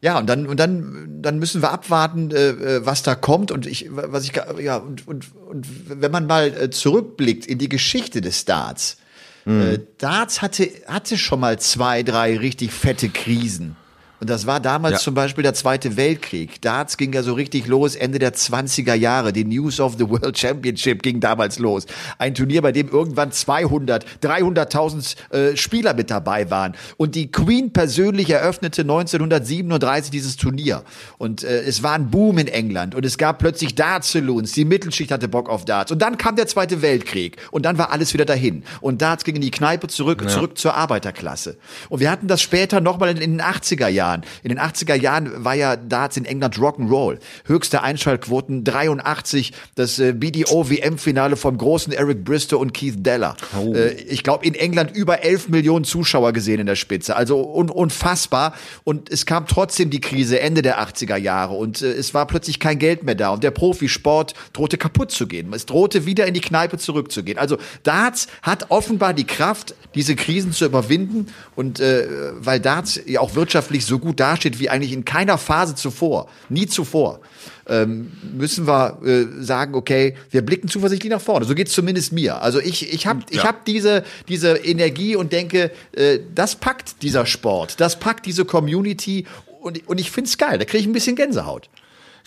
ja, 0.05 0.19
und 0.19 0.27
dann, 0.27 0.45
und 0.45 0.59
dann, 0.59 1.07
dann 1.19 1.39
müssen 1.39 1.63
wir 1.63 1.71
abwarten, 1.71 2.29
äh, 2.29 2.49
äh, 2.49 2.85
was 2.85 3.01
da 3.01 3.15
kommt. 3.15 3.51
Und 3.51 3.65
ich, 3.65 3.87
was 3.89 4.23
ich, 4.25 4.33
ja, 4.61 4.77
und, 4.77 5.07
und, 5.07 5.25
und 5.47 5.65
wenn 5.99 6.11
man 6.11 6.27
mal 6.27 6.53
äh, 6.53 6.69
zurückblickt 6.69 7.47
in 7.47 7.57
die 7.57 7.69
Geschichte 7.69 8.21
des 8.21 8.45
Darts, 8.45 8.97
mhm. 9.45 9.61
äh, 9.61 9.79
Darts 9.97 10.43
hatte, 10.43 10.69
hatte 10.85 11.17
schon 11.17 11.39
mal 11.39 11.57
zwei, 11.57 12.03
drei 12.03 12.37
richtig 12.37 12.71
fette 12.71 13.09
Krisen. 13.09 13.77
Und 14.25 14.31
das 14.31 14.47
war 14.47 14.59
damals 14.59 14.93
ja. 14.93 14.99
zum 15.01 15.13
Beispiel 15.13 15.43
der 15.43 15.53
Zweite 15.53 15.97
Weltkrieg. 15.97 16.59
Darts 16.59 16.97
ging 16.97 17.13
ja 17.13 17.21
so 17.21 17.33
richtig 17.33 17.67
los, 17.67 17.93
Ende 17.93 18.17
der 18.17 18.33
20er 18.33 18.95
Jahre. 18.95 19.31
Die 19.31 19.45
News 19.45 19.79
of 19.79 19.97
the 19.99 20.09
World 20.09 20.35
Championship 20.35 21.03
ging 21.03 21.19
damals 21.19 21.59
los. 21.59 21.85
Ein 22.17 22.33
Turnier, 22.33 22.63
bei 22.63 22.71
dem 22.71 22.89
irgendwann 22.89 23.31
200, 23.31 24.03
300.000 24.23 25.15
äh, 25.31 25.55
Spieler 25.57 25.93
mit 25.93 26.09
dabei 26.09 26.49
waren. 26.49 26.73
Und 26.97 27.13
die 27.13 27.29
Queen 27.29 27.71
persönlich 27.71 28.31
eröffnete 28.31 28.81
1937 28.81 30.09
dieses 30.09 30.37
Turnier. 30.37 30.81
Und 31.19 31.43
äh, 31.43 31.61
es 31.61 31.83
war 31.83 31.93
ein 31.93 32.09
Boom 32.09 32.39
in 32.39 32.47
England. 32.47 32.95
Und 32.95 33.05
es 33.05 33.19
gab 33.19 33.37
plötzlich 33.37 33.75
Dart-Saloons. 33.75 34.53
Die 34.53 34.65
Mittelschicht 34.65 35.11
hatte 35.11 35.27
Bock 35.27 35.49
auf 35.49 35.65
Darts. 35.65 35.91
Und 35.91 36.01
dann 36.01 36.17
kam 36.17 36.35
der 36.35 36.47
Zweite 36.47 36.81
Weltkrieg. 36.81 37.37
Und 37.51 37.63
dann 37.63 37.77
war 37.77 37.91
alles 37.91 38.15
wieder 38.15 38.25
dahin. 38.25 38.63
Und 38.81 39.03
Darts 39.03 39.23
ging 39.23 39.35
in 39.35 39.41
die 39.41 39.51
Kneipe 39.51 39.85
zurück, 39.87 40.23
ja. 40.23 40.29
zurück 40.29 40.57
zur 40.57 40.73
Arbeiterklasse. 40.73 41.57
Und 41.89 41.99
wir 41.99 42.09
hatten 42.09 42.27
das 42.27 42.41
später 42.41 42.81
nochmal 42.81 43.09
in 43.09 43.19
den 43.19 43.39
80er 43.39 43.87
Jahren. 43.87 44.14
Jahren. 44.15 44.25
In 44.43 44.49
den 44.49 44.59
80er 44.59 44.95
Jahren 44.95 45.43
war 45.43 45.55
ja 45.55 45.75
Darts 45.75 46.17
in 46.17 46.25
England 46.25 46.55
Rock'n'Roll. 46.57 47.19
Höchste 47.45 47.81
Einschaltquoten 47.81 48.63
83, 48.63 49.53
das 49.75 49.99
äh, 49.99 50.13
BDO 50.13 50.69
WM-Finale 50.69 51.35
vom 51.35 51.57
großen 51.57 51.93
Eric 51.93 52.23
Bristow 52.23 52.59
und 52.59 52.73
Keith 52.73 52.95
Deller. 52.97 53.35
Oh. 53.57 53.73
Äh, 53.73 53.93
ich 53.93 54.23
glaube, 54.23 54.45
in 54.45 54.55
England 54.55 54.95
über 54.95 55.23
11 55.23 55.49
Millionen 55.49 55.85
Zuschauer 55.85 56.33
gesehen 56.33 56.59
in 56.59 56.67
der 56.67 56.75
Spitze. 56.75 57.15
Also 57.15 57.41
un 57.41 57.69
unfassbar. 57.69 58.53
Und 58.83 59.09
es 59.11 59.25
kam 59.25 59.47
trotzdem 59.47 59.89
die 59.89 59.99
Krise 59.99 60.39
Ende 60.39 60.61
der 60.61 60.79
80er 60.79 61.17
Jahre 61.17 61.55
und 61.55 61.81
äh, 61.81 61.91
es 61.91 62.13
war 62.13 62.27
plötzlich 62.27 62.59
kein 62.59 62.79
Geld 62.79 63.03
mehr 63.03 63.15
da 63.15 63.29
und 63.29 63.43
der 63.43 63.51
Profisport 63.51 64.33
drohte 64.53 64.77
kaputt 64.77 65.11
zu 65.11 65.27
gehen. 65.27 65.51
Es 65.53 65.65
drohte 65.65 66.05
wieder 66.05 66.25
in 66.25 66.33
die 66.33 66.41
Kneipe 66.41 66.77
zurückzugehen. 66.77 67.37
Also 67.37 67.57
Darts 67.83 68.27
hat 68.41 68.69
offenbar 68.69 69.13
die 69.13 69.25
Kraft, 69.25 69.75
diese 69.93 70.15
Krisen 70.15 70.51
zu 70.51 70.65
überwinden 70.65 71.27
und 71.55 71.79
äh, 71.79 72.07
weil 72.39 72.59
Darts 72.59 72.99
ja 73.05 73.19
auch 73.19 73.35
wirtschaftlich 73.35 73.85
so 73.85 73.94
so 73.95 73.99
gut 73.99 74.19
dasteht 74.19 74.59
wie 74.59 74.69
eigentlich 74.69 74.91
in 74.91 75.05
keiner 75.05 75.37
Phase 75.37 75.73
zuvor, 75.73 76.27
nie 76.49 76.67
zuvor, 76.67 77.21
ähm, 77.67 78.11
müssen 78.37 78.67
wir 78.67 78.99
äh, 79.05 79.41
sagen, 79.41 79.73
okay, 79.73 80.15
wir 80.31 80.41
blicken 80.41 80.67
zuversichtlich 80.67 81.11
nach 81.11 81.21
vorne. 81.21 81.45
So 81.45 81.55
geht's 81.55 81.71
zumindest 81.71 82.11
mir. 82.11 82.41
Also 82.41 82.59
ich, 82.59 82.93
ich 82.93 83.07
habe 83.07 83.21
ich 83.29 83.37
ja. 83.37 83.43
hab 83.45 83.63
diese, 83.63 84.03
diese 84.27 84.57
Energie 84.57 85.15
und 85.15 85.31
denke, 85.31 85.71
äh, 85.93 86.19
das 86.33 86.55
packt 86.55 87.01
dieser 87.03 87.25
Sport, 87.25 87.79
das 87.79 87.97
packt 87.97 88.25
diese 88.25 88.43
Community 88.43 89.25
und, 89.61 89.87
und 89.87 89.99
ich 89.99 90.11
find's 90.11 90.37
geil. 90.37 90.57
Da 90.57 90.65
kriege 90.65 90.81
ich 90.81 90.87
ein 90.87 90.93
bisschen 90.93 91.15
Gänsehaut. 91.15 91.69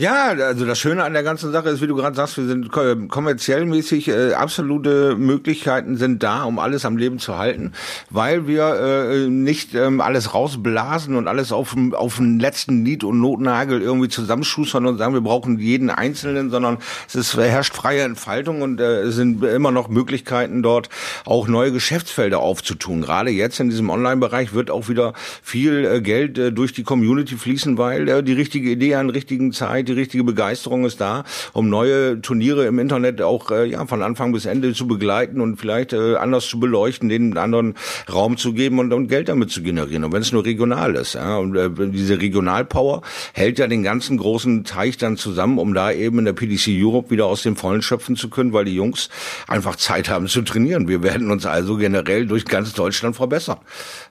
Ja, 0.01 0.27
also 0.29 0.65
das 0.65 0.79
Schöne 0.79 1.03
an 1.03 1.13
der 1.13 1.25
ganzen 1.25 1.51
Sache 1.51 1.71
ist, 1.71 1.83
wie 1.83 1.89
du 1.89 1.97
gerade 1.97 2.15
sagst, 2.15 2.37
wir 2.37 2.47
sind 2.47 2.71
kommerziell 2.71 3.65
mäßig 3.65 4.07
äh, 4.07 4.33
absolute 4.33 5.17
Möglichkeiten 5.17 5.97
sind 5.97 6.23
da, 6.23 6.45
um 6.45 6.61
alles 6.61 6.85
am 6.85 6.97
Leben 6.97 7.19
zu 7.19 7.37
halten, 7.37 7.73
weil 8.09 8.47
wir 8.47 8.77
äh, 8.77 9.29
nicht 9.29 9.75
ähm, 9.75 10.01
alles 10.01 10.35
rausblasen 10.35 11.17
und 11.17 11.27
alles 11.27 11.51
auf, 11.51 11.75
auf 11.95 12.19
den 12.19 12.39
letzten 12.39 12.85
Lied 12.85 13.03
und 13.03 13.21
Notnagel 13.21 13.83
irgendwie 13.83 14.09
zusammenschustern 14.09 14.87
und 14.87 14.99
sagen, 14.99 15.15
wir 15.15 15.21
brauchen 15.21 15.59
jeden 15.59 15.91
Einzelnen, 15.91 16.51
sondern 16.51 16.79
es 17.09 17.17
ist, 17.17 17.37
herrscht 17.37 17.75
freie 17.75 18.03
Entfaltung 18.03 18.63
und 18.63 18.81
äh, 18.81 19.01
es 19.01 19.17
sind 19.17 19.43
immer 19.43 19.73
noch 19.73 19.89
Möglichkeiten 19.89 20.63
dort 20.63 20.91
auch 21.25 21.49
neue 21.49 21.73
Geschäftsfelder 21.73 22.39
aufzutun. 22.39 23.01
Gerade 23.01 23.31
jetzt 23.31 23.59
in 23.59 23.69
diesem 23.69 23.91
Online-Bereich 23.91 24.53
wird 24.53 24.71
auch 24.71 24.89
wieder 24.89 25.13
viel 25.43 25.85
äh, 25.85 26.01
Geld 26.01 26.39
äh, 26.39 26.53
durch 26.53 26.73
die 26.73 26.85
Community 26.85 27.35
fließen, 27.35 27.79
weil 27.79 28.09
äh, 28.09 28.23
die 28.23 28.35
richtige 28.35 28.71
Idee 28.71 28.95
an 28.95 29.11
richtigen 29.11 29.51
Zeit 29.51 29.88
die 29.89 29.95
richtige 29.95 30.25
Begeisterung 30.25 30.85
ist 30.85 31.01
da, 31.01 31.25
um 31.53 31.69
neue 31.69 32.21
Turniere 32.21 32.67
im 32.67 32.79
Internet 32.79 33.23
auch 33.23 33.51
äh, 33.51 33.67
ja 33.67 33.85
von 33.87 34.03
Anfang 34.03 34.33
bis 34.33 34.47
Ende 34.47 34.73
zu 34.75 34.87
begleiten 34.87 35.41
und 35.41 35.57
vielleicht 35.57 35.93
äh, 35.93 36.17
anders 36.17 36.47
zu 36.47 36.61
beleuchten, 36.61 37.09
den 37.09 37.37
anderen 37.37 37.75
Raum 38.13 38.37
zu 38.37 38.53
geben 38.53 38.79
und, 38.79 38.93
und 38.93 39.09
Geld 39.09 39.29
damit 39.29 39.51
zu 39.51 39.63
generieren. 39.63 40.05
Und 40.05 40.13
wenn 40.13 40.23
es 40.23 40.33
nur 40.33 40.45
regional 40.45 40.95
ist. 40.95 41.15
Ja, 41.15 41.39
und 41.39 41.57
äh, 41.57 41.71
diese 41.91 42.21
Regionalpower 42.21 43.03
hält 43.33 43.59
ja 43.59 43.67
den 43.67 43.83
ganzen 43.83 44.19
großen 44.19 44.65
Teich 44.65 44.97
dann 44.97 45.17
zusammen, 45.17 45.59
um 45.59 45.75
da 45.75 45.91
eben 45.93 46.19
in 46.19 46.25
der 46.25 46.33
PDC 46.33 46.69
Europe 46.69 47.11
wieder 47.11 47.27
aus 47.27 47.43
dem 47.43 47.57
Vollen 47.57 47.83
schöpfen 47.83 48.17
zu 48.17 48.29
können, 48.29 48.53
weil 48.53 48.65
die 48.65 48.75
Jungs 48.75 49.09
einfach 49.47 49.77
Zeit 49.77 50.09
haben 50.09 50.29
zu 50.29 50.43
trainieren. 50.43 50.89
Wir 50.89 51.03
werden 51.03 51.31
uns 51.31 51.47
also 51.47 51.77
generell 51.77 52.27
durch 52.27 52.45
ganz 52.45 52.73
Deutschland 52.73 53.17
verbessern. 53.17 53.59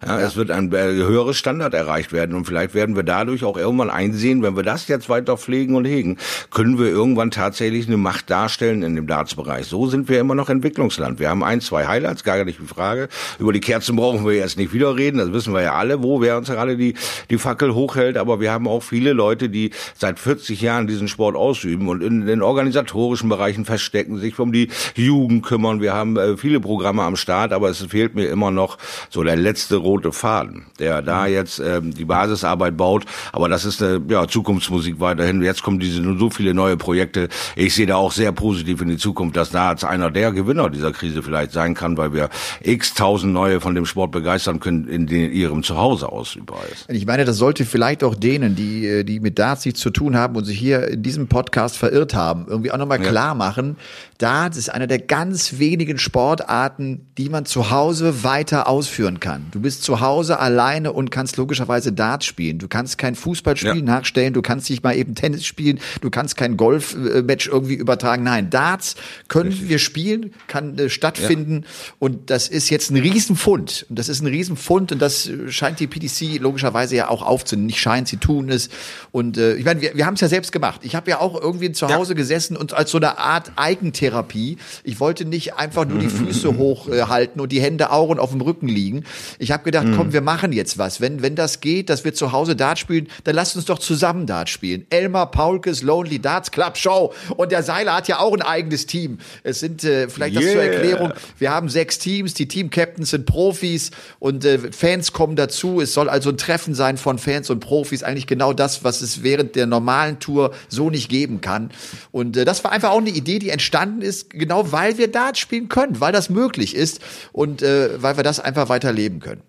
Ja, 0.05 0.19
ja. 0.19 0.25
Es 0.25 0.35
wird 0.35 0.51
ein 0.51 0.71
äh, 0.73 0.77
höheres 0.77 1.37
Standard 1.37 1.73
erreicht 1.73 2.13
werden 2.13 2.35
und 2.35 2.45
vielleicht 2.45 2.73
werden 2.73 2.95
wir 2.95 3.03
dadurch 3.03 3.43
auch 3.43 3.57
irgendwann 3.57 3.89
einsehen, 3.89 4.41
wenn 4.43 4.55
wir 4.55 4.63
das 4.63 4.87
jetzt 4.87 5.09
weiter 5.09 5.37
pflegen 5.37 5.66
und 5.75 5.85
hegen, 5.85 6.17
können 6.51 6.79
wir 6.79 6.87
irgendwann 6.87 7.31
tatsächlich 7.31 7.87
eine 7.87 7.97
Macht 7.97 8.29
darstellen 8.29 8.83
in 8.83 8.95
dem 8.95 9.07
Dartsbereich. 9.07 9.67
So 9.67 9.87
sind 9.87 10.09
wir 10.09 10.19
immer 10.19 10.35
noch 10.35 10.49
Entwicklungsland. 10.49 11.19
Wir 11.19 11.29
haben 11.29 11.43
ein, 11.43 11.61
zwei 11.61 11.87
Highlights, 11.87 12.23
gar 12.23 12.43
nicht 12.43 12.59
die 12.59 12.65
Frage. 12.65 13.09
Über 13.39 13.53
die 13.53 13.59
Kerzen 13.59 13.95
brauchen 13.95 14.25
wir 14.25 14.33
jetzt 14.33 14.57
nicht 14.57 14.73
wieder 14.73 14.95
reden, 14.95 15.17
das 15.17 15.33
wissen 15.33 15.53
wir 15.53 15.61
ja 15.61 15.73
alle, 15.73 16.03
wo 16.03 16.21
wer 16.21 16.37
uns 16.37 16.47
gerade 16.47 16.77
die, 16.77 16.95
die 17.29 17.37
Fackel 17.37 17.73
hochhält, 17.73 18.17
aber 18.17 18.39
wir 18.39 18.51
haben 18.51 18.67
auch 18.67 18.83
viele 18.83 19.13
Leute, 19.13 19.49
die 19.49 19.71
seit 19.95 20.19
40 20.19 20.61
Jahren 20.61 20.87
diesen 20.87 21.07
Sport 21.07 21.35
ausüben 21.35 21.89
und 21.89 22.01
in 22.01 22.25
den 22.25 22.41
organisatorischen 22.41 23.29
Bereichen 23.29 23.65
verstecken, 23.65 24.17
sich 24.17 24.37
um 24.39 24.51
die 24.51 24.69
Jugend 24.95 25.45
kümmern. 25.45 25.81
Wir 25.81 25.93
haben 25.93 26.17
äh, 26.17 26.37
viele 26.37 26.59
Programme 26.59 27.03
am 27.03 27.15
Start, 27.15 27.53
aber 27.53 27.69
es 27.69 27.81
fehlt 27.83 28.15
mir 28.15 28.27
immer 28.27 28.51
noch 28.51 28.77
so 29.09 29.23
der 29.23 29.35
letzte 29.35 29.77
rote 29.77 30.11
Faden, 30.11 30.65
der 30.79 31.01
da 31.01 31.27
jetzt 31.27 31.59
ähm, 31.59 31.93
die 31.93 32.05
Basisarbeit 32.05 32.77
baut. 32.77 33.05
Aber 33.31 33.49
das 33.49 33.65
ist 33.65 33.81
eine 33.81 34.01
ja, 34.09 34.27
Zukunftsmusik 34.27 34.99
weiterhin. 34.99 35.41
Jetzt 35.41 35.56
kommen 35.61 35.79
diese 35.79 36.01
so 36.17 36.29
viele 36.29 36.53
neue 36.53 36.77
Projekte. 36.77 37.29
Ich 37.55 37.75
sehe 37.75 37.85
da 37.85 37.95
auch 37.95 38.11
sehr 38.11 38.31
positiv 38.31 38.81
in 38.81 38.89
die 38.89 38.97
Zukunft, 38.97 39.35
dass 39.35 39.49
da 39.49 39.69
als 39.69 39.83
einer 39.83 40.11
der 40.11 40.31
Gewinner 40.31 40.69
dieser 40.69 40.91
Krise 40.91 41.23
vielleicht 41.23 41.51
sein 41.51 41.73
kann, 41.73 41.97
weil 41.97 42.13
wir 42.13 42.29
x 42.61 42.93
tausend 42.93 43.33
neue 43.33 43.61
von 43.61 43.75
dem 43.75 43.85
Sport 43.85 44.11
begeistern 44.11 44.59
können, 44.59 44.87
in 44.87 45.07
den, 45.07 45.31
ihrem 45.31 45.63
Zuhause 45.63 46.09
ausübbar 46.11 46.61
ist. 46.71 46.89
Ich 46.89 47.05
meine, 47.05 47.25
das 47.25 47.37
sollte 47.37 47.65
vielleicht 47.65 48.03
auch 48.03 48.15
denen, 48.15 48.55
die, 48.55 48.85
äh, 48.85 49.03
die 49.03 49.19
mit 49.19 49.39
Darts 49.39 49.65
nichts 49.65 49.79
zu 49.79 49.89
tun 49.89 50.15
haben 50.15 50.35
und 50.35 50.45
sich 50.45 50.57
hier 50.57 50.87
in 50.87 51.03
diesem 51.03 51.27
Podcast 51.27 51.77
verirrt 51.77 52.13
haben, 52.13 52.45
irgendwie 52.47 52.71
auch 52.71 52.77
nochmal 52.77 53.01
ja. 53.01 53.09
klar 53.09 53.35
machen, 53.35 53.77
Darts 54.17 54.57
ist 54.57 54.69
einer 54.69 54.87
der 54.87 54.99
ganz 54.99 55.59
wenigen 55.59 55.99
Sportarten, 55.99 57.05
die 57.17 57.29
man 57.29 57.45
zu 57.45 57.69
Hause 57.69 58.23
weiter 58.23 58.67
ausführen 58.67 59.19
kann. 59.19 59.45
Du 59.51 59.59
bist 59.59 59.83
zu 59.83 60.01
Hause 60.01 60.39
alleine 60.39 60.91
und 60.91 61.11
kannst 61.11 61.37
logischerweise 61.37 61.91
Darts 61.91 62.25
spielen. 62.25 62.57
Du 62.57 62.67
kannst 62.67 62.97
kein 62.97 63.15
Fußballspiel 63.15 63.77
ja. 63.77 63.81
nachstellen, 63.81 64.33
du 64.33 64.41
kannst 64.41 64.69
nicht 64.69 64.83
mal 64.83 64.95
eben 64.95 65.13
Tennis 65.13 65.45
spielen, 65.47 65.79
du 66.01 66.09
kannst 66.09 66.37
kein 66.37 66.57
Golfmatch 66.57 67.47
irgendwie 67.47 67.75
übertragen. 67.75 68.23
Nein, 68.23 68.49
Darts 68.49 68.95
können 69.27 69.49
Richtig. 69.49 69.69
wir 69.69 69.79
spielen, 69.79 70.33
kann 70.47 70.77
äh, 70.77 70.89
stattfinden 70.89 71.63
ja. 71.63 71.93
und 71.99 72.29
das 72.29 72.47
ist 72.47 72.69
jetzt 72.69 72.91
ein 72.91 72.97
Riesenfund. 72.97 73.85
Und 73.89 73.97
das 73.97 74.09
ist 74.09 74.21
ein 74.21 74.27
Riesenfund 74.27 74.91
und 74.91 75.01
das 75.01 75.29
scheint 75.49 75.79
die 75.79 75.87
PDC 75.87 76.39
logischerweise 76.39 76.95
ja 76.95 77.09
auch 77.09 77.21
aufzunehmen. 77.21 77.67
Nicht 77.67 77.79
scheint, 77.79 78.07
sie 78.07 78.17
tun 78.17 78.49
es. 78.49 78.69
Und 79.11 79.37
äh, 79.37 79.55
ich 79.55 79.65
meine, 79.65 79.81
wir, 79.81 79.95
wir 79.95 80.05
haben 80.05 80.15
es 80.15 80.21
ja 80.21 80.27
selbst 80.27 80.51
gemacht. 80.51 80.81
Ich 80.83 80.95
habe 80.95 81.09
ja 81.09 81.19
auch 81.19 81.39
irgendwie 81.39 81.71
zu 81.71 81.87
Hause 81.87 82.13
ja. 82.13 82.17
gesessen 82.17 82.57
und 82.57 82.73
als 82.73 82.91
so 82.91 82.97
eine 82.97 83.17
Art 83.17 83.51
Eigentherapie. 83.55 84.57
Ich 84.83 84.99
wollte 84.99 85.25
nicht 85.25 85.55
einfach 85.55 85.85
nur 85.85 85.99
die 85.99 86.09
Füße 86.09 86.57
hochhalten 86.57 87.39
äh, 87.39 87.43
und 87.43 87.51
die 87.51 87.61
Hände 87.61 87.91
auch 87.91 88.09
und 88.09 88.19
auf 88.19 88.31
dem 88.31 88.41
Rücken 88.41 88.67
liegen. 88.67 89.03
Ich 89.39 89.51
habe 89.51 89.63
gedacht, 89.63 89.87
komm, 89.95 90.07
mhm. 90.07 90.13
wir 90.13 90.21
machen 90.21 90.51
jetzt 90.51 90.77
was. 90.77 91.01
Wenn, 91.01 91.21
wenn 91.21 91.35
das 91.35 91.61
geht, 91.61 91.89
dass 91.89 92.03
wir 92.03 92.13
zu 92.13 92.31
Hause 92.31 92.55
Dart 92.55 92.79
spielen, 92.79 93.07
dann 93.23 93.35
lasst 93.35 93.55
uns 93.55 93.65
doch 93.65 93.79
zusammen 93.79 94.25
Dart 94.25 94.49
spielen. 94.49 94.85
Elmar 94.89 95.31
Paulkes 95.37 95.83
Lonely 95.83 96.17
Darts 96.17 96.49
Club 96.49 96.77
Show. 96.77 97.13
Und 97.35 97.51
der 97.51 97.61
Seiler 97.61 97.93
hat 97.93 98.07
ja 98.07 98.17
auch 98.17 98.33
ein 98.33 98.41
eigenes 98.41 98.87
Team. 98.87 99.19
Es 99.43 99.59
sind, 99.59 99.83
äh, 99.83 100.09
vielleicht 100.09 100.33
yeah. 100.33 100.41
das 100.41 100.51
zur 100.51 100.63
Erklärung, 100.63 101.13
wir 101.37 101.51
haben 101.51 101.69
sechs 101.69 101.99
Teams, 101.99 102.33
die 102.33 102.47
Team-Captains 102.47 103.11
sind 103.11 103.27
Profis 103.27 103.91
und 104.17 104.45
äh, 104.45 104.57
Fans 104.71 105.13
kommen 105.13 105.35
dazu. 105.35 105.79
Es 105.79 105.93
soll 105.93 106.09
also 106.09 106.31
ein 106.31 106.37
Treffen 106.37 106.73
sein 106.73 106.97
von 106.97 107.19
Fans 107.19 107.51
und 107.51 107.59
Profis. 107.59 108.01
Eigentlich 108.01 108.25
genau 108.25 108.51
das, 108.51 108.83
was 108.83 109.01
es 109.01 109.21
während 109.21 109.55
der 109.55 109.67
normalen 109.67 110.17
Tour 110.17 110.55
so 110.69 110.89
nicht 110.89 111.07
geben 111.07 111.39
kann. 111.39 111.69
Und 112.11 112.35
äh, 112.35 112.43
das 112.43 112.63
war 112.63 112.71
einfach 112.71 112.89
auch 112.89 112.97
eine 112.97 113.11
Idee, 113.11 113.37
die 113.37 113.51
entstanden 113.51 114.01
ist, 114.01 114.31
genau 114.31 114.71
weil 114.71 114.97
wir 114.97 115.11
Dart 115.11 115.37
spielen 115.37 115.69
können, 115.69 116.01
weil 116.01 116.13
das 116.13 116.31
möglich 116.31 116.75
ist 116.75 116.99
und 117.31 117.61
äh, 117.61 118.01
weil 118.01 118.17
wir 118.17 118.23
das 118.23 118.39
einfach 118.39 118.69
weiterleben 118.69 119.19
können. 119.19 119.43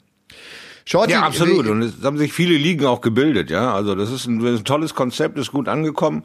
Shorty, 0.88 1.12
ja, 1.12 1.20
absolut. 1.20 1.66
Und 1.66 1.82
es 1.82 2.02
haben 2.02 2.16
sich 2.16 2.32
viele 2.32 2.56
Ligen 2.56 2.86
auch 2.86 3.02
gebildet, 3.02 3.50
ja. 3.50 3.74
Also 3.74 3.94
das 3.94 4.10
ist 4.10 4.24
ein, 4.24 4.42
ein, 4.42 4.64
tolles 4.64 4.94
Konzept, 4.94 5.36
ist 5.36 5.52
gut 5.52 5.68
angekommen. 5.68 6.22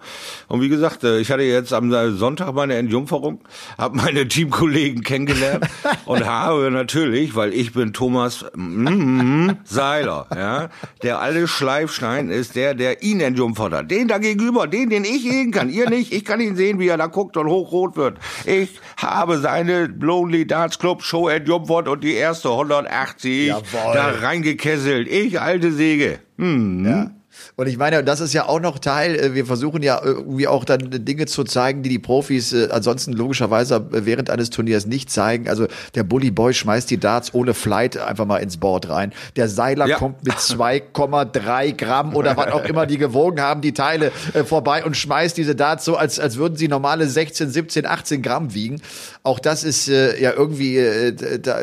Und 0.48 0.62
wie 0.62 0.70
gesagt, 0.70 1.04
äh, 1.04 1.20
ich 1.20 1.32
hatte 1.32 1.44
jetzt 1.44 1.74
am 1.74 1.92
Sonntag 2.16 2.54
meine 2.54 2.76
Entjungferung, 2.76 3.42
habe 3.78 3.98
meine 3.98 4.26
Teamkollegen 4.30 5.04
kennengelernt 5.04 5.66
und 6.06 6.26
habe 6.26 6.72
natürlich, 6.72 7.36
weil 7.36 7.54
ich 7.54 7.74
bin 7.74 7.92
Thomas 7.92 8.46
mm, 8.56 9.50
Seiler, 9.66 10.28
ja, 10.34 10.70
der 11.02 11.20
alle 11.20 11.50
Schleifstein 11.50 12.30
ist, 12.30 12.56
der, 12.56 12.74
der 12.74 13.04
ihn 13.04 13.20
entjungfert 13.20 13.74
hat. 13.74 13.92
Den 13.92 14.08
da 14.08 14.18
gegenüber, 14.18 14.68
den, 14.68 14.90
den 14.90 15.04
ich 15.04 15.24
sehen 15.24 15.52
kann. 15.52 15.70
Ihr 15.70 15.90
nicht. 15.90 16.14
Ich 16.14 16.24
kann 16.24 16.40
ihn 16.40 16.56
sehen, 16.56 16.80
wie 16.80 16.88
er 16.88 16.96
da 16.98 17.08
guckt 17.08 17.36
und 17.36 17.48
hochrot 17.48 17.98
wird. 17.98 18.18
Ich 18.46 18.80
habe 18.96 19.40
seine 19.40 19.88
Lonely 19.88 20.48
Dance 20.48 20.80
Club 20.80 21.04
Show 21.04 21.28
entjungfert 21.28 21.90
und 21.90 22.02
die 22.02 22.14
erste 22.14 22.48
180 22.48 23.48
Jawohl. 23.48 23.64
da 23.94 24.08
reingegangen 24.22 24.53
gekesselt. 24.58 25.08
Ich, 25.08 25.40
alte 25.40 25.72
Säge. 25.72 26.20
Hm. 26.38 26.86
Ja. 26.86 27.12
Und 27.56 27.68
ich 27.68 27.78
meine, 27.78 28.04
das 28.04 28.20
ist 28.20 28.34
ja 28.34 28.48
auch 28.48 28.60
noch 28.60 28.80
Teil, 28.80 29.16
äh, 29.16 29.34
wir 29.34 29.46
versuchen 29.46 29.82
ja 29.82 30.02
irgendwie 30.04 30.48
auch 30.48 30.66
dann 30.66 30.90
Dinge 30.92 31.26
zu 31.26 31.44
zeigen, 31.44 31.84
die 31.84 31.90
die 31.90 32.00
Profis 32.00 32.54
äh, 32.54 32.70
ansonsten 32.72 33.14
logischerweise 33.14 33.88
während 33.92 34.30
eines 34.30 34.50
Turniers 34.50 34.86
nicht 34.86 35.10
zeigen. 35.10 35.48
Also 35.50 35.68
der 35.96 36.04
Bully 36.04 36.32
Boy 36.32 36.54
schmeißt 36.54 36.90
die 36.90 37.00
Darts 37.00 37.34
ohne 37.34 37.54
Flight 37.54 37.98
einfach 37.98 38.26
mal 38.26 38.38
ins 38.38 38.58
Board 38.58 38.90
rein. 38.90 39.14
Der 39.36 39.50
Seiler 39.50 39.88
ja. 39.88 39.98
kommt 39.98 40.24
mit 40.24 40.36
2,3 40.36 41.76
Gramm 41.76 42.16
oder 42.16 42.38
was 42.38 42.52
auch 42.52 42.66
immer 42.66 42.86
die 42.86 42.98
gewogen 42.98 43.42
haben, 43.42 43.62
die 43.62 43.74
Teile 43.74 44.12
äh, 44.34 44.44
vorbei 44.44 44.84
und 44.84 44.96
schmeißt 44.96 45.38
diese 45.38 45.56
Darts 45.56 45.86
so, 45.86 45.96
als, 45.96 46.20
als 46.20 46.38
würden 46.38 46.56
sie 46.56 46.68
normale 46.68 47.08
16, 47.08 47.50
17, 47.50 47.86
18 47.86 48.22
Gramm 48.22 48.54
wiegen. 48.54 48.82
Auch 49.24 49.40
das 49.40 49.64
ist 49.64 49.90
äh, 49.90 50.22
ja 50.22 50.34
irgendwie 50.34 50.78
äh, 50.78 51.14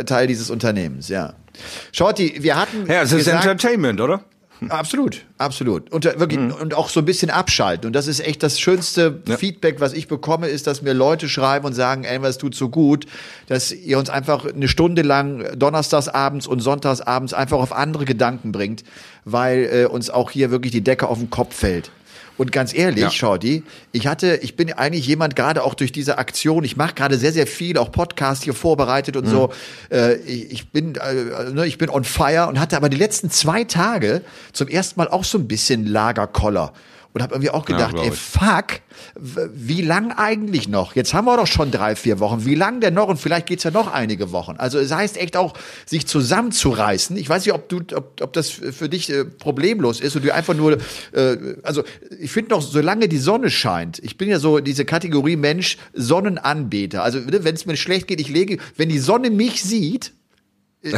Teil 0.05 0.26
dieses 0.26 0.50
Unternehmens, 0.50 1.09
ja. 1.09 1.35
Shorty, 1.92 2.36
wir 2.40 2.56
hatten. 2.56 2.86
Ja, 2.86 3.02
es 3.02 3.12
ist 3.12 3.26
Entertainment, 3.26 4.00
oder? 4.00 4.24
Absolut, 4.68 5.24
absolut. 5.38 5.90
Und, 5.90 6.04
wirklich, 6.04 6.38
mhm. 6.38 6.52
und 6.52 6.74
auch 6.74 6.90
so 6.90 7.00
ein 7.00 7.06
bisschen 7.06 7.30
abschalten. 7.30 7.86
Und 7.86 7.94
das 7.94 8.06
ist 8.06 8.20
echt 8.20 8.42
das 8.42 8.60
schönste 8.60 9.22
ja. 9.26 9.36
Feedback, 9.36 9.80
was 9.80 9.94
ich 9.94 10.06
bekomme, 10.06 10.48
ist, 10.48 10.66
dass 10.66 10.82
mir 10.82 10.92
Leute 10.92 11.28
schreiben 11.28 11.64
und 11.64 11.72
sagen, 11.72 12.04
ey, 12.04 12.20
was 12.20 12.36
tut 12.36 12.54
so 12.54 12.68
gut, 12.68 13.06
dass 13.46 13.72
ihr 13.72 13.98
uns 13.98 14.10
einfach 14.10 14.44
eine 14.44 14.68
Stunde 14.68 15.02
lang 15.02 15.46
donnerstagsabends 15.56 16.46
und 16.46 16.60
sonntagsabends 16.60 17.32
einfach 17.32 17.58
auf 17.58 17.72
andere 17.72 18.04
Gedanken 18.04 18.52
bringt, 18.52 18.84
weil 19.24 19.68
äh, 19.72 19.84
uns 19.86 20.10
auch 20.10 20.30
hier 20.30 20.50
wirklich 20.50 20.72
die 20.72 20.84
Decke 20.84 21.08
auf 21.08 21.18
den 21.18 21.30
Kopf 21.30 21.54
fällt. 21.54 21.90
Und 22.40 22.53
ganz 22.53 22.72
ehrlich, 22.72 23.03
ja. 23.03 23.11
Shorty, 23.11 23.64
ich 23.92 24.07
hatte, 24.07 24.37
ich 24.40 24.57
bin 24.57 24.72
eigentlich 24.72 25.07
jemand 25.07 25.37
gerade 25.37 25.62
auch 25.62 25.74
durch 25.74 25.92
diese 25.92 26.16
Aktion, 26.16 26.64
ich 26.64 26.74
mache 26.74 26.94
gerade 26.94 27.18
sehr, 27.18 27.35
sehr 27.35 27.46
viel, 27.46 27.76
auch 27.76 27.92
Podcast 27.92 28.44
hier 28.44 28.55
vorbereitet 28.55 29.14
und 29.18 29.26
mhm. 29.26 29.31
so. 29.31 29.53
Äh, 29.90 30.14
ich 30.14 30.70
bin, 30.70 30.94
äh, 30.94 31.50
ne, 31.53 31.66
ich 31.66 31.76
bin 31.76 31.90
on 31.90 32.03
fire 32.03 32.48
und 32.48 32.59
hatte 32.59 32.79
aber 32.79 32.88
die 32.88 32.96
letzten 32.96 33.29
zwei 33.31 33.64
Tage 33.64 34.22
zum 34.55 34.68
ersten 34.68 34.98
Mal 34.98 35.09
auch 35.09 35.24
so 35.24 35.37
ein 35.37 35.48
bisschen 35.48 35.85
Lagerkoller 35.85 36.72
und 37.12 37.22
habe 37.22 37.34
irgendwie 37.34 37.50
auch 37.50 37.64
gedacht, 37.64 37.96
ja, 37.96 38.04
ey, 38.04 38.12
fuck, 38.12 38.80
wie 39.16 39.82
lang 39.82 40.12
eigentlich 40.12 40.68
noch? 40.68 40.94
Jetzt 40.94 41.12
haben 41.12 41.24
wir 41.24 41.36
doch 41.36 41.46
schon 41.46 41.70
drei, 41.72 41.96
vier 41.96 42.20
Wochen. 42.20 42.44
Wie 42.44 42.54
lang 42.54 42.80
denn 42.80 42.94
noch? 42.94 43.08
Und 43.08 43.16
vielleicht 43.16 43.46
geht's 43.46 43.64
ja 43.64 43.72
noch 43.72 43.92
einige 43.92 44.30
Wochen. 44.30 44.56
Also 44.58 44.78
es 44.78 44.92
heißt 44.92 45.16
echt 45.16 45.36
auch, 45.36 45.54
sich 45.86 46.06
zusammenzureißen. 46.06 47.16
Ich 47.16 47.28
weiß 47.28 47.44
nicht, 47.44 47.54
ob 47.54 47.68
du, 47.68 47.80
ob, 47.96 48.20
ob 48.20 48.32
das 48.32 48.50
für 48.50 48.88
dich 48.88 49.10
äh, 49.10 49.24
problemlos 49.24 50.00
ist 50.00 50.14
und 50.14 50.24
du 50.24 50.32
einfach 50.32 50.54
nur, 50.54 50.78
äh, 51.12 51.36
also 51.64 51.82
ich 52.20 52.30
finde 52.30 52.50
noch, 52.50 52.62
solange 52.62 53.08
die 53.08 53.18
Sonne 53.18 53.50
scheint, 53.50 53.98
ich 53.98 54.16
bin 54.16 54.28
ja 54.28 54.38
so 54.38 54.60
diese 54.60 54.84
Kategorie 54.84 55.36
Mensch, 55.36 55.78
Sonnenanbeter. 55.92 57.02
Also 57.02 57.18
ne, 57.18 57.42
wenn 57.42 57.56
es 57.56 57.66
mir 57.66 57.76
schlecht 57.76 58.06
geht, 58.06 58.20
ich 58.20 58.28
lege, 58.28 58.58
wenn 58.76 58.88
die 58.88 59.00
Sonne 59.00 59.30
mich 59.30 59.62
sieht, 59.62 60.12
äh, 60.82 60.92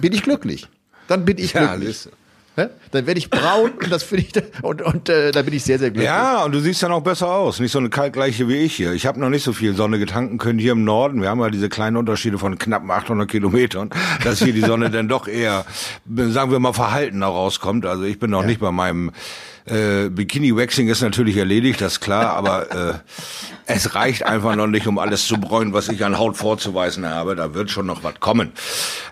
bin 0.00 0.12
ich 0.12 0.22
glücklich. 0.22 0.68
Dann 1.08 1.24
bin 1.24 1.38
ich 1.38 1.54
ja, 1.54 1.74
glücklich. 1.74 2.08
Dann 2.56 3.06
werde 3.06 3.18
ich 3.18 3.30
braun 3.30 3.72
und 3.72 3.90
das 3.90 4.04
finde 4.04 4.24
ich 4.24 4.62
und 4.62 4.80
und 4.82 5.08
äh, 5.08 5.32
da 5.32 5.42
bin 5.42 5.54
ich 5.54 5.64
sehr 5.64 5.78
sehr 5.78 5.90
glücklich. 5.90 6.06
Ja, 6.06 6.44
und 6.44 6.52
du 6.52 6.60
siehst 6.60 6.82
dann 6.82 6.92
auch 6.92 7.02
besser 7.02 7.28
aus, 7.28 7.58
nicht 7.58 7.72
so 7.72 7.80
eine 7.80 7.90
kaltgleiche 7.90 8.48
wie 8.48 8.58
ich 8.58 8.76
hier. 8.76 8.92
Ich 8.92 9.06
habe 9.06 9.18
noch 9.18 9.28
nicht 9.28 9.42
so 9.42 9.52
viel 9.52 9.74
Sonne 9.74 9.98
getanken 9.98 10.38
können 10.38 10.58
hier 10.58 10.72
im 10.72 10.84
Norden. 10.84 11.20
Wir 11.20 11.30
haben 11.30 11.40
ja 11.40 11.50
diese 11.50 11.68
kleinen 11.68 11.96
Unterschiede 11.96 12.38
von 12.38 12.56
knapp 12.56 12.88
800 12.88 13.28
Kilometern, 13.28 13.90
dass 14.22 14.38
hier 14.38 14.52
die 14.52 14.60
Sonne 14.60 14.90
dann 14.94 15.08
doch 15.08 15.26
eher, 15.26 15.64
sagen 16.06 16.52
wir 16.52 16.60
mal, 16.60 16.72
verhaltener 16.72 17.26
rauskommt. 17.26 17.86
Also 17.86 18.04
ich 18.04 18.18
bin 18.18 18.30
noch 18.30 18.42
ja. 18.42 18.46
nicht 18.46 18.60
bei 18.60 18.70
meinem 18.70 19.10
Äh, 19.66 20.10
Bikini-Waxing 20.10 20.88
ist 20.88 21.00
natürlich 21.00 21.36
erledigt, 21.38 21.80
das 21.80 21.94
ist 21.94 22.00
klar, 22.00 22.34
aber 22.34 22.70
äh, 22.70 22.94
es 23.66 23.94
reicht 23.94 24.24
einfach 24.24 24.56
noch 24.56 24.66
nicht, 24.66 24.86
um 24.86 24.98
alles 24.98 25.26
zu 25.26 25.38
bräunen, 25.38 25.72
was 25.72 25.88
ich 25.88 26.04
an 26.04 26.18
Haut 26.18 26.36
vorzuweisen 26.36 27.08
habe. 27.08 27.34
Da 27.34 27.54
wird 27.54 27.70
schon 27.70 27.86
noch 27.86 28.04
was 28.04 28.20
kommen. 28.20 28.52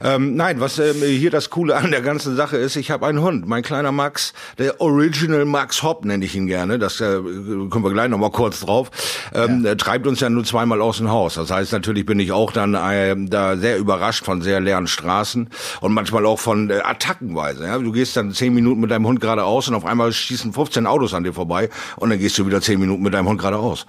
Ähm, 0.02 0.36
nein, 0.36 0.60
was 0.60 0.78
äh, 0.78 0.92
hier 0.92 1.30
das 1.30 1.48
Coole 1.48 1.74
an 1.76 1.90
der 1.90 2.02
ganzen 2.02 2.36
Sache 2.36 2.58
ist, 2.58 2.76
ich 2.76 2.90
habe 2.90 3.06
einen 3.06 3.22
Hund, 3.22 3.48
mein 3.48 3.62
kleiner 3.62 3.92
Max, 3.92 4.34
der 4.58 4.80
Original 4.82 5.46
Max 5.46 5.82
Hopp 5.82 6.04
nenne 6.04 6.22
ich 6.24 6.36
ihn 6.36 6.46
gerne. 6.46 6.78
Das 6.78 7.00
äh, 7.00 7.04
können 7.04 7.82
wir 7.82 7.92
gleich 7.92 8.10
noch 8.10 8.18
mal 8.18 8.30
kurz 8.30 8.60
drauf. 8.60 8.90
Ähm, 9.34 9.64
ja. 9.64 9.74
treibt 9.74 10.06
uns 10.06 10.20
ja 10.20 10.28
nur 10.28 10.44
zweimal 10.44 10.82
aus 10.82 10.98
dem 10.98 11.10
Haus. 11.10 11.34
Das 11.34 11.50
heißt, 11.50 11.72
natürlich 11.72 12.04
bin 12.04 12.20
ich 12.20 12.32
auch 12.32 12.52
dann 12.52 12.74
äh, 12.74 13.16
da 13.16 13.56
sehr 13.56 13.78
überrascht 13.78 14.26
von 14.26 14.42
sehr 14.42 14.60
leeren 14.60 14.86
Straßen 14.86 15.48
und 15.80 15.94
manchmal 15.94 16.26
auch 16.26 16.38
von 16.38 16.68
äh, 16.68 16.80
Attackenweise. 16.84 17.64
Ja? 17.64 17.78
Du 17.78 17.90
gehst 17.90 18.16
dann 18.18 18.32
zehn 18.32 18.52
Minuten 18.52 18.82
mit 18.82 18.90
deinem 18.90 19.06
Hund 19.06 19.20
geradeaus 19.20 19.68
und 19.68 19.74
auf 19.74 19.86
einmal 19.86 20.12
schießen 20.42 20.52
15 20.52 20.87
Autos 20.87 21.14
an 21.14 21.24
dir 21.24 21.33
vorbei 21.33 21.68
und 21.96 22.11
dann 22.11 22.18
gehst 22.18 22.38
du 22.38 22.46
wieder 22.46 22.61
zehn 22.61 22.81
Minuten 22.81 23.02
mit 23.02 23.14
deinem 23.14 23.28
Hund 23.28 23.40
geradeaus. 23.40 23.87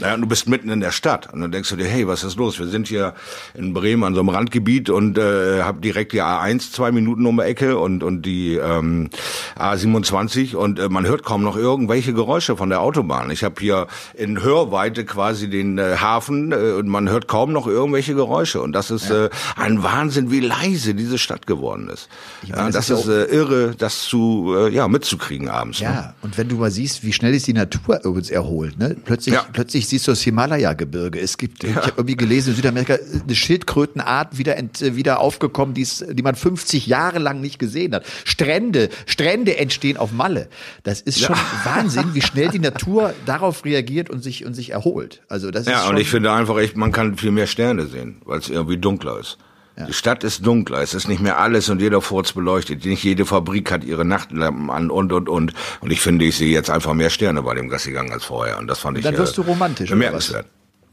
Naja, 0.00 0.16
du 0.16 0.26
bist 0.26 0.48
mitten 0.48 0.70
in 0.70 0.80
der 0.80 0.92
Stadt 0.92 1.32
und 1.32 1.40
dann 1.40 1.50
denkst 1.50 1.70
du 1.70 1.76
dir, 1.76 1.86
hey, 1.86 2.06
was 2.06 2.22
ist 2.24 2.36
los? 2.36 2.58
Wir 2.58 2.68
sind 2.68 2.88
hier 2.88 3.14
in 3.54 3.74
Bremen 3.74 4.04
an 4.04 4.14
so 4.14 4.20
einem 4.20 4.28
Randgebiet 4.28 4.90
und 4.90 5.18
äh, 5.18 5.62
hab 5.62 5.82
direkt 5.82 6.12
die 6.12 6.22
A1 6.22 6.72
zwei 6.72 6.92
Minuten 6.92 7.26
um 7.26 7.36
die 7.36 7.42
Ecke 7.42 7.78
und 7.78 8.02
und 8.02 8.22
die 8.22 8.54
ähm, 8.54 9.10
A27 9.56 10.54
und 10.54 10.78
äh, 10.78 10.88
man 10.88 11.06
hört 11.06 11.24
kaum 11.24 11.42
noch 11.42 11.56
irgendwelche 11.56 12.12
Geräusche 12.12 12.56
von 12.56 12.68
der 12.68 12.80
Autobahn. 12.80 13.30
Ich 13.30 13.42
habe 13.42 13.56
hier 13.58 13.88
in 14.14 14.42
Hörweite 14.42 15.04
quasi 15.04 15.50
den 15.50 15.78
äh, 15.78 15.96
Hafen 15.98 16.52
äh, 16.52 16.72
und 16.78 16.88
man 16.88 17.08
hört 17.08 17.26
kaum 17.26 17.52
noch 17.52 17.66
irgendwelche 17.66 18.14
Geräusche 18.14 18.62
und 18.62 18.72
das 18.72 18.90
ist 18.90 19.10
ja. 19.10 19.26
äh, 19.26 19.30
ein 19.56 19.82
Wahnsinn, 19.82 20.30
wie 20.30 20.40
leise 20.40 20.94
diese 20.94 21.18
Stadt 21.18 21.46
geworden 21.46 21.88
ist. 21.88 22.08
Meine, 22.42 22.56
ja, 22.56 22.70
das, 22.70 22.90
ist, 22.90 23.00
ist 23.00 23.08
äh, 23.08 23.24
irre, 23.24 23.74
das 23.76 24.02
zu 24.02 24.54
äh, 24.56 24.72
ja 24.72 24.86
mitzukriegen 24.86 25.48
abends. 25.48 25.80
Ja, 25.80 25.90
ne? 25.90 26.14
und 26.22 26.38
wenn 26.38 26.48
du 26.48 26.56
mal 26.56 26.70
siehst, 26.70 27.02
wie 27.02 27.12
schnell 27.12 27.34
ist 27.34 27.46
die 27.46 27.52
Natur 27.52 28.00
übrigens 28.04 28.30
erholt, 28.30 28.78
ne? 28.78 28.96
Plötzlich 29.04 29.34
ja. 29.34 29.44
plötzlich 29.52 29.87
siehst 29.88 30.06
du 30.06 30.12
das 30.12 30.22
Himalaya-Gebirge. 30.22 31.20
Es 31.20 31.38
gibt, 31.38 31.62
ja. 31.62 31.70
ich 31.70 31.76
habe 31.76 31.92
irgendwie 31.96 32.16
gelesen, 32.16 32.50
in 32.50 32.56
Südamerika 32.56 32.96
eine 32.96 33.34
Schildkrötenart 33.34 34.38
wieder, 34.38 34.56
ent, 34.56 34.80
wieder 34.96 35.20
aufgekommen, 35.20 35.74
die's, 35.74 36.04
die 36.10 36.22
man 36.22 36.34
50 36.34 36.86
Jahre 36.86 37.18
lang 37.18 37.40
nicht 37.40 37.58
gesehen 37.58 37.94
hat. 37.94 38.04
Strände, 38.24 38.88
Strände 39.06 39.56
entstehen 39.56 39.96
auf 39.96 40.12
Malle. 40.12 40.48
Das 40.82 41.00
ist 41.00 41.20
schon 41.20 41.36
ja. 41.36 41.74
Wahnsinn, 41.76 42.14
wie 42.14 42.22
schnell 42.22 42.48
die 42.48 42.58
Natur 42.60 43.14
darauf 43.26 43.64
reagiert 43.64 44.10
und 44.10 44.22
sich, 44.22 44.44
und 44.44 44.54
sich 44.54 44.70
erholt. 44.70 45.22
Also 45.28 45.50
das 45.50 45.62
ist 45.62 45.72
ja, 45.72 45.88
und 45.88 45.98
ich 45.98 46.08
finde 46.08 46.32
einfach 46.32 46.58
echt, 46.58 46.76
man 46.76 46.92
kann 46.92 47.16
viel 47.16 47.30
mehr 47.30 47.46
Sterne 47.46 47.86
sehen, 47.86 48.16
weil 48.24 48.38
es 48.38 48.48
irgendwie 48.48 48.78
dunkler 48.78 49.18
ist. 49.18 49.38
Ja. 49.78 49.86
Die 49.86 49.92
Stadt 49.92 50.24
ist 50.24 50.44
dunkler, 50.44 50.82
es 50.82 50.92
ist 50.92 51.06
nicht 51.06 51.20
mehr 51.20 51.38
alles 51.38 51.68
und 51.68 51.80
jeder 51.80 52.00
Furz 52.02 52.32
beleuchtet. 52.32 52.84
Nicht 52.84 53.04
jede 53.04 53.24
Fabrik 53.24 53.70
hat 53.70 53.84
ihre 53.84 54.04
Nachtlampen 54.04 54.70
an 54.70 54.90
und 54.90 55.12
und 55.12 55.28
und. 55.28 55.52
Und 55.80 55.92
ich 55.92 56.00
finde, 56.00 56.24
ich 56.24 56.36
sehe 56.36 56.50
jetzt 56.50 56.68
einfach 56.68 56.94
mehr 56.94 57.10
Sterne 57.10 57.42
bei 57.42 57.54
dem 57.54 57.68
Gassigang 57.68 58.10
als 58.10 58.24
vorher. 58.24 58.58
Und 58.58 58.66
das 58.66 58.80
fand 58.80 58.98
ich 58.98 59.04
Dann 59.04 59.16
wirst 59.16 59.34
äh, 59.34 59.42
du 59.42 59.42
romantisch. 59.42 59.90
Bemerkenswert. 59.90 60.46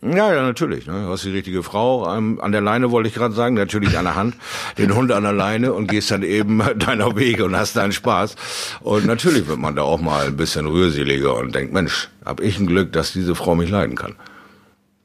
Ja, 0.04 0.32
ja, 0.32 0.44
natürlich. 0.44 0.86
Ne? 0.86 1.06
Du 1.06 1.10
hast 1.10 1.24
die 1.24 1.32
richtige 1.32 1.64
Frau 1.64 2.16
ähm, 2.16 2.40
an 2.40 2.52
der 2.52 2.62
Leine, 2.62 2.92
wollte 2.92 3.10
ich 3.10 3.16
gerade 3.16 3.34
sagen, 3.34 3.56
natürlich 3.56 3.98
an 3.98 4.06
der 4.06 4.16
Hand, 4.16 4.36
den 4.78 4.94
Hund 4.94 5.12
an 5.12 5.24
der 5.24 5.34
Leine 5.34 5.74
und 5.74 5.88
gehst 5.88 6.12
dann 6.12 6.22
eben 6.22 6.62
deiner 6.78 7.16
Wege 7.16 7.46
und 7.46 7.58
hast 7.58 7.76
deinen 7.76 7.92
Spaß. 7.92 8.36
Und 8.82 9.08
natürlich 9.08 9.48
wird 9.48 9.58
man 9.58 9.76
da 9.76 9.82
auch 9.82 10.00
mal 10.00 10.28
ein 10.28 10.38
bisschen 10.38 10.68
rührseliger 10.68 11.36
und 11.36 11.56
denkt, 11.56 11.74
Mensch, 11.74 12.10
hab 12.24 12.40
ich 12.40 12.60
ein 12.60 12.68
Glück, 12.68 12.94
dass 12.94 13.14
diese 13.14 13.34
Frau 13.34 13.56
mich 13.56 13.72
leiden 13.72 13.96
kann. 13.96 14.16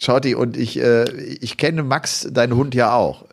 Schauti, 0.02 0.34
und 0.34 0.56
ich, 0.56 0.80
äh, 0.80 1.04
ich 1.12 1.58
kenne 1.58 1.82
Max, 1.82 2.26
deinen 2.30 2.56
Hund 2.56 2.74
ja 2.74 2.94
auch. 2.94 3.26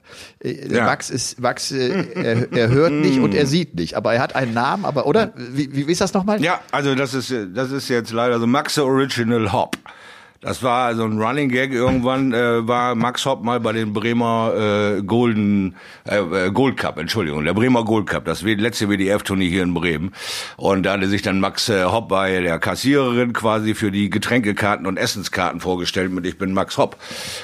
Äh, 0.44 0.68
ja. 0.68 0.84
Max 0.84 1.10
ist, 1.10 1.40
Max, 1.40 1.72
äh, 1.72 2.06
er, 2.14 2.52
er 2.52 2.68
hört 2.68 2.92
nicht 2.92 3.20
und 3.20 3.34
er 3.34 3.48
sieht 3.48 3.76
nicht, 3.76 3.96
aber 3.96 4.14
er 4.14 4.22
hat 4.22 4.36
einen 4.36 4.54
Namen, 4.54 4.84
aber, 4.84 5.06
oder? 5.06 5.32
Wie, 5.36 5.88
wie 5.88 5.92
ist 5.92 6.02
das 6.02 6.14
nochmal? 6.14 6.44
Ja, 6.44 6.60
also 6.72 6.94
das 6.94 7.14
ist, 7.14 7.34
das 7.54 7.72
ist 7.72 7.88
jetzt 7.88 8.12
leider 8.12 8.38
so 8.40 8.48
Max 8.48 8.78
Original 8.78 9.54
Hop. 9.54 9.78
Das 10.48 10.64
war 10.64 10.96
so 10.96 11.04
ein 11.04 11.22
Running 11.22 11.50
Gag. 11.50 11.74
Irgendwann 11.74 12.34
äh, 12.34 12.66
war 12.66 12.96
Max 12.96 13.26
Hopp 13.26 13.44
mal 13.44 13.60
bei 13.60 13.74
den 13.74 13.92
Bremer 13.92 14.54
äh, 14.98 15.02
Golden 15.02 15.76
äh, 16.06 16.20
äh 16.20 16.52
Gold 16.52 16.78
Cup, 16.78 16.98
Entschuldigung, 16.98 17.44
der 17.44 17.54
Bremer 17.54 17.84
Gold 17.84 18.08
Cup, 18.08 18.24
das 18.24 18.44
letzte 18.44 18.88
WDF-Turnier 18.88 19.50
hier 19.50 19.64
in 19.64 19.74
Bremen. 19.74 20.14
Und 20.56 20.84
da 20.84 20.94
hatte 20.94 21.10
sich 21.10 21.22
dann 21.22 21.42
Max 21.42 21.68
äh, 21.68 21.84
Hopp 21.84 22.08
bei 22.08 22.40
der 22.40 22.60
Kassiererin 22.60 23.34
quasi 23.34 23.76
für 23.76 23.92
die 23.92 24.10
Getränkekarten 24.10 24.88
und 24.88 24.96
Essenskarten 24.96 25.60
vorgestellt 25.60 26.14
mit 26.14 26.26
Ich 26.26 26.38
bin 26.38 26.54
Max 26.54 26.78
Hopp. 26.78 26.96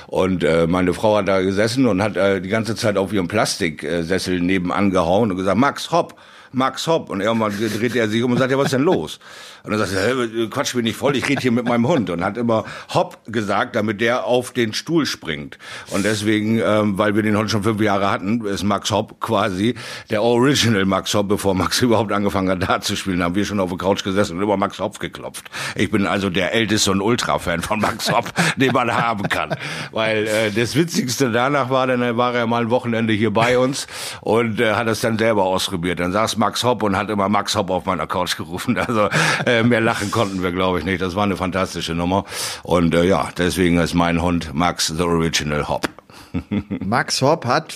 Und 0.07 0.45
äh, 0.45 0.65
meine 0.65 0.93
Frau 0.93 1.17
hat 1.17 1.27
da 1.27 1.41
gesessen 1.41 1.87
und 1.87 2.01
hat 2.01 2.15
äh, 2.15 2.39
die 2.39 2.47
ganze 2.47 2.73
Zeit 2.77 2.95
auf 2.95 3.11
ihrem 3.11 3.27
Plastiksessel 3.27 4.39
nebenan 4.39 4.91
gehauen 4.91 5.29
und 5.29 5.35
gesagt, 5.35 5.57
Max 5.57 5.91
Hopp. 5.91 6.15
Max 6.53 6.87
Hopp. 6.87 7.09
Und 7.09 7.19
irgendwann 7.19 7.51
dreht 7.51 7.95
er 7.95 8.07
sich 8.07 8.23
um 8.23 8.31
und 8.31 8.37
sagt, 8.37 8.51
ja, 8.51 8.57
was 8.57 8.65
ist 8.65 8.73
denn 8.73 8.83
los? 8.83 9.19
Und 9.63 9.71
dann 9.71 9.80
sagt 9.80 9.93
er, 9.93 10.17
hey, 10.17 10.49
quatsch 10.49 10.76
mich 10.76 10.84
nicht 10.84 10.97
voll, 10.97 11.15
ich 11.15 11.28
rede 11.30 11.41
hier 11.41 11.52
mit 11.54 11.65
meinem 11.65 11.88
Hund. 11.88 12.10
Und 12.10 12.21
hat 12.21 12.36
immer 12.36 12.65
Hopp 12.93 13.19
gesagt, 13.28 13.78
damit 13.78 14.02
der 14.02 14.26
auf 14.26 14.52
den 14.52 14.73
Stuhl 14.73 15.06
springt. 15.06 15.58
Und 15.91 16.04
deswegen, 16.04 16.60
ähm, 16.60 16.97
weil 16.97 17.15
wir 17.15 17.23
den 17.23 17.38
Hund 17.38 17.49
schon 17.49 17.63
fünf 17.63 17.80
Jahre 17.80 18.12
hatten, 18.12 18.45
ist 18.45 18.63
Max 18.63 18.91
Hopp 18.91 19.21
quasi 19.21 19.76
der 20.10 20.21
Original 20.21 20.84
Max 20.84 21.13
Hopp, 21.13 21.30
bevor 21.30 21.54
Max 21.54 21.82
überhaupt 21.82 22.12
angefangen 22.12 22.49
hat, 22.49 22.69
da 22.69 22.82
zu 22.82 22.97
spielen, 22.97 23.23
haben 23.23 23.36
wir 23.36 23.45
schon 23.45 23.62
auf 23.62 23.69
der 23.69 23.78
Couch 23.78 24.04
gesessen 24.04 24.36
und 24.36 24.43
über 24.43 24.58
Max 24.58 24.80
Hopp 24.80 24.99
geklopft. 24.99 25.49
Ich 25.76 25.89
bin 25.89 26.08
also 26.08 26.30
der 26.30 26.54
älteste 26.54 26.91
und 26.91 26.99
Ultra-Fan 26.99 27.62
von 27.62 27.80
Max 27.80 28.12
Hopp, 28.12 28.34
den 28.58 28.73
man 28.73 28.93
haben 28.93 29.30
kann. 29.30 29.56
Weil 29.91 30.28
äh, 30.28 30.52
das 30.52 30.76
Witzigste 30.76 31.32
danach 31.32 31.69
war, 31.69 31.88
dann 31.88 32.17
war 32.17 32.36
er 32.36 32.47
mal 32.47 32.63
ein 32.63 32.69
Wochenende 32.69 33.13
hier 33.13 33.32
bei 33.32 33.58
uns 33.58 33.88
und 34.19 34.60
äh, 34.60 34.73
hat 34.73 34.88
es 34.88 34.99
dann 34.99 35.17
selber 35.17 35.45
ausprobiert. 35.45 36.02
Dann 36.02 36.12
saß 36.12 36.36
Max 36.36 36.65
Hopp 36.65 36.84
und 36.84 36.97
hat 36.97 37.10
immer 37.10 37.30
Max 37.30 37.56
Hopp 37.56 37.69
auf 37.69 37.86
meiner 37.86 38.08
Couch 38.08 38.36
gerufen. 38.36 38.78
Also 38.78 39.10
äh, 39.45 39.52
äh, 39.59 39.63
mehr 39.63 39.81
lachen 39.81 40.11
konnten 40.11 40.43
wir, 40.43 40.51
glaube 40.51 40.79
ich, 40.79 40.85
nicht. 40.85 41.01
Das 41.01 41.15
war 41.15 41.23
eine 41.23 41.37
fantastische 41.37 41.95
Nummer. 41.95 42.25
Und 42.63 42.93
äh, 42.95 43.03
ja, 43.03 43.29
deswegen 43.37 43.77
ist 43.79 43.93
mein 43.93 44.21
Hund 44.21 44.53
Max 44.53 44.87
the 44.87 45.03
Original 45.03 45.67
Hop. 45.67 45.89
Max 46.79 47.21
Hopp 47.21 47.45
hat 47.45 47.75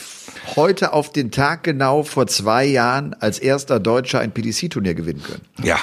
heute 0.56 0.94
auf 0.94 1.12
den 1.12 1.32
Tag 1.32 1.64
genau 1.64 2.04
vor 2.04 2.28
zwei 2.28 2.66
Jahren 2.66 3.14
als 3.20 3.40
erster 3.40 3.80
Deutscher 3.80 4.20
ein 4.20 4.32
PDC-Turnier 4.32 4.94
gewinnen 4.94 5.24
können. 5.24 5.42
Ja. 5.64 5.78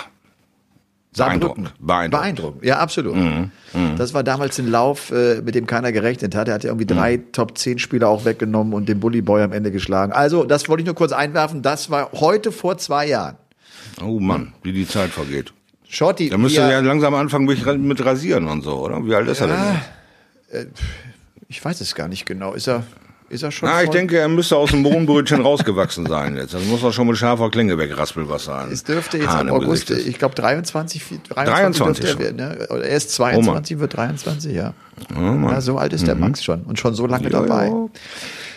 Beeindruckend. 1.17 1.73
Beeindruckend. 1.79 2.11
Beeindruckend. 2.11 2.65
Ja, 2.65 2.79
absolut. 2.79 3.15
Mhm. 3.15 3.53
Mhm. 3.73 3.97
Das 3.97 4.15
war 4.15 4.25
damals 4.25 4.59
ein 4.59 4.67
Lauf, 4.67 5.13
äh, 5.13 5.43
mit 5.43 5.55
dem 5.55 5.67
keiner 5.67 5.93
gerechnet 5.93 6.35
hat. 6.35 6.49
Er 6.49 6.55
hat 6.55 6.65
ja 6.65 6.71
irgendwie 6.71 6.87
drei 6.87 7.19
mhm. 7.19 7.31
Top-10-Spieler 7.31 8.09
auch 8.09 8.25
weggenommen 8.25 8.73
und 8.73 8.89
den 8.89 8.99
Bully 8.99 9.23
Boy 9.23 9.43
am 9.43 9.53
Ende 9.53 9.71
geschlagen. 9.71 10.13
Also, 10.13 10.45
das 10.45 10.69
wollte 10.69 10.83
ich 10.83 10.87
nur 10.87 10.97
kurz 10.97 11.13
einwerfen. 11.13 11.63
Das 11.63 11.89
war 11.91 12.11
heute 12.13 12.51
vor 12.51 12.79
zwei 12.79 13.07
Jahren. 13.07 13.37
Oh 14.03 14.19
Mann, 14.19 14.55
wie 14.63 14.73
die 14.73 14.89
Zeit 14.89 15.11
vergeht. 15.11 15.53
Shorty. 15.89 16.31
Da 16.31 16.39
müsste 16.39 16.61
ja 16.61 16.81
langsam 16.81 17.15
anfangen 17.15 17.47
mit 17.47 18.05
Rasieren 18.05 18.49
und 18.49 18.63
so, 18.63 18.77
oder? 18.77 19.05
Wie 19.05 19.15
alt 19.15 19.29
ist 19.29 19.41
ja, 19.41 19.47
er 19.47 19.83
denn? 20.53 20.63
Äh, 20.63 20.67
ich 21.49 21.65
weiß 21.65 21.81
es 21.81 21.95
gar 21.95 22.09
nicht 22.09 22.27
genau. 22.27 22.55
Ist 22.55 22.69
er, 22.69 22.85
ist 23.29 23.43
er 23.43 23.51
schon? 23.51 23.69
Na, 23.69 23.83
ich 23.83 23.91
denke, 23.91 24.19
er 24.19 24.29
müsste 24.29 24.57
aus 24.57 24.71
dem 24.71 24.83
Mohnbrötchen 24.83 25.41
rausgewachsen 25.41 26.07
sein 26.07 26.37
jetzt. 26.37 26.55
Also 26.55 26.67
muss 26.67 26.83
er 26.83 26.93
schon 26.93 27.07
mit 27.07 27.17
scharfer 27.17 27.51
Klinge 27.51 27.79
wegraspeln, 27.79 28.29
was 28.29 28.45
sein. 28.45 28.71
Es 28.73 28.85
dürfte 28.85 29.19
jetzt 29.19 29.41
im 29.41 29.51
August, 29.51 29.91
ich 29.91 30.19
glaube 30.19 30.35
23, 30.35 31.03
23, 31.29 31.33
23 31.33 32.05
er 32.05 32.19
werden. 32.19 32.37
Ne? 32.37 32.67
Oder 32.71 32.85
er 32.85 32.97
ist 32.97 33.11
22, 33.11 33.77
oh 33.77 33.81
wird 33.81 33.97
23, 33.97 34.53
ja. 34.53 34.75
Oh 35.17 35.21
ja. 35.21 35.61
So 35.61 35.79
alt 35.79 35.93
ist 35.93 36.07
der 36.07 36.15
mhm. 36.15 36.23
Max 36.23 36.43
schon 36.43 36.63
und 36.63 36.79
schon 36.79 36.95
so 36.95 37.07
lange 37.07 37.25
ja, 37.25 37.31
dabei. 37.31 37.67
Ja. 37.67 37.89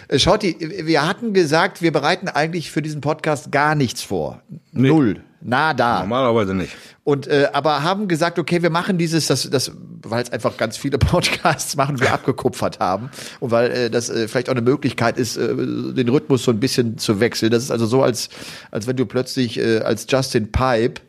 Äh, 0.08 0.20
Schaut, 0.20 0.44
wir 0.44 1.08
hatten 1.08 1.34
gesagt, 1.34 1.82
wir 1.82 1.92
bereiten 1.92 2.30
eigentlich 2.30 2.72
für 2.72 2.82
diesen 2.82 3.02
Podcast 3.02 3.52
gar 3.52 3.76
nichts 3.76 4.02
vor. 4.02 4.42
Nee. 4.72 4.88
Null. 4.88 5.22
Nada. 5.42 6.00
Normalerweise 6.00 6.54
nicht. 6.54 6.76
Und 7.04 7.28
äh, 7.28 7.50
aber 7.54 7.84
haben 7.84 8.08
gesagt, 8.08 8.40
okay, 8.40 8.62
wir 8.64 8.70
machen 8.70 8.98
dieses, 8.98 9.28
das, 9.28 9.50
das, 9.50 9.72
weil 10.02 10.24
es 10.24 10.32
einfach 10.32 10.58
ganz 10.58 10.78
viele 10.78 10.98
Podcasts 10.98 11.76
machen, 11.76 12.00
wir 12.00 12.12
abgekupfert 12.12 12.80
haben 12.80 13.10
und 13.40 13.52
weil 13.52 13.72
äh, 13.72 13.90
das 13.90 14.10
äh, 14.10 14.28
vielleicht 14.28 14.50
auch 14.50 14.54
eine 14.54 14.62
Möglichkeit 14.62 15.18
ist, 15.18 15.38
äh, 15.38 15.56
den 15.56 16.10
Rhythmus 16.10 16.44
so 16.44 16.52
ein 16.52 16.60
bisschen 16.60 16.98
zu 16.98 17.20
wechseln. 17.20 17.52
Das 17.52 17.64
ist 17.64 17.72
also 17.72 17.86
so, 17.86 18.04
als 18.04 18.30
als 18.72 18.88
wenn 18.88 18.98
du 18.98 19.06
plötzlich 19.06 19.60
äh, 19.60 19.80
als 19.80 20.06
Justin 20.10 20.52
Pipe 20.52 21.02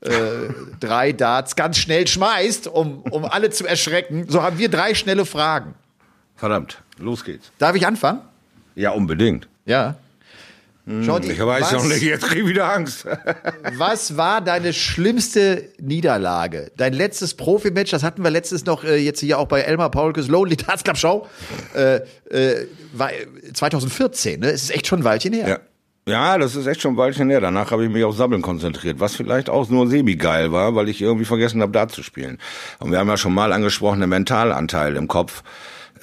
äh, 0.00 0.10
drei 0.80 1.12
Darts 1.12 1.56
ganz 1.56 1.76
schnell 1.76 2.06
schmeißt, 2.06 2.68
um 2.68 3.02
um 3.02 3.24
alle 3.24 3.50
zu 3.50 3.66
erschrecken. 3.66 4.26
So 4.28 4.42
haben 4.42 4.58
wir 4.58 4.68
drei 4.68 4.94
schnelle 4.94 5.26
Fragen. 5.26 5.74
Verdammt, 6.36 6.80
los 6.98 7.24
geht's. 7.24 7.50
Darf 7.58 7.74
ich 7.76 7.86
anfangen? 7.86 8.20
Ja, 8.76 8.90
unbedingt. 8.90 9.48
Ja. 9.66 9.96
Shorty, 10.86 11.32
ich 11.32 11.40
weiß 11.40 11.72
noch 11.72 11.84
nicht, 11.84 12.02
jetzt 12.02 12.26
kriege 12.26 12.42
ich 12.42 12.48
wieder 12.48 12.70
Angst. 12.70 13.06
was 13.78 14.18
war 14.18 14.42
deine 14.42 14.74
schlimmste 14.74 15.70
Niederlage? 15.80 16.70
Dein 16.76 16.92
letztes 16.92 17.34
Profimatch, 17.34 17.90
das 17.90 18.02
hatten 18.02 18.22
wir 18.22 18.30
letztes 18.30 18.66
noch 18.66 18.84
äh, 18.84 18.96
jetzt 18.96 19.20
hier 19.20 19.38
auch 19.38 19.48
bei 19.48 19.62
Elmar 19.62 19.90
Paulkes 19.90 20.28
Lonely 20.28 20.56
Darts 20.56 20.84
Club 20.84 20.98
Show, 20.98 21.26
äh, 21.74 22.00
äh, 22.30 22.66
war 22.92 23.10
2014, 23.54 24.40
ne? 24.40 24.50
Es 24.50 24.64
ist 24.64 24.74
echt 24.74 24.86
schon 24.86 25.00
ein 25.00 25.04
Weilchen 25.04 25.32
her. 25.32 25.48
Ja. 25.48 25.58
Ja, 26.06 26.36
das 26.36 26.54
ist 26.54 26.66
echt 26.66 26.82
schon 26.82 26.94
ein 26.94 26.96
Weilchen 26.98 27.30
her. 27.30 27.40
Danach 27.40 27.70
habe 27.70 27.84
ich 27.84 27.90
mich 27.90 28.04
auf 28.04 28.14
Sammeln 28.14 28.42
konzentriert, 28.42 29.00
was 29.00 29.16
vielleicht 29.16 29.48
auch 29.48 29.70
nur 29.70 29.88
semi-geil 29.88 30.52
war, 30.52 30.74
weil 30.74 30.90
ich 30.90 31.00
irgendwie 31.00 31.24
vergessen 31.24 31.62
habe, 31.62 31.72
da 31.72 31.88
zu 31.88 32.02
spielen. 32.02 32.38
Und 32.78 32.90
wir 32.90 32.98
haben 32.98 33.08
ja 33.08 33.16
schon 33.16 33.32
mal 33.32 33.54
angesprochen, 33.54 34.00
der 34.00 34.06
Mentalanteil 34.06 34.96
im 34.96 35.08
Kopf 35.08 35.42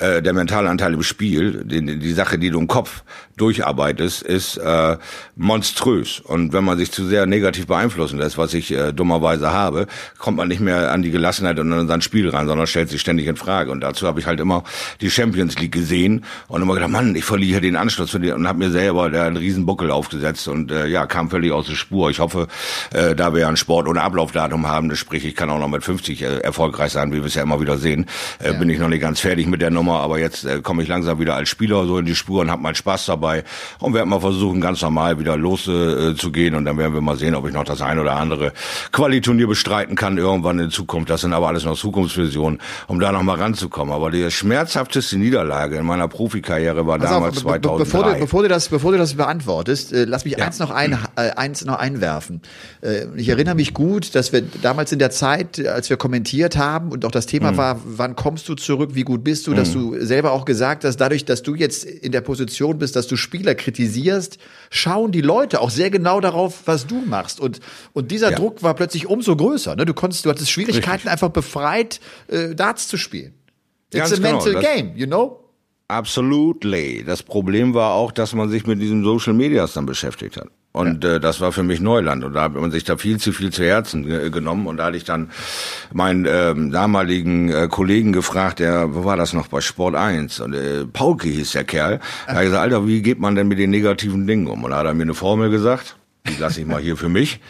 äh, 0.01 0.21
der 0.21 0.33
mentale 0.33 0.69
Anteil 0.69 0.93
im 0.93 1.03
Spiel, 1.03 1.63
die, 1.63 1.99
die 1.99 2.13
Sache, 2.13 2.37
die 2.37 2.49
du 2.49 2.59
im 2.59 2.67
Kopf 2.67 3.03
durcharbeitest, 3.37 4.21
ist 4.23 4.57
äh, 4.57 4.97
monströs. 5.35 6.19
Und 6.19 6.53
wenn 6.53 6.63
man 6.63 6.77
sich 6.77 6.91
zu 6.91 7.05
sehr 7.05 7.25
negativ 7.25 7.67
beeinflussen 7.67 8.19
lässt, 8.19 8.37
was 8.37 8.53
ich 8.53 8.71
äh, 8.71 8.91
dummerweise 8.91 9.51
habe, 9.51 9.87
kommt 10.17 10.37
man 10.37 10.47
nicht 10.47 10.59
mehr 10.59 10.91
an 10.91 11.01
die 11.01 11.11
Gelassenheit 11.11 11.59
und 11.59 11.71
an 11.73 11.87
sein 11.87 12.01
Spiel 12.01 12.29
ran, 12.29 12.47
sondern 12.47 12.67
stellt 12.67 12.89
sich 12.89 13.01
ständig 13.01 13.27
in 13.27 13.35
Frage. 13.35 13.71
Und 13.71 13.81
dazu 13.81 14.07
habe 14.07 14.19
ich 14.19 14.25
halt 14.25 14.39
immer 14.39 14.63
die 15.01 15.09
Champions 15.09 15.57
League 15.59 15.71
gesehen 15.71 16.25
und 16.47 16.61
immer 16.61 16.73
gedacht, 16.73 16.91
Mann, 16.91 17.15
ich 17.15 17.25
verliere 17.25 17.61
den 17.61 17.75
Anschluss 17.75 18.11
die, 18.11 18.31
und 18.31 18.47
habe 18.47 18.59
mir 18.59 18.71
selber 18.71 19.09
da 19.09 19.25
einen 19.25 19.37
riesen 19.37 19.65
Buckel 19.65 19.91
aufgesetzt 19.91 20.47
und 20.47 20.71
äh, 20.71 20.87
ja, 20.87 21.05
kam 21.05 21.29
völlig 21.29 21.51
aus 21.51 21.67
der 21.67 21.75
Spur. 21.75 22.09
Ich 22.09 22.19
hoffe, 22.19 22.47
äh, 22.93 23.15
da 23.15 23.33
wir 23.33 23.41
ja 23.41 23.47
einen 23.47 23.57
Sport 23.57 23.87
ohne 23.87 24.01
Ablaufdatum 24.01 24.67
haben, 24.67 24.89
das 24.89 24.99
sprich, 24.99 25.25
ich 25.25 25.35
kann 25.35 25.49
auch 25.49 25.59
noch 25.59 25.67
mit 25.67 25.83
50 25.83 26.21
äh, 26.21 26.37
erfolgreich 26.39 26.91
sein, 26.91 27.11
wie 27.11 27.17
wir 27.17 27.25
es 27.25 27.35
ja 27.35 27.43
immer 27.43 27.59
wieder 27.61 27.77
sehen, 27.77 28.05
äh, 28.39 28.51
ja. 28.51 28.59
bin 28.59 28.69
ich 28.69 28.79
noch 28.79 28.87
nicht 28.89 29.01
ganz 29.01 29.19
fertig 29.19 29.47
mit 29.47 29.61
der 29.61 29.71
Nummer, 29.71 29.90
aber 29.99 30.19
jetzt 30.19 30.45
äh, 30.45 30.61
komme 30.61 30.83
ich 30.83 30.89
langsam 30.89 31.19
wieder 31.19 31.35
als 31.35 31.49
Spieler 31.49 31.85
so 31.85 31.97
in 31.97 32.05
die 32.05 32.15
Spur 32.15 32.41
und 32.41 32.51
habe 32.51 32.61
mal 32.61 32.75
Spaß 32.75 33.05
dabei 33.05 33.43
und 33.79 33.93
werde 33.93 34.07
mal 34.07 34.19
versuchen, 34.19 34.61
ganz 34.61 34.81
normal 34.81 35.19
wieder 35.19 35.37
loszugehen 35.37 36.53
äh, 36.53 36.57
und 36.57 36.65
dann 36.65 36.77
werden 36.77 36.93
wir 36.93 37.01
mal 37.01 37.17
sehen, 37.17 37.35
ob 37.35 37.47
ich 37.47 37.53
noch 37.53 37.63
das 37.63 37.81
ein 37.81 37.99
oder 37.99 38.15
andere 38.15 38.53
Qualiturnier 38.91 39.47
bestreiten 39.47 39.95
kann 39.95 40.17
irgendwann 40.17 40.59
in 40.59 40.69
Zukunft. 40.69 41.09
Das 41.09 41.21
sind 41.21 41.33
aber 41.33 41.47
alles 41.47 41.65
noch 41.65 41.77
Zukunftsvisionen, 41.77 42.59
um 42.87 42.99
da 42.99 43.11
noch 43.11 43.23
mal 43.23 43.37
ranzukommen. 43.37 43.93
Aber 43.93 44.11
die 44.11 44.29
schmerzhafteste 44.31 45.17
Niederlage 45.17 45.77
in 45.77 45.85
meiner 45.85 46.07
Profikarriere 46.07 46.85
war 46.87 46.99
Pass 46.99 47.09
damals 47.09 47.37
auf, 47.37 47.43
2003. 47.43 47.77
Bevor 47.83 48.03
du, 48.03 48.19
bevor 48.19 48.43
du 48.43 48.49
das, 48.49 48.69
bevor 48.69 48.91
du 48.91 48.97
das 48.97 49.13
beantwortest, 49.15 49.93
äh, 49.93 50.05
lass 50.05 50.25
mich 50.25 50.37
ja. 50.37 50.45
eins 50.45 50.59
noch 50.59 50.71
ein, 50.71 50.97
äh, 51.15 51.31
eins 51.31 51.65
noch 51.65 51.77
einwerfen. 51.77 52.41
Äh, 52.81 53.05
ich 53.15 53.29
erinnere 53.29 53.55
mich 53.55 53.73
gut, 53.73 54.15
dass 54.15 54.31
wir 54.33 54.41
damals 54.61 54.91
in 54.91 54.99
der 54.99 55.11
Zeit, 55.11 55.65
als 55.65 55.89
wir 55.89 55.97
kommentiert 55.97 56.57
haben 56.57 56.91
und 56.91 57.05
auch 57.05 57.11
das 57.11 57.25
Thema 57.25 57.51
mhm. 57.51 57.57
war, 57.57 57.81
wann 57.83 58.15
kommst 58.15 58.47
du 58.49 58.55
zurück, 58.55 58.91
wie 58.93 59.03
gut 59.03 59.23
bist 59.23 59.47
du, 59.47 59.51
mhm. 59.51 59.55
dass 59.55 59.73
du 59.81 60.05
selber 60.05 60.31
auch 60.31 60.45
gesagt 60.45 60.83
hast, 60.83 60.97
dadurch, 60.97 61.25
dass 61.25 61.43
du 61.43 61.55
jetzt 61.55 61.83
in 61.83 62.11
der 62.11 62.21
Position 62.21 62.77
bist, 62.77 62.95
dass 62.95 63.07
du 63.07 63.15
Spieler 63.15 63.55
kritisierst, 63.55 64.37
schauen 64.69 65.11
die 65.11 65.21
Leute 65.21 65.61
auch 65.61 65.69
sehr 65.69 65.89
genau 65.89 66.19
darauf, 66.21 66.61
was 66.65 66.87
du 66.87 67.01
machst. 67.01 67.39
Und, 67.39 67.59
und 67.93 68.11
dieser 68.11 68.31
ja. 68.31 68.37
Druck 68.37 68.63
war 68.63 68.73
plötzlich 68.73 69.07
umso 69.07 69.35
größer. 69.35 69.75
Ne? 69.75 69.85
Du 69.85 69.93
konntest, 69.93 70.25
du 70.25 70.29
hattest 70.29 70.51
Schwierigkeiten, 70.51 70.91
Richtig. 70.91 71.11
einfach 71.11 71.29
befreit 71.29 71.99
äh, 72.27 72.55
Darts 72.55 72.87
zu 72.87 72.97
spielen. 72.97 73.33
It's 73.93 74.09
Ganz 74.09 74.13
a 74.13 74.15
genau, 74.15 74.43
mental 74.43 74.61
game, 74.61 74.93
you 74.95 75.05
know? 75.05 75.37
Absolutely. 75.87 77.03
Das 77.05 77.21
Problem 77.21 77.73
war 77.73 77.93
auch, 77.95 78.13
dass 78.13 78.33
man 78.33 78.49
sich 78.49 78.65
mit 78.65 78.81
diesen 78.81 79.03
Social 79.03 79.33
Medias 79.33 79.73
dann 79.73 79.85
beschäftigt 79.85 80.37
hat. 80.37 80.47
Und 80.73 81.03
ja. 81.03 81.15
äh, 81.15 81.19
das 81.19 81.41
war 81.41 81.51
für 81.51 81.63
mich 81.63 81.81
Neuland. 81.81 82.23
Und 82.23 82.33
da 82.33 82.43
hat 82.43 82.53
man 82.53 82.71
sich 82.71 82.83
da 82.83 82.97
viel 82.97 83.17
zu 83.19 83.31
viel 83.31 83.51
zu 83.51 83.63
Herzen 83.63 84.09
äh, 84.09 84.29
genommen. 84.29 84.67
Und 84.67 84.77
da 84.77 84.85
hatte 84.85 84.97
ich 84.97 85.03
dann 85.03 85.31
meinen 85.93 86.25
ähm, 86.29 86.71
damaligen 86.71 87.49
äh, 87.49 87.67
Kollegen 87.69 88.13
gefragt, 88.13 88.59
der, 88.59 88.95
wo 88.95 89.03
war 89.03 89.17
das 89.17 89.33
noch, 89.33 89.47
bei 89.47 89.61
Sport 89.61 89.95
1? 89.95 90.39
Und 90.39 90.53
äh, 90.53 90.85
Paulke 90.85 91.27
hieß 91.27 91.51
der 91.51 91.65
Kerl. 91.65 91.99
Da 92.25 92.33
habe 92.33 92.43
ich 92.43 92.49
gesagt, 92.49 92.63
Alter, 92.63 92.87
wie 92.87 93.01
geht 93.01 93.19
man 93.19 93.35
denn 93.35 93.47
mit 93.47 93.59
den 93.59 93.69
negativen 93.69 94.27
Dingen 94.27 94.47
um? 94.47 94.63
Und 94.63 94.71
da 94.71 94.77
hat 94.77 94.85
er 94.85 94.93
mir 94.93 95.03
eine 95.03 95.13
Formel 95.13 95.49
gesagt, 95.49 95.97
die 96.27 96.39
lasse 96.39 96.61
ich 96.61 96.67
mal 96.67 96.81
hier 96.81 96.95
für 96.95 97.09
mich. 97.09 97.41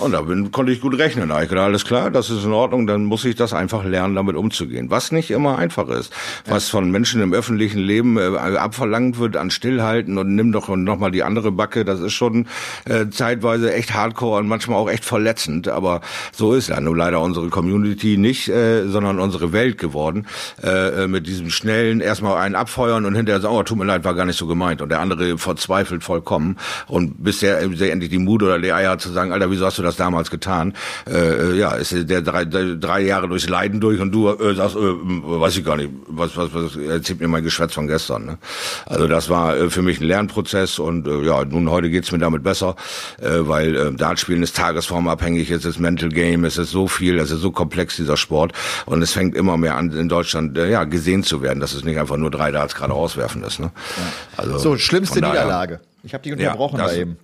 Und 0.00 0.10
da 0.10 0.22
bin, 0.22 0.50
konnte 0.50 0.72
ich 0.72 0.80
gut 0.80 0.98
rechnen. 0.98 1.28
Da 1.28 1.42
ich 1.42 1.48
gedacht, 1.48 1.66
alles 1.66 1.84
klar, 1.84 2.10
das 2.10 2.28
ist 2.28 2.44
in 2.44 2.52
Ordnung, 2.52 2.86
dann 2.86 3.04
muss 3.04 3.24
ich 3.24 3.36
das 3.36 3.52
einfach 3.52 3.84
lernen, 3.84 4.16
damit 4.16 4.34
umzugehen. 4.34 4.90
Was 4.90 5.12
nicht 5.12 5.30
immer 5.30 5.56
einfach 5.56 5.88
ist. 5.88 6.12
Was 6.46 6.68
von 6.68 6.90
Menschen 6.90 7.22
im 7.22 7.32
öffentlichen 7.32 7.78
Leben 7.78 8.16
äh, 8.16 8.36
abverlangt 8.56 9.18
wird 9.18 9.36
an 9.36 9.50
Stillhalten 9.50 10.18
und 10.18 10.34
nimm 10.34 10.50
doch 10.50 10.68
noch 10.68 10.98
mal 10.98 11.12
die 11.12 11.22
andere 11.22 11.52
Backe, 11.52 11.84
das 11.84 12.00
ist 12.00 12.12
schon 12.12 12.46
äh, 12.86 13.08
zeitweise 13.08 13.72
echt 13.72 13.94
hardcore 13.94 14.40
und 14.40 14.48
manchmal 14.48 14.78
auch 14.78 14.90
echt 14.90 15.04
verletzend. 15.04 15.68
Aber 15.68 16.00
so 16.32 16.54
ist 16.54 16.68
ja 16.68 16.80
nur 16.80 16.96
leider 16.96 17.20
unsere 17.20 17.48
Community 17.48 18.16
nicht, 18.16 18.48
äh, 18.48 18.88
sondern 18.88 19.20
unsere 19.20 19.52
Welt 19.52 19.78
geworden. 19.78 20.26
Äh, 20.62 21.04
äh 21.04 21.08
mit 21.14 21.28
diesem 21.28 21.50
schnellen, 21.50 22.00
erstmal 22.00 22.38
einen 22.38 22.56
abfeuern 22.56 23.04
und 23.04 23.14
hinterher 23.14 23.40
sagen, 23.40 23.54
oh, 23.54 23.62
tut 23.62 23.78
mir 23.78 23.84
leid, 23.84 24.02
war 24.04 24.14
gar 24.14 24.24
nicht 24.24 24.38
so 24.38 24.46
gemeint. 24.48 24.82
Und 24.82 24.88
der 24.88 25.00
andere 25.00 25.38
verzweifelt 25.38 26.02
vollkommen. 26.02 26.56
Und 26.88 27.22
bisher 27.22 27.60
endlich 27.60 28.10
die 28.10 28.18
Mut 28.18 28.42
oder 28.42 28.58
die 28.58 28.72
Eier 28.72 28.92
hat 28.92 29.00
zu 29.00 29.10
sagen, 29.10 29.30
Alter, 29.30 29.50
wieso 29.50 29.66
hast 29.66 29.78
du 29.78 29.83
das 29.84 29.96
damals 29.96 30.30
getan. 30.30 30.74
Äh, 31.06 31.16
äh, 31.16 31.56
ja, 31.56 31.72
ist 31.72 31.94
der 32.08 32.22
drei, 32.22 32.44
drei 32.44 33.00
Jahre 33.02 33.28
durchs 33.28 33.48
Leiden 33.48 33.80
durch 33.80 34.00
und 34.00 34.12
du 34.12 34.28
äh, 34.28 34.54
sagst, 34.54 34.76
äh, 34.76 34.80
weiß 34.80 35.56
ich 35.56 35.64
gar 35.64 35.76
nicht, 35.76 35.90
was, 36.08 36.36
was, 36.36 36.52
was 36.52 36.76
erzählt 36.76 37.20
mir 37.20 37.28
mein 37.28 37.44
Geschwätz 37.44 37.74
von 37.74 37.86
gestern. 37.86 38.26
Ne? 38.26 38.38
Also 38.86 39.06
das 39.06 39.28
war 39.28 39.56
äh, 39.56 39.70
für 39.70 39.82
mich 39.82 40.00
ein 40.00 40.06
Lernprozess 40.06 40.78
und 40.78 41.06
äh, 41.06 41.22
ja, 41.22 41.44
nun 41.44 41.70
heute 41.70 41.90
geht's 41.90 42.12
mir 42.12 42.18
damit 42.18 42.42
besser, 42.42 42.76
äh, 43.20 43.28
weil 43.40 43.76
äh, 43.76 43.92
Dartspielen 43.92 44.42
ist 44.42 44.56
tagesformabhängig, 44.56 45.50
es 45.50 45.64
ist 45.64 45.78
Mental 45.78 46.08
Game, 46.08 46.44
es 46.44 46.58
ist 46.58 46.70
so 46.70 46.88
viel, 46.88 47.18
es 47.18 47.30
ist 47.30 47.40
so 47.40 47.50
komplex, 47.50 47.96
dieser 47.96 48.16
Sport 48.16 48.52
und 48.86 49.02
es 49.02 49.12
fängt 49.12 49.34
immer 49.36 49.56
mehr 49.56 49.76
an, 49.76 49.92
in 49.92 50.08
Deutschland 50.08 50.56
äh, 50.58 50.70
ja 50.70 50.84
gesehen 50.84 51.22
zu 51.22 51.42
werden, 51.42 51.60
dass 51.60 51.74
es 51.74 51.84
nicht 51.84 51.98
einfach 51.98 52.16
nur 52.16 52.30
drei 52.30 52.50
Darts 52.50 52.74
gerade 52.74 52.92
auswerfen 52.92 53.42
ist. 53.44 53.60
Ne? 53.60 53.70
Ja. 53.96 54.02
Also, 54.36 54.58
so, 54.58 54.76
schlimmste 54.76 55.20
Niederlage. 55.20 55.80
Ich 56.02 56.12
habe 56.12 56.22
dich 56.22 56.32
unterbrochen 56.32 56.78
ja, 56.78 56.84
das, 56.84 56.94
da 56.94 57.00
eben. 57.00 57.16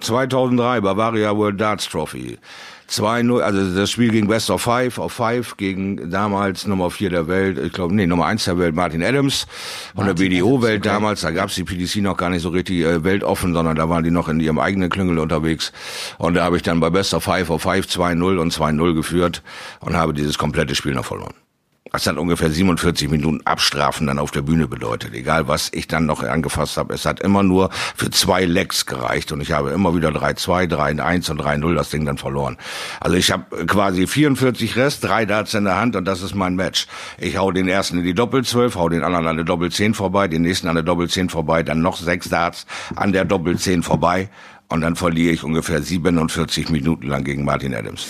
2003 0.00 0.80
Bavaria 0.80 1.36
World 1.36 1.60
Darts 1.60 1.88
Trophy. 1.88 2.38
2-0, 2.88 3.40
also 3.40 3.74
das 3.78 3.90
Spiel 3.90 4.10
gegen 4.10 4.28
Best 4.28 4.50
of 4.50 4.62
Five 4.62 4.98
auf 4.98 5.12
Five 5.12 5.58
gegen 5.58 6.10
damals 6.10 6.66
Nummer 6.66 6.90
4 6.90 7.10
der 7.10 7.28
Welt, 7.28 7.58
ich 7.58 7.72
glaube, 7.72 7.94
nee, 7.94 8.06
Nummer 8.06 8.26
1 8.26 8.46
der 8.46 8.58
Welt, 8.58 8.74
Martin 8.74 9.02
Adams 9.02 9.46
von 9.94 10.06
der 10.06 10.14
BDO-Welt 10.14 10.80
okay. 10.80 10.88
damals, 10.88 11.20
da 11.20 11.30
gab's 11.30 11.54
die 11.54 11.64
PDC 11.64 11.96
noch 11.96 12.16
gar 12.16 12.30
nicht 12.30 12.42
so 12.42 12.48
richtig 12.48 12.80
äh, 12.80 13.04
weltoffen, 13.04 13.52
sondern 13.52 13.76
da 13.76 13.90
waren 13.90 14.04
die 14.04 14.10
noch 14.10 14.28
in 14.28 14.40
ihrem 14.40 14.58
eigenen 14.58 14.88
Klüngel 14.88 15.18
unterwegs 15.18 15.72
und 16.16 16.34
da 16.34 16.44
habe 16.44 16.56
ich 16.56 16.62
dann 16.62 16.80
bei 16.80 16.88
Best 16.88 17.12
of 17.12 17.24
Five 17.24 17.50
auf 17.50 17.62
Five 17.62 17.84
2-0 17.84 18.38
und 18.38 18.54
2-0 18.54 18.94
geführt 18.94 19.42
und 19.80 19.94
habe 19.94 20.14
dieses 20.14 20.38
komplette 20.38 20.74
Spiel 20.74 20.94
noch 20.94 21.04
verloren. 21.04 21.34
Das 21.92 22.06
hat 22.06 22.16
ungefähr 22.16 22.50
47 22.50 23.08
Minuten 23.10 23.40
Abstrafen 23.44 24.06
dann 24.06 24.18
auf 24.18 24.30
der 24.30 24.42
Bühne 24.42 24.68
bedeutet. 24.68 25.14
Egal, 25.14 25.48
was 25.48 25.70
ich 25.72 25.88
dann 25.88 26.06
noch 26.06 26.22
angefasst 26.22 26.76
habe, 26.76 26.94
es 26.94 27.06
hat 27.06 27.20
immer 27.20 27.42
nur 27.42 27.70
für 27.96 28.10
zwei 28.10 28.44
Lecks 28.44 28.86
gereicht 28.86 29.32
und 29.32 29.40
ich 29.40 29.52
habe 29.52 29.70
immer 29.70 29.94
wieder 29.94 30.10
3-2, 30.10 30.70
3-1 30.70 31.30
und 31.30 31.40
3-0 31.40 31.74
das 31.74 31.90
Ding 31.90 32.04
dann 32.04 32.18
verloren. 32.18 32.58
Also 33.00 33.16
ich 33.16 33.30
habe 33.30 33.66
quasi 33.66 34.06
44 34.06 34.76
Rest, 34.76 35.04
drei 35.04 35.24
Darts 35.24 35.54
in 35.54 35.64
der 35.64 35.80
Hand 35.80 35.96
und 35.96 36.04
das 36.04 36.22
ist 36.22 36.34
mein 36.34 36.56
Match. 36.56 36.86
Ich 37.18 37.38
hau 37.38 37.52
den 37.52 37.68
ersten 37.68 37.98
in 37.98 38.04
die 38.04 38.14
Doppelzwölf, 38.14 38.74
hau 38.76 38.88
den 38.88 39.02
anderen 39.02 39.26
an 39.26 39.36
der 39.36 39.44
Doppelzehn 39.44 39.94
vorbei, 39.94 40.28
den 40.28 40.42
nächsten 40.42 40.68
an 40.68 40.74
der 40.74 40.84
Doppelzehn 40.84 41.28
vorbei, 41.28 41.62
dann 41.62 41.80
noch 41.80 41.96
sechs 41.96 42.28
Darts 42.28 42.66
an 42.96 43.12
der 43.12 43.24
Doppelzehn 43.24 43.82
vorbei 43.82 44.28
und 44.68 44.82
dann 44.82 44.96
verliere 44.96 45.32
ich 45.32 45.44
ungefähr 45.44 45.82
47 45.82 46.68
Minuten 46.68 47.06
lang 47.06 47.24
gegen 47.24 47.44
Martin 47.44 47.74
Adams. 47.74 48.06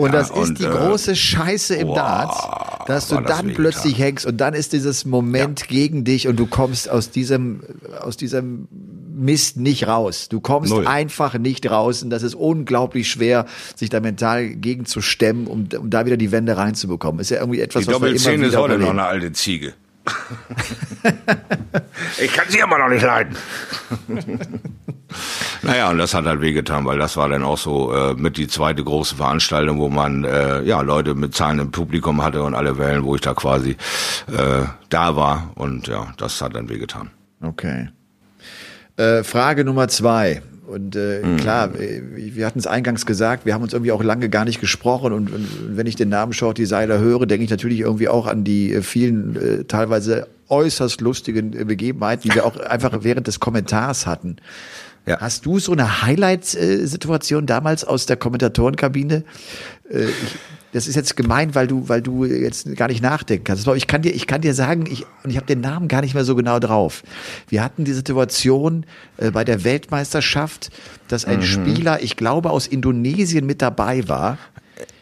Und 0.00 0.12
das 0.14 0.30
ja, 0.30 0.42
ist 0.42 0.58
die 0.58 0.64
äh, 0.64 0.70
große 0.70 1.14
Scheiße 1.14 1.74
im 1.76 1.88
boah, 1.88 1.96
Darts, 1.96 2.86
dass 2.86 3.08
du 3.08 3.20
dann 3.20 3.52
plötzlich 3.54 3.98
hängst 3.98 4.26
und 4.26 4.38
dann 4.38 4.54
ist 4.54 4.72
dieses 4.72 5.04
Moment 5.04 5.60
ja. 5.60 5.66
gegen 5.68 6.04
dich 6.04 6.28
und 6.28 6.36
du 6.36 6.46
kommst 6.46 6.88
aus 6.90 7.10
diesem, 7.10 7.60
aus 8.00 8.16
diesem 8.16 8.68
Mist 9.14 9.58
nicht 9.58 9.86
raus. 9.86 10.28
Du 10.28 10.40
kommst 10.40 10.72
Null. 10.72 10.86
einfach 10.86 11.38
nicht 11.38 11.70
raus 11.70 12.02
und 12.02 12.10
das 12.10 12.22
ist 12.22 12.34
unglaublich 12.34 13.10
schwer, 13.10 13.46
sich 13.76 13.90
da 13.90 14.00
mental 14.00 14.48
gegen 14.48 14.86
zu 14.86 15.02
stemmen, 15.02 15.46
um, 15.46 15.68
um 15.78 15.90
da 15.90 16.06
wieder 16.06 16.16
die 16.16 16.32
Wände 16.32 16.56
reinzubekommen. 16.56 17.20
Ist 17.20 17.30
ja 17.30 17.38
irgendwie 17.38 17.60
etwas, 17.60 17.84
die 17.84 17.92
was 17.92 18.00
wir 18.00 18.08
immer 18.08 18.38
wieder 18.38 18.48
ist 18.48 18.56
heute 18.56 18.78
noch 18.78 18.90
eine 18.90 19.04
alte 19.04 19.32
Ziege. 19.32 19.74
ich 22.20 22.32
kann 22.32 22.46
sie 22.48 22.58
immer 22.58 22.78
noch 22.78 22.88
nicht 22.88 23.02
leiden. 23.02 23.36
naja, 25.62 25.90
und 25.90 25.98
das 25.98 26.14
hat 26.14 26.24
halt 26.24 26.40
wehgetan, 26.40 26.84
weil 26.84 26.98
das 26.98 27.16
war 27.16 27.28
dann 27.28 27.42
auch 27.42 27.58
so 27.58 27.94
äh, 27.94 28.14
mit 28.14 28.36
die 28.36 28.48
zweite 28.48 28.82
große 28.82 29.16
Veranstaltung, 29.16 29.78
wo 29.78 29.88
man 29.88 30.24
äh, 30.24 30.62
ja 30.62 30.80
Leute 30.80 31.14
mit 31.14 31.34
Zahlen 31.34 31.58
im 31.58 31.70
Publikum 31.70 32.22
hatte 32.22 32.42
und 32.42 32.54
alle 32.54 32.78
Wellen, 32.78 33.04
wo 33.04 33.14
ich 33.14 33.20
da 33.20 33.34
quasi 33.34 33.76
äh, 34.28 34.64
da 34.88 35.16
war. 35.16 35.50
Und 35.54 35.88
ja, 35.88 36.12
das 36.16 36.40
hat 36.40 36.54
dann 36.54 36.68
wehgetan. 36.68 37.10
Okay. 37.42 37.88
Äh, 38.96 39.22
Frage 39.24 39.64
Nummer 39.64 39.88
zwei. 39.88 40.42
Und 40.70 40.94
äh, 40.94 41.20
mhm. 41.24 41.36
klar, 41.36 41.74
äh, 41.74 42.00
wir 42.14 42.46
hatten 42.46 42.60
es 42.60 42.66
eingangs 42.66 43.04
gesagt, 43.04 43.44
wir 43.44 43.54
haben 43.54 43.62
uns 43.62 43.72
irgendwie 43.72 43.92
auch 43.92 44.02
lange 44.02 44.28
gar 44.28 44.44
nicht 44.44 44.60
gesprochen. 44.60 45.12
Und, 45.12 45.32
und 45.32 45.46
wenn 45.76 45.86
ich 45.86 45.96
den 45.96 46.08
Namen 46.08 46.32
Shorty 46.32 46.64
Seiler 46.64 46.98
höre, 47.00 47.26
denke 47.26 47.44
ich 47.44 47.50
natürlich 47.50 47.80
irgendwie 47.80 48.08
auch 48.08 48.26
an 48.26 48.44
die 48.44 48.72
äh, 48.72 48.82
vielen 48.82 49.36
äh, 49.36 49.64
teilweise 49.64 50.28
äußerst 50.50 51.00
lustigen 51.00 51.50
Begebenheiten, 51.66 52.28
die 52.28 52.34
wir 52.34 52.44
auch 52.44 52.56
einfach 52.56 52.92
während 53.02 53.26
des 53.26 53.40
Kommentars 53.40 54.06
hatten. 54.06 54.36
Ja. 55.06 55.18
Hast 55.20 55.46
du 55.46 55.58
so 55.58 55.72
eine 55.72 56.02
Highlight-Situation 56.02 57.46
damals 57.46 57.84
aus 57.84 58.06
der 58.06 58.16
Kommentatorenkabine? 58.16 59.24
Äh, 59.90 60.04
ich, 60.04 60.36
das 60.72 60.86
ist 60.86 60.94
jetzt 60.94 61.16
gemein, 61.16 61.54
weil 61.54 61.66
du, 61.66 61.88
weil 61.88 62.00
du 62.00 62.24
jetzt 62.24 62.76
gar 62.76 62.88
nicht 62.88 63.02
nachdenken 63.02 63.44
kannst. 63.44 63.66
Ich 63.66 63.86
kann 63.86 64.02
dir, 64.02 64.14
ich 64.14 64.26
kann 64.26 64.40
dir 64.40 64.54
sagen, 64.54 64.84
ich, 64.86 65.04
und 65.24 65.30
ich 65.30 65.36
habe 65.36 65.46
den 65.46 65.60
Namen 65.60 65.88
gar 65.88 66.00
nicht 66.00 66.14
mehr 66.14 66.24
so 66.24 66.36
genau 66.36 66.58
drauf. 66.60 67.02
Wir 67.48 67.64
hatten 67.64 67.84
die 67.84 67.92
Situation 67.92 68.86
äh, 69.16 69.30
bei 69.30 69.44
der 69.44 69.64
Weltmeisterschaft, 69.64 70.70
dass 71.08 71.24
ein 71.24 71.38
mhm. 71.38 71.44
Spieler, 71.44 72.02
ich 72.02 72.16
glaube, 72.16 72.50
aus 72.50 72.66
Indonesien 72.66 73.46
mit 73.46 73.62
dabei 73.62 74.06
war. 74.08 74.38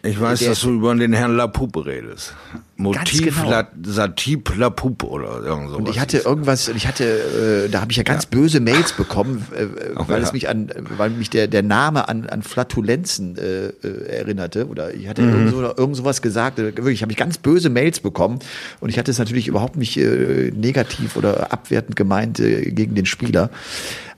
Ich 0.08 0.20
weiß, 0.20 0.40
dass 0.44 0.60
du 0.60 0.70
über 0.70 0.94
den 0.94 1.12
Herrn 1.12 1.36
Lapuppe 1.36 1.84
redest. 1.86 2.34
Motiv 2.76 3.36
genau. 3.36 3.50
La, 3.50 3.68
Satip 3.82 4.56
Lapuppe 4.56 5.06
oder 5.06 5.42
irgend 5.42 5.70
sowas. 5.70 5.78
Und 5.80 5.88
ich 5.88 5.98
hatte 5.98 6.18
irgendwas, 6.18 6.68
ich 6.68 6.86
hatte, 6.86 7.64
äh, 7.66 7.68
da 7.68 7.80
habe 7.80 7.90
ich 7.90 7.96
ja 7.96 8.04
ganz 8.04 8.26
böse 8.26 8.60
Mails 8.60 8.92
bekommen, 8.92 9.44
äh, 9.56 9.66
weil 9.96 10.20
ja. 10.20 10.26
es 10.26 10.32
mich 10.32 10.48
an, 10.48 10.70
weil 10.96 11.10
mich 11.10 11.28
der, 11.28 11.48
der 11.48 11.62
Name 11.62 12.08
an, 12.08 12.26
an 12.26 12.42
Flatulenzen 12.42 13.36
äh, 13.36 13.66
äh, 13.66 14.06
erinnerte. 14.08 14.68
Oder 14.68 14.94
ich 14.94 15.08
hatte 15.08 15.22
Mhm. 15.22 15.32
irgend, 15.32 15.50
so, 15.50 15.62
irgend 15.62 15.96
sowas 15.96 16.22
gesagt. 16.22 16.58
Äh, 16.58 16.76
Wirklich, 16.76 17.02
habe 17.02 17.10
ich 17.10 17.18
ganz 17.18 17.38
böse 17.38 17.68
Mails 17.68 18.00
bekommen. 18.00 18.38
Und 18.80 18.90
ich 18.90 18.98
hatte 18.98 19.10
es 19.10 19.18
natürlich 19.18 19.48
überhaupt 19.48 19.76
nicht 19.76 19.96
negativ 19.96 21.16
oder 21.16 21.52
abwertend 21.52 21.96
gemeint 21.96 22.36
gegen 22.38 22.94
den 22.94 23.06
Spieler. 23.06 23.50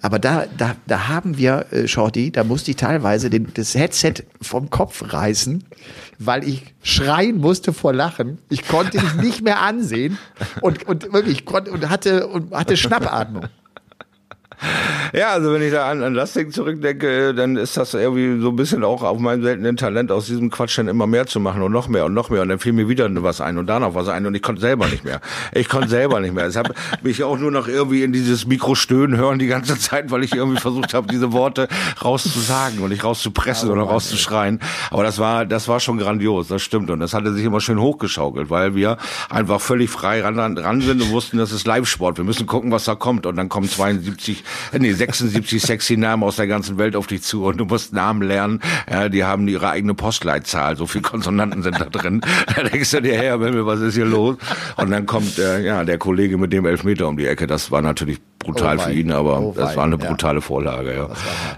Aber 0.03 0.19
da, 0.19 0.47
da, 0.57 0.77
da 0.87 1.09
haben 1.09 1.37
wir, 1.37 1.67
äh, 1.73 1.87
Shorty, 1.87 2.31
da 2.31 2.45
musste 2.45 2.71
ich 2.71 2.77
teilweise 2.79 3.29
den, 3.29 3.49
das 3.55 3.75
Headset 3.75 4.15
vom 4.41 4.71
Kopf 4.71 5.13
reißen, 5.13 5.65
weil 6.19 6.47
ich 6.47 6.63
schreien 6.83 7.39
musste 7.39 7.73
vor 7.73 7.93
Lachen. 7.93 8.39
Ich 8.49 8.67
konnte 8.67 9.01
mich 9.01 9.15
nicht 9.15 9.43
mehr 9.43 9.61
ansehen 9.61 10.19
und, 10.61 10.87
und 10.87 11.13
wirklich 11.13 11.45
konnte 11.45 11.71
und 11.73 11.89
hatte 11.89 12.27
und 12.27 12.53
hatte 12.53 12.77
Schnappatmung. 12.77 13.47
Ja, 15.13 15.31
also 15.31 15.53
wenn 15.53 15.63
ich 15.63 15.73
da 15.73 15.89
an, 15.89 16.03
an 16.03 16.15
das 16.15 16.35
Ding 16.35 16.53
zurückdenke, 16.53 17.35
dann 17.35 17.57
ist 17.57 17.77
das 17.77 17.95
irgendwie 17.95 18.41
so 18.41 18.51
ein 18.51 18.57
bisschen 18.57 18.85
auch 18.85 19.03
auf 19.03 19.19
meinem 19.19 19.43
seltenen 19.43 19.77
Talent, 19.77 20.13
aus 20.13 20.27
diesem 20.27 20.51
Quatsch 20.51 20.79
dann 20.79 20.89
immer 20.89 21.07
mehr 21.07 21.27
zu 21.27 21.41
machen 21.41 21.63
und 21.63 21.73
noch 21.73 21.89
mehr 21.89 22.05
und 22.05 22.15
noch 22.15 22.31
mehr. 22.31 22.43
Und 22.43 22.49
dann 22.49 22.59
fiel 22.59 22.73
mir 22.73 22.89
wieder 22.89 23.09
was 23.23 23.41
ein 23.41 23.59
und 23.59 23.67
da 23.67 23.81
noch 23.81 23.95
was 23.95 24.09
ein 24.09 24.27
und 24.27 24.35
ich 24.35 24.43
konnte 24.43 24.61
selber 24.61 24.87
nicht 24.87 25.05
mehr. 25.05 25.21
Ich 25.53 25.69
konnte 25.69 25.89
selber 25.89 26.21
nicht 26.21 26.35
mehr. 26.35 26.49
Ich 26.49 26.57
habe 26.57 26.75
mich 27.03 27.25
auch 27.25 27.39
nur 27.39 27.51
noch 27.51 27.67
irgendwie 27.67 28.03
in 28.03 28.13
dieses 28.13 28.47
Mikro 28.47 28.75
stöhnen 28.75 29.17
hören 29.17 29.39
die 29.39 29.47
ganze 29.47 29.79
Zeit, 29.79 30.11
weil 30.11 30.23
ich 30.23 30.35
irgendwie 30.35 30.61
versucht 30.61 30.95
habe, 30.95 31.09
diese 31.09 31.33
Worte 31.33 31.69
rauszusagen 32.05 32.81
und 32.81 32.91
nicht 32.91 33.05
rauszupressen 33.05 33.71
oder 33.71 33.83
rauszuschreien. 33.83 34.61
Aber 34.91 35.03
das 35.03 35.19
war, 35.19 35.47
das 35.47 35.69
war 35.69 35.81
schon 35.81 35.99
grandios, 35.99 36.49
das 36.49 36.63
stimmt. 36.63 36.91
Und 36.91 37.01
das 37.01 37.15
hatte 37.15 37.33
sich 37.33 37.45
immer 37.45 37.61
schön 37.61 37.81
hochgeschaukelt, 37.81 38.51
weil 38.51 38.75
wir 38.75 38.97
einfach 39.29 39.61
völlig 39.61 39.91
frei 39.91 40.23
ran, 40.23 40.39
ran 40.59 40.81
sind 40.81 41.03
und 41.03 41.11
wussten, 41.11 41.39
das 41.39 41.53
ist 41.53 41.67
Live-Sport. 41.67 42.19
Wir 42.19 42.25
müssen 42.25 42.47
gucken, 42.47 42.71
was 42.71 42.85
da 42.85 42.95
kommt. 42.95 43.27
Und 43.27 43.37
dann 43.37 43.49
kommen 43.49 43.69
72, 43.69 44.41
äh, 44.41 44.45
nee, 44.79 44.93
76 44.93 45.63
sexy 45.63 45.97
Namen 45.97 46.23
aus 46.23 46.37
der 46.37 46.47
ganzen 46.47 46.79
Welt 46.79 46.97
auf 46.97 47.07
dich 47.07 47.23
zu 47.23 47.45
und 47.45 47.59
du 47.59 47.65
musst 47.65 47.93
Namen 47.93 48.23
lernen. 48.23 48.61
Ja, 48.91 49.09
die 49.09 49.25
haben 49.25 49.49
ihre 49.49 49.71
eigene 49.71 49.95
Postleitzahl. 49.95 50.77
So 50.77 50.87
viele 50.87 51.03
Konsonanten 51.03 51.63
sind 51.63 51.81
da 51.81 51.87
drin. 51.87 52.21
Da 52.55 52.65
denkst 52.65 52.91
du 52.91 53.01
dir, 53.01 53.21
Himmel, 53.21 53.65
was 53.67 53.81
ist 53.81 53.95
hier 53.95 54.05
los? 54.05 54.37
Und 54.77 54.91
dann 54.91 55.07
kommt, 55.07 55.39
äh, 55.39 55.61
ja, 55.61 55.85
der 55.85 55.99
Kollege 55.99 56.37
mit 56.37 56.53
dem 56.53 56.67
Elfmeter 56.67 57.09
um 57.09 57.17
die 57.17 57.27
Ecke. 57.27 57.47
Das 57.47 57.71
war 57.71 57.83
natürlich 57.83 58.19
brutal 58.41 58.79
Oh 58.79 58.81
für 58.81 58.93
ihn, 58.93 59.13
aber 59.13 59.39
Oh 59.41 59.55
das 59.57 59.77
war 59.77 59.85
eine 59.85 59.97
Ja. 59.97 60.09
brutale 60.09 60.41
Vorlage, 60.41 60.95
ja. 60.95 61.09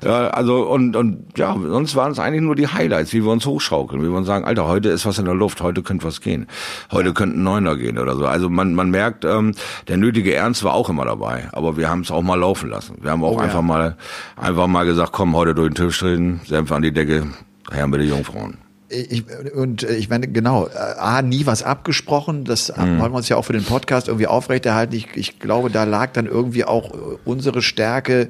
Ja, 0.04 0.28
also 0.30 0.62
und 0.68 0.94
und 0.96 1.38
ja, 1.38 1.56
sonst 1.58 1.94
waren 1.96 2.12
es 2.12 2.18
eigentlich 2.18 2.42
nur 2.42 2.54
die 2.56 2.66
Highlights, 2.68 3.12
wie 3.12 3.24
wir 3.24 3.30
uns 3.30 3.46
hochschaukeln, 3.46 4.02
wie 4.02 4.08
wir 4.10 4.16
uns 4.16 4.26
sagen, 4.26 4.44
Alter, 4.44 4.66
heute 4.66 4.88
ist 4.90 5.06
was 5.06 5.18
in 5.18 5.24
der 5.24 5.34
Luft, 5.34 5.62
heute 5.62 5.82
könnte 5.82 6.04
was 6.04 6.20
gehen, 6.20 6.46
heute 6.90 7.14
könnte 7.14 7.38
ein 7.38 7.42
Neuner 7.44 7.76
gehen 7.76 7.98
oder 7.98 8.16
so. 8.16 8.26
Also 8.26 8.50
man 8.50 8.74
man 8.74 8.90
merkt, 8.90 9.24
ähm, 9.24 9.54
der 9.88 9.96
nötige 9.96 10.34
Ernst 10.34 10.64
war 10.64 10.74
auch 10.74 10.90
immer 10.90 11.04
dabei, 11.04 11.48
aber 11.52 11.76
wir 11.76 11.88
haben 11.88 12.00
es 12.00 12.10
auch 12.10 12.22
mal 12.22 12.38
laufen 12.38 12.68
lassen. 12.68 12.96
Wir 13.00 13.12
haben 13.12 13.22
auch 13.24 13.32
Oh 13.32 13.38
ja. 13.38 13.44
einfach 13.44 13.62
mal 13.62 13.96
einfach 14.36 14.66
mal 14.66 14.84
gesagt, 14.84 15.12
komm, 15.12 15.34
heute 15.36 15.54
durch 15.54 15.72
den 15.72 15.74
Tisch 15.86 15.98
treten, 16.00 16.40
Senf 16.44 16.70
an 16.72 16.82
die 16.82 16.92
Decke, 16.92 17.28
her 17.70 17.86
mit 17.86 18.00
den 18.00 18.08
Jungfrauen. 18.08 18.58
Ich, 18.92 19.24
und 19.54 19.82
äh, 19.82 19.94
ich 19.96 20.08
meine, 20.08 20.28
genau, 20.28 20.66
äh, 20.66 20.70
A, 20.98 21.22
nie 21.22 21.46
was 21.46 21.62
abgesprochen, 21.62 22.44
das 22.44 22.68
Mhm. 22.76 22.98
wollen 22.98 23.12
wir 23.12 23.16
uns 23.16 23.28
ja 23.28 23.36
auch 23.36 23.44
für 23.44 23.52
den 23.54 23.64
Podcast 23.64 24.08
irgendwie 24.08 24.26
aufrechterhalten. 24.26 24.94
Ich, 24.94 25.08
ich 25.14 25.38
glaube, 25.38 25.70
da 25.70 25.84
lag 25.84 26.12
dann 26.12 26.26
irgendwie 26.26 26.64
auch 26.64 26.92
äh, 26.92 26.96
unsere 27.24 27.62
Stärke, 27.62 28.28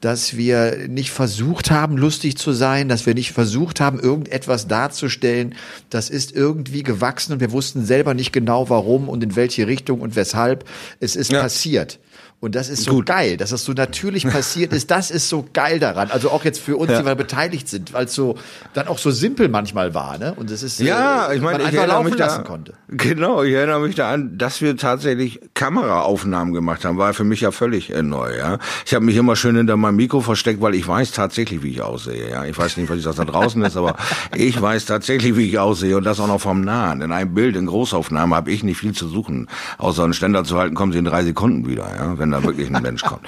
dass 0.00 0.34
wir 0.36 0.88
nicht 0.88 1.10
versucht 1.10 1.70
haben, 1.70 1.98
lustig 1.98 2.38
zu 2.38 2.52
sein, 2.52 2.88
dass 2.88 3.04
wir 3.04 3.12
nicht 3.14 3.32
versucht 3.32 3.80
haben, 3.80 4.00
irgendetwas 4.00 4.66
darzustellen. 4.66 5.54
Das 5.90 6.08
ist 6.08 6.34
irgendwie 6.34 6.82
gewachsen 6.82 7.34
und 7.34 7.40
wir 7.40 7.52
wussten 7.52 7.84
selber 7.84 8.14
nicht 8.14 8.32
genau, 8.32 8.70
warum 8.70 9.10
und 9.10 9.22
in 9.22 9.36
welche 9.36 9.66
Richtung 9.66 10.00
und 10.00 10.16
weshalb. 10.16 10.64
Es 11.00 11.16
ist 11.16 11.30
Ja. 11.30 11.42
passiert. 11.42 11.98
Und 12.40 12.54
das 12.54 12.70
ist 12.70 12.84
so 12.84 12.92
Gut. 12.92 13.06
geil, 13.06 13.36
dass 13.36 13.50
das 13.50 13.64
so 13.64 13.72
natürlich 13.72 14.26
passiert 14.28 14.72
ist. 14.72 14.90
Das 14.90 15.10
ist 15.10 15.28
so 15.28 15.46
geil 15.52 15.78
daran. 15.78 16.10
Also 16.10 16.30
auch 16.30 16.42
jetzt 16.42 16.58
für 16.58 16.76
uns, 16.78 16.90
die 16.90 17.04
wir 17.04 17.14
beteiligt 17.14 17.68
sind, 17.68 17.92
weil 17.92 18.06
es 18.06 18.14
so 18.14 18.36
dann 18.72 18.88
auch 18.88 18.96
so 18.96 19.10
simpel 19.10 19.50
manchmal 19.50 19.92
war, 19.92 20.16
ne? 20.16 20.32
Und 20.36 20.50
es 20.50 20.62
ist 20.62 20.80
Ja, 20.80 21.26
äh, 21.26 21.36
ich 21.36 21.42
meine, 21.42 21.58
ich 21.58 21.66
einfach 21.66 21.78
erinnere 21.80 21.96
laufen 21.98 22.06
mich 22.06 22.16
da, 22.16 22.26
lassen 22.26 22.44
konnte. 22.44 22.72
Genau, 22.88 23.42
ich 23.42 23.52
erinnere 23.52 23.80
mich 23.80 23.94
da 23.94 24.10
an, 24.10 24.38
dass 24.38 24.62
wir 24.62 24.74
tatsächlich 24.78 25.40
Kameraaufnahmen 25.52 26.54
gemacht 26.54 26.86
haben, 26.86 26.96
war 26.96 27.12
für 27.12 27.24
mich 27.24 27.42
ja 27.42 27.50
völlig 27.50 27.90
äh, 27.90 28.02
neu, 28.02 28.34
ja. 28.36 28.58
Ich 28.86 28.94
habe 28.94 29.04
mich 29.04 29.16
immer 29.16 29.36
schön 29.36 29.56
hinter 29.56 29.76
meinem 29.76 29.96
Mikro 29.96 30.22
versteckt, 30.22 30.62
weil 30.62 30.74
ich 30.74 30.88
weiß 30.88 31.12
tatsächlich, 31.12 31.62
wie 31.62 31.72
ich 31.72 31.82
aussehe, 31.82 32.30
ja. 32.30 32.46
Ich 32.46 32.56
weiß 32.56 32.78
nicht, 32.78 32.88
was 32.88 33.02
das 33.02 33.16
da 33.16 33.26
draußen 33.26 33.62
ist, 33.62 33.76
aber 33.76 33.96
ich 34.34 34.60
weiß 34.60 34.86
tatsächlich, 34.86 35.36
wie 35.36 35.46
ich 35.46 35.58
aussehe 35.58 35.94
und 35.94 36.04
das 36.04 36.18
auch 36.20 36.26
noch 36.28 36.40
vom 36.40 36.62
Nahen. 36.62 37.02
In 37.02 37.12
einem 37.12 37.34
Bild, 37.34 37.54
in 37.56 37.66
Großaufnahme 37.66 38.34
habe 38.34 38.50
ich 38.50 38.64
nicht 38.64 38.78
viel 38.78 38.92
zu 38.92 39.08
suchen, 39.08 39.48
außer 39.76 40.04
einen 40.04 40.14
Ständer 40.14 40.44
zu 40.44 40.56
halten, 40.56 40.74
kommen 40.74 40.92
sie 40.92 40.98
in 40.98 41.04
drei 41.04 41.22
Sekunden 41.22 41.68
wieder, 41.68 41.86
ja, 41.94 42.18
wenn 42.18 42.29
da 42.30 42.42
wirklich 42.42 42.74
ein 42.74 42.82
Mensch 42.82 43.02
kommt. 43.02 43.26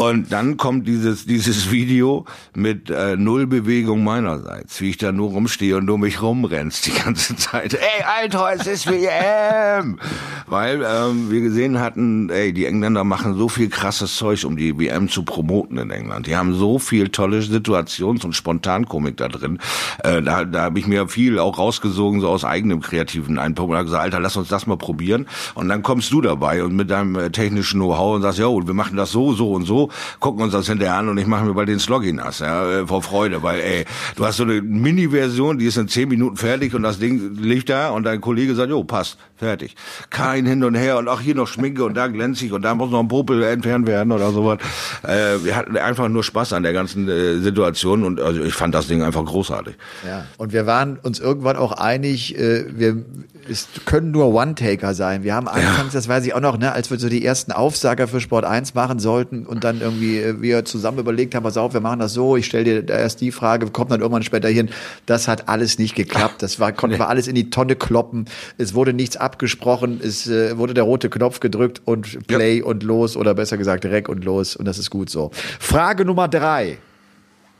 Und 0.00 0.32
dann 0.32 0.56
kommt 0.56 0.88
dieses, 0.88 1.26
dieses 1.26 1.70
Video 1.70 2.24
mit 2.54 2.88
äh, 2.88 3.16
null 3.18 3.46
Bewegung 3.46 4.02
meinerseits, 4.02 4.80
wie 4.80 4.88
ich 4.88 4.96
da 4.96 5.12
nur 5.12 5.28
rumstehe 5.28 5.76
und 5.76 5.86
du 5.86 5.98
mich 5.98 6.22
rumrennst 6.22 6.86
die 6.86 6.92
ganze 6.92 7.36
Zeit. 7.36 7.74
Ey, 7.74 8.02
Alter, 8.02 8.48
es 8.54 8.66
ist 8.66 8.86
WM! 8.86 9.98
Weil 10.46 10.82
ähm, 10.82 11.30
wir 11.30 11.42
gesehen 11.42 11.80
hatten, 11.80 12.30
ey, 12.30 12.54
die 12.54 12.64
Engländer 12.64 13.04
machen 13.04 13.34
so 13.34 13.50
viel 13.50 13.68
krasses 13.68 14.16
Zeug, 14.16 14.46
um 14.46 14.56
die 14.56 14.78
WM 14.78 15.10
zu 15.10 15.22
promoten 15.22 15.76
in 15.76 15.90
England. 15.90 16.26
Die 16.26 16.34
haben 16.34 16.54
so 16.54 16.78
viel 16.78 17.10
tolle 17.10 17.42
Situations- 17.42 18.24
und 18.24 18.32
Spontankomik 18.32 19.18
da 19.18 19.28
drin. 19.28 19.58
Äh, 20.02 20.22
da 20.22 20.46
da 20.46 20.62
habe 20.62 20.78
ich 20.78 20.86
mir 20.86 21.08
viel 21.08 21.38
auch 21.38 21.58
rausgesogen, 21.58 22.22
so 22.22 22.30
aus 22.30 22.46
eigenem 22.46 22.80
kreativen 22.80 23.38
Einpunkt 23.38 23.72
und 23.72 23.76
hab 23.76 23.84
gesagt, 23.84 24.02
Alter, 24.02 24.20
lass 24.20 24.38
uns 24.38 24.48
das 24.48 24.66
mal 24.66 24.78
probieren. 24.78 25.26
Und 25.54 25.68
dann 25.68 25.82
kommst 25.82 26.10
du 26.10 26.22
dabei 26.22 26.64
und 26.64 26.74
mit 26.74 26.90
deinem 26.90 27.16
äh, 27.16 27.28
technischen 27.28 27.80
Know-how 27.80 28.16
und 28.16 28.22
sagst, 28.22 28.38
jo, 28.38 28.66
wir 28.66 28.72
machen 28.72 28.96
das 28.96 29.12
so, 29.12 29.34
so 29.34 29.52
und 29.52 29.66
so, 29.66 29.89
gucken 30.20 30.42
uns 30.42 30.52
das 30.52 30.66
hinterher 30.66 30.96
an 30.96 31.08
und 31.08 31.18
ich 31.18 31.26
mache 31.26 31.44
mir 31.44 31.54
bald 31.54 31.68
den 31.68 31.78
Sloggy 31.78 32.12
nass, 32.12 32.40
ja, 32.40 32.80
äh, 32.80 32.86
vor 32.86 33.02
Freude, 33.02 33.42
weil, 33.42 33.60
ey, 33.60 33.84
du 34.16 34.24
hast 34.24 34.36
so 34.36 34.44
eine 34.44 34.60
Mini-Version, 34.62 35.58
die 35.58 35.66
ist 35.66 35.76
in 35.76 35.88
zehn 35.88 36.08
Minuten 36.08 36.36
fertig 36.36 36.74
und 36.74 36.82
das 36.82 36.98
Ding 36.98 37.36
liegt 37.40 37.68
da 37.68 37.90
und 37.90 38.04
dein 38.04 38.20
Kollege 38.20 38.54
sagt, 38.54 38.70
jo, 38.70 38.84
passt, 38.84 39.18
fertig. 39.36 39.74
Kein 40.10 40.46
hin 40.46 40.64
und 40.64 40.74
her 40.74 40.98
und 40.98 41.08
auch 41.08 41.20
hier 41.20 41.34
noch 41.34 41.48
Schminke 41.48 41.84
und 41.84 41.94
da 41.94 42.08
glänzig 42.08 42.52
und 42.52 42.62
da 42.62 42.74
muss 42.74 42.90
noch 42.90 43.00
ein 43.00 43.08
Popel 43.08 43.42
entfernt 43.42 43.86
werden 43.86 44.12
oder 44.12 44.30
sowas. 44.32 44.58
Äh, 45.02 45.44
wir 45.44 45.56
hatten 45.56 45.76
einfach 45.76 46.08
nur 46.08 46.24
Spaß 46.24 46.52
an 46.52 46.62
der 46.62 46.72
ganzen 46.72 47.08
äh, 47.08 47.38
Situation 47.38 48.04
und 48.04 48.20
also 48.20 48.42
ich 48.42 48.54
fand 48.54 48.74
das 48.74 48.86
Ding 48.86 49.02
einfach 49.02 49.24
großartig. 49.24 49.76
Ja. 50.06 50.26
Und 50.36 50.52
wir 50.52 50.66
waren 50.66 50.98
uns 50.98 51.18
irgendwann 51.20 51.56
auch 51.56 51.72
einig, 51.72 52.38
äh, 52.38 52.64
wir 52.68 53.04
es 53.50 53.68
können 53.84 54.12
nur 54.12 54.32
One-Taker 54.32 54.94
sein. 54.94 55.24
Wir 55.24 55.34
haben 55.34 55.48
anfangs, 55.48 55.92
das 55.92 56.08
weiß 56.08 56.24
ich 56.24 56.34
auch 56.34 56.40
noch, 56.40 56.56
ne, 56.56 56.72
als 56.72 56.90
wir 56.90 56.98
so 56.98 57.08
die 57.08 57.24
ersten 57.24 57.52
Aufsager 57.52 58.06
für 58.06 58.20
Sport 58.20 58.44
1 58.44 58.74
machen 58.74 58.98
sollten 58.98 59.44
und 59.44 59.64
dann 59.64 59.80
irgendwie 59.80 60.18
äh, 60.18 60.40
wir 60.40 60.64
zusammen 60.64 60.98
überlegt 60.98 61.34
haben, 61.34 61.42
pass 61.42 61.56
auf, 61.56 61.74
wir 61.74 61.80
machen 61.80 61.98
das 61.98 62.12
so, 62.12 62.36
ich 62.36 62.46
stelle 62.46 62.64
dir 62.64 62.82
da 62.82 62.96
erst 62.96 63.20
die 63.20 63.32
Frage, 63.32 63.66
kommt 63.70 63.90
dann 63.90 64.00
irgendwann 64.00 64.22
später 64.22 64.48
hin. 64.48 64.70
Das 65.06 65.28
hat 65.28 65.48
alles 65.48 65.78
nicht 65.78 65.94
geklappt. 65.94 66.42
Das 66.42 66.60
war, 66.60 66.72
konnten 66.72 66.98
wir 66.98 67.08
alles 67.08 67.26
in 67.26 67.34
die 67.34 67.50
Tonne 67.50 67.76
kloppen. 67.76 68.26
Es 68.56 68.74
wurde 68.74 68.92
nichts 68.92 69.16
abgesprochen. 69.16 70.00
Es 70.02 70.28
äh, 70.28 70.56
wurde 70.56 70.74
der 70.74 70.84
rote 70.84 71.10
Knopf 71.10 71.40
gedrückt 71.40 71.82
und 71.84 72.26
Play 72.28 72.62
und 72.62 72.82
los 72.82 73.16
oder 73.16 73.34
besser 73.34 73.58
gesagt 73.58 73.84
Rec 73.84 74.08
und 74.08 74.24
los. 74.24 74.54
Und 74.56 74.66
das 74.66 74.78
ist 74.78 74.90
gut 74.90 75.10
so. 75.10 75.30
Frage 75.58 76.04
Nummer 76.04 76.28
drei. 76.28 76.78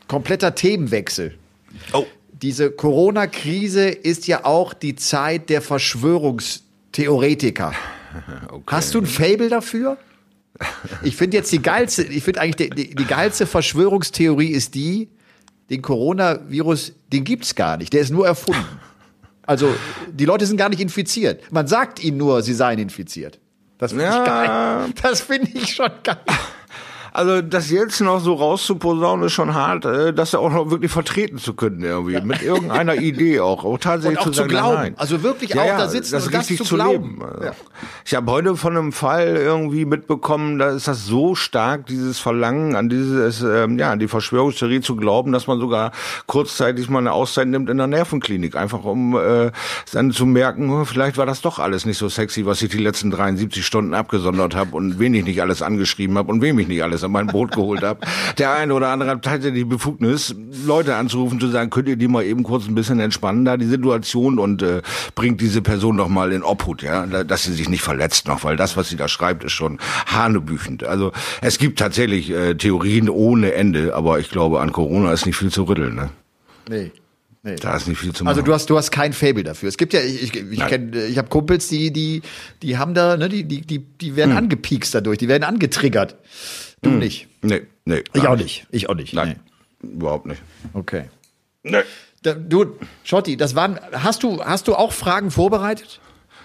Kompletter 0.06 0.54
Themenwechsel. 0.54 1.34
Oh. 1.92 2.04
Diese 2.42 2.70
Corona-Krise 2.70 3.88
ist 3.88 4.26
ja 4.26 4.44
auch 4.44 4.74
die 4.74 4.96
Zeit 4.96 5.48
der 5.50 5.62
Verschwörungstheoretiker. 5.62 7.72
Okay. 8.50 8.62
Hast 8.66 8.92
du 8.94 8.98
ein 8.98 9.06
Fable 9.06 9.48
dafür? 9.48 9.96
Ich 11.04 11.14
finde 11.14 11.36
jetzt 11.36 11.52
die 11.52 11.62
geilste, 11.62 12.02
ich 12.02 12.24
finde 12.24 12.40
eigentlich 12.40 12.56
die, 12.56 12.70
die, 12.88 12.94
die 12.96 13.04
geilste 13.04 13.46
Verschwörungstheorie 13.46 14.48
ist 14.48 14.74
die, 14.74 15.08
den 15.70 15.80
Coronavirus, 15.80 16.92
den 17.12 17.22
gibt's 17.22 17.54
gar 17.54 17.76
nicht, 17.76 17.92
der 17.92 18.00
ist 18.00 18.10
nur 18.10 18.26
erfunden. 18.26 18.66
Also 19.46 19.72
die 20.12 20.24
Leute 20.24 20.44
sind 20.44 20.56
gar 20.56 20.70
nicht 20.70 20.80
infiziert. 20.80 21.40
Man 21.52 21.68
sagt 21.68 22.02
ihnen 22.02 22.16
nur, 22.16 22.42
sie 22.42 22.52
seien 22.52 22.80
infiziert. 22.80 23.38
Das 23.78 23.92
finde 23.92 24.06
ich 24.06 24.10
Ja. 24.10 24.24
geil. 24.24 24.92
Das 25.00 25.20
finde 25.20 25.50
ich 25.54 25.72
schon 25.72 25.90
geil. 26.02 26.16
Also 27.12 27.42
das 27.42 27.70
jetzt 27.70 28.00
noch 28.00 28.20
so 28.20 28.34
rauszuposaunen 28.34 29.26
ist 29.26 29.32
schon 29.32 29.54
hart, 29.54 29.84
äh, 29.84 30.12
das 30.12 30.34
auch 30.34 30.50
noch 30.50 30.70
wirklich 30.70 30.90
vertreten 30.90 31.38
zu 31.38 31.54
können 31.54 31.82
irgendwie, 31.82 32.20
mit 32.20 32.42
irgendeiner 32.42 32.94
Idee 32.96 33.40
auch, 33.40 33.64
auch 33.64 33.78
tatsächlich 33.78 34.18
Und 34.20 34.26
auch 34.26 34.30
zu 34.30 34.32
sagen, 34.32 34.50
zu 34.50 34.56
glauben. 34.56 34.74
nein. 34.74 34.94
Also 34.96 35.22
wirklich 35.22 35.50
ja, 35.50 35.62
auch 35.62 35.66
ja, 35.66 35.78
da 35.78 35.88
sitzen 35.88 36.12
das 36.12 36.26
und 36.26 36.34
das 36.34 36.40
richtig 36.42 36.58
zu 36.58 36.64
zu 36.64 36.74
glauben. 36.76 37.20
Ja. 37.42 37.52
Ich 38.04 38.14
habe 38.14 38.30
heute 38.30 38.56
von 38.56 38.76
einem 38.76 38.92
Fall 38.92 39.36
irgendwie 39.36 39.84
mitbekommen, 39.84 40.58
da 40.58 40.70
ist 40.70 40.88
das 40.88 41.06
so 41.06 41.34
stark, 41.34 41.86
dieses 41.86 42.18
Verlangen 42.18 42.76
an 42.76 42.88
dieses, 42.88 43.42
ähm, 43.42 43.78
ja, 43.78 43.92
an 43.92 43.98
die 43.98 44.08
Verschwörungstheorie 44.08 44.80
zu 44.80 44.96
glauben, 44.96 45.32
dass 45.32 45.46
man 45.46 45.58
sogar 45.58 45.92
kurzzeitig 46.26 46.88
mal 46.88 46.98
eine 46.98 47.12
Auszeit 47.12 47.48
nimmt 47.48 47.70
in 47.70 47.78
der 47.78 47.86
Nervenklinik, 47.86 48.56
einfach 48.56 48.84
um 48.84 49.16
äh, 49.16 49.50
dann 49.92 50.10
zu 50.10 50.26
merken, 50.26 50.70
oh, 50.70 50.84
vielleicht 50.84 51.16
war 51.16 51.26
das 51.26 51.40
doch 51.40 51.58
alles 51.58 51.86
nicht 51.86 51.98
so 51.98 52.08
sexy, 52.08 52.46
was 52.46 52.62
ich 52.62 52.70
die 52.70 52.78
letzten 52.78 53.10
73 53.10 53.64
Stunden 53.64 53.94
abgesondert 53.94 54.54
habe 54.54 54.76
und 54.76 54.98
wen 54.98 55.14
ich 55.14 55.24
nicht 55.24 55.42
alles 55.42 55.62
angeschrieben 55.62 56.16
habe 56.18 56.30
und 56.30 56.42
wem 56.42 56.58
ich 56.58 56.68
nicht 56.68 56.82
alles 56.82 56.99
Befugnis 57.00 57.04
an 57.04 57.12
mein 57.12 57.26
Boot 57.26 57.52
geholt 57.52 57.82
habe. 57.82 58.00
Der 58.38 58.52
eine 58.52 58.74
oder 58.74 58.88
andere 58.88 59.10
hat 59.10 59.22
tatsächlich 59.22 59.62
die 59.62 59.64
Befugnis, 59.64 60.34
Leute 60.64 60.96
anzurufen, 60.96 61.40
zu 61.40 61.48
sagen, 61.48 61.70
könnt 61.70 61.88
ihr 61.88 61.96
die 61.96 62.08
mal 62.08 62.24
eben 62.24 62.42
kurz 62.42 62.66
ein 62.66 62.74
bisschen 62.74 63.00
entspannen, 63.00 63.44
da 63.44 63.56
die 63.56 63.66
Situation 63.66 64.38
und 64.38 64.62
äh, 64.62 64.82
bringt 65.14 65.40
diese 65.40 65.62
Person 65.62 65.96
doch 65.96 66.08
mal 66.08 66.32
in 66.32 66.42
Obhut, 66.42 66.82
ja, 66.82 67.06
dass 67.06 67.44
sie 67.44 67.52
sich 67.52 67.68
nicht 67.68 67.82
verletzt 67.82 68.26
noch, 68.26 68.44
weil 68.44 68.56
das, 68.56 68.76
was 68.76 68.88
sie 68.88 68.96
da 68.96 69.08
schreibt, 69.08 69.44
ist 69.44 69.52
schon 69.52 69.78
hanebüchend. 70.06 70.84
Also 70.84 71.12
es 71.40 71.58
gibt 71.58 71.78
tatsächlich 71.78 72.30
äh, 72.30 72.54
Theorien 72.54 73.08
ohne 73.08 73.52
Ende, 73.54 73.94
aber 73.94 74.18
ich 74.18 74.30
glaube, 74.30 74.60
an 74.60 74.72
Corona 74.72 75.12
ist 75.12 75.26
nicht 75.26 75.36
viel 75.36 75.50
zu 75.50 75.64
rütteln. 75.64 75.94
Ne? 75.94 76.10
Nee. 76.68 76.92
Nee. 77.42 77.56
Da 77.56 77.74
ist 77.74 77.88
nicht 77.88 77.98
viel 77.98 78.12
zu 78.12 78.24
machen. 78.24 78.36
Also 78.36 78.42
du 78.42 78.52
hast 78.52 78.68
du 78.68 78.76
hast 78.76 78.90
kein 78.90 79.14
Fable 79.14 79.42
dafür. 79.42 79.70
Es 79.70 79.78
gibt 79.78 79.94
ja 79.94 80.00
ich 80.00 80.24
ich, 80.24 80.52
ich 80.52 80.66
kenne 80.66 81.06
ich 81.06 81.16
habe 81.16 81.28
Kumpels, 81.30 81.68
die 81.68 81.90
die 81.90 82.20
die 82.62 82.76
haben 82.76 82.92
da 82.92 83.16
ne 83.16 83.30
die 83.30 83.44
die 83.44 83.62
die 83.62 83.78
die 83.78 84.14
werden 84.14 84.32
hm. 84.32 84.38
angepiekst 84.38 84.94
dadurch, 84.94 85.16
die 85.16 85.28
werden 85.28 85.44
angetriggert. 85.44 86.16
Du 86.82 86.90
hm. 86.90 86.98
nicht. 86.98 87.28
Nee, 87.42 87.62
nee. 87.84 88.02
Ich 88.14 88.26
auch 88.26 88.36
nicht. 88.36 88.66
Ich 88.70 88.88
auch 88.88 88.94
nicht. 88.94 89.14
Nein. 89.14 89.40
Nee. 89.82 89.90
Überhaupt 89.92 90.26
nicht. 90.26 90.42
Okay. 90.72 91.04
Nee. 91.62 91.82
Du 92.22 92.76
Schotti, 93.02 93.36
das 93.36 93.54
waren 93.54 93.80
hast 93.92 94.22
du 94.22 94.44
hast 94.44 94.68
du 94.68 94.74
auch 94.74 94.92
Fragen 94.92 95.30
vorbereitet? 95.30 96.00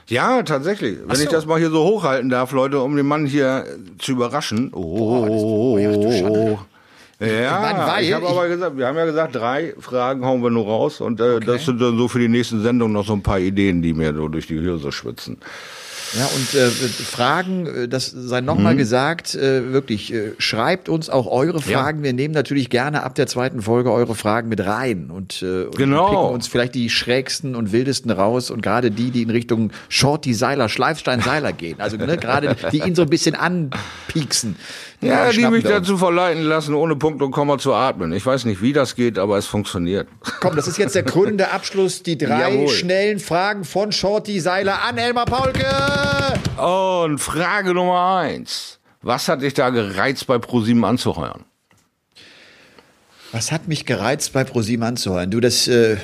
Ja, 0.08 0.44
tatsächlich. 0.44 1.00
Wenn 1.06 1.16
so. 1.16 1.24
ich 1.24 1.30
das 1.30 1.46
mal 1.46 1.60
hier 1.60 1.72
so 1.72 1.84
hochhalten 1.84 2.30
darf, 2.30 2.52
Leute, 2.52 2.80
um 2.80 2.96
den 2.96 3.08
Mann 3.08 3.26
hier 3.26 3.66
zu 3.98 4.12
überraschen. 4.14 4.72
Oh, 4.74 5.26
oh, 5.28 5.74
oh, 5.74 5.78
ja, 7.20 8.00
ich 8.00 8.14
habe 8.14 8.28
aber 8.28 8.48
gesagt, 8.50 8.78
wir 8.78 8.88
haben 8.88 8.98
ja 8.98 9.06
gesagt, 9.06 9.36
drei 9.36 9.74
Fragen 9.80 10.26
hauen 10.26 10.44
wir 10.44 10.50
nur 10.50 10.66
raus 10.66 11.00
und 11.00 11.22
äh, 11.22 11.36
okay. 11.36 11.46
das 11.46 11.66
sind 11.66 11.82
dann 11.82 11.98
so 11.98 12.10
für 12.10 12.20
die 12.20 12.28
nächsten 12.28 12.62
Sendung 12.62 12.92
noch 12.92 13.06
so 13.06 13.14
ein 13.14 13.24
paar 13.24 13.40
Ideen, 13.40 13.82
die 13.82 13.94
mir 13.94 14.14
so 14.14 14.28
durch 14.28 14.48
die 14.48 14.60
Hirse 14.60 14.92
schwitzen. 14.92 15.38
Ja, 16.18 16.28
und 16.28 16.54
äh, 16.54 16.70
Fragen, 16.70 17.68
äh, 17.68 17.88
das 17.88 18.08
sei 18.10 18.40
nochmal 18.40 18.74
mhm. 18.74 18.78
gesagt, 18.78 19.36
äh, 19.36 19.74
wirklich, 19.74 20.14
äh, 20.14 20.32
schreibt 20.38 20.88
uns 20.88 21.10
auch 21.10 21.28
eure 21.28 21.62
Fragen. 21.62 22.00
Ja. 22.00 22.04
Wir 22.06 22.14
nehmen 22.14 22.34
natürlich 22.34 22.70
gerne 22.70 23.04
ab 23.04 23.16
der 23.16 23.28
zweiten 23.28 23.62
Folge 23.62 23.92
eure 23.92 24.16
Fragen 24.16 24.48
mit 24.48 24.66
rein 24.66 25.10
und, 25.12 25.42
äh, 25.42 25.64
und 25.64 25.76
genau. 25.76 26.10
picken 26.10 26.34
uns 26.34 26.48
vielleicht 26.48 26.76
die 26.76 26.90
schrägsten 26.90 27.56
und 27.56 27.74
wildesten 27.74 28.12
raus 28.12 28.50
und 28.50 28.62
gerade 28.62 28.92
die, 28.92 29.12
die 29.12 29.24
in 29.24 29.30
Richtung 29.30 29.72
Shorty 29.90 30.34
Seiler, 30.34 30.70
Schleifstein 30.70 31.22
Seiler 31.22 31.52
gehen. 31.52 31.82
Also 31.82 31.98
ne, 31.98 32.18
gerade 32.18 32.56
die 32.72 32.80
ihn 32.80 32.96
so 32.96 33.02
ein 33.02 33.10
bisschen 33.10 33.36
anpieksen. 33.36 34.56
Ja, 35.02 35.30
die 35.30 35.46
mich 35.48 35.64
dazu 35.64 35.98
verleiten 35.98 36.44
lassen, 36.44 36.74
ohne 36.74 36.96
Punkt 36.96 37.22
und 37.22 37.32
Komma 37.32 37.58
zu 37.58 37.74
atmen. 37.74 38.14
Ich 38.14 38.26
weiß 38.26 38.46
nicht, 38.46 38.62
wie 38.62 38.74
das 38.74 38.96
geht, 38.96 39.20
aber 39.20 39.38
es 39.38 39.46
funktioniert. 39.46 40.08
Komm, 40.40 40.56
das 40.56 40.68
ist 40.68 40.78
jetzt 40.78 40.96
der 40.96 41.04
krönende 41.04 41.52
Abschluss. 41.52 42.02
Die 42.02 42.18
drei 42.18 42.52
Jawohl. 42.52 42.70
schnellen 42.70 43.20
Fragen 43.20 43.66
von 43.66 43.92
Shorty 43.92 44.40
Seiler 44.40 44.82
an 44.84 44.98
Elmar 44.98 45.26
Paulke. 45.26 45.66
Und 46.58 47.20
Frage 47.20 47.74
Nummer 47.74 48.18
eins. 48.18 48.80
Was 49.02 49.28
hat 49.28 49.42
dich 49.42 49.54
da 49.54 49.70
gereizt, 49.70 50.26
bei 50.28 50.38
ProSieben 50.40 50.84
anzuheuern? 50.84 51.44
Was 53.32 53.52
hat 53.52 53.68
mich 53.68 53.86
gereizt, 53.86 54.34
bei 54.34 54.44
ProSieben 54.44 54.86
anzuheuern? 54.86 55.30
Du, 55.30 55.40
das... 55.40 55.68
Äh 55.68 55.98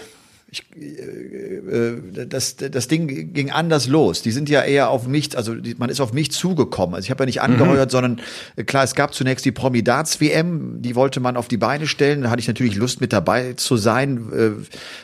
ich, 0.53 0.65
äh, 0.75 0.83
äh, 0.83 2.27
das, 2.27 2.57
das 2.57 2.89
Ding 2.89 3.31
ging 3.33 3.51
anders 3.51 3.87
los. 3.87 4.21
Die 4.21 4.31
sind 4.31 4.49
ja 4.49 4.61
eher 4.61 4.89
auf 4.89 5.07
mich, 5.07 5.37
also 5.37 5.55
die, 5.55 5.75
man 5.75 5.89
ist 5.89 6.01
auf 6.01 6.11
mich 6.11 6.33
zugekommen. 6.33 6.93
Also 6.93 7.05
ich 7.05 7.11
habe 7.11 7.23
ja 7.23 7.25
nicht 7.25 7.41
angeheuert, 7.41 7.87
mhm. 7.87 7.91
sondern 7.91 8.21
äh, 8.57 8.65
klar, 8.65 8.83
es 8.83 8.93
gab 8.93 9.13
zunächst 9.13 9.45
die 9.45 9.53
Promidats 9.53 10.19
WM, 10.19 10.81
die 10.81 10.95
wollte 10.95 11.21
man 11.21 11.37
auf 11.37 11.47
die 11.47 11.55
Beine 11.55 11.87
stellen. 11.87 12.23
Da 12.23 12.29
hatte 12.29 12.41
ich 12.41 12.49
natürlich 12.49 12.75
Lust 12.75 12.99
mit 12.99 13.13
dabei 13.13 13.53
zu 13.53 13.77
sein, 13.77 14.29
äh, 14.33 14.49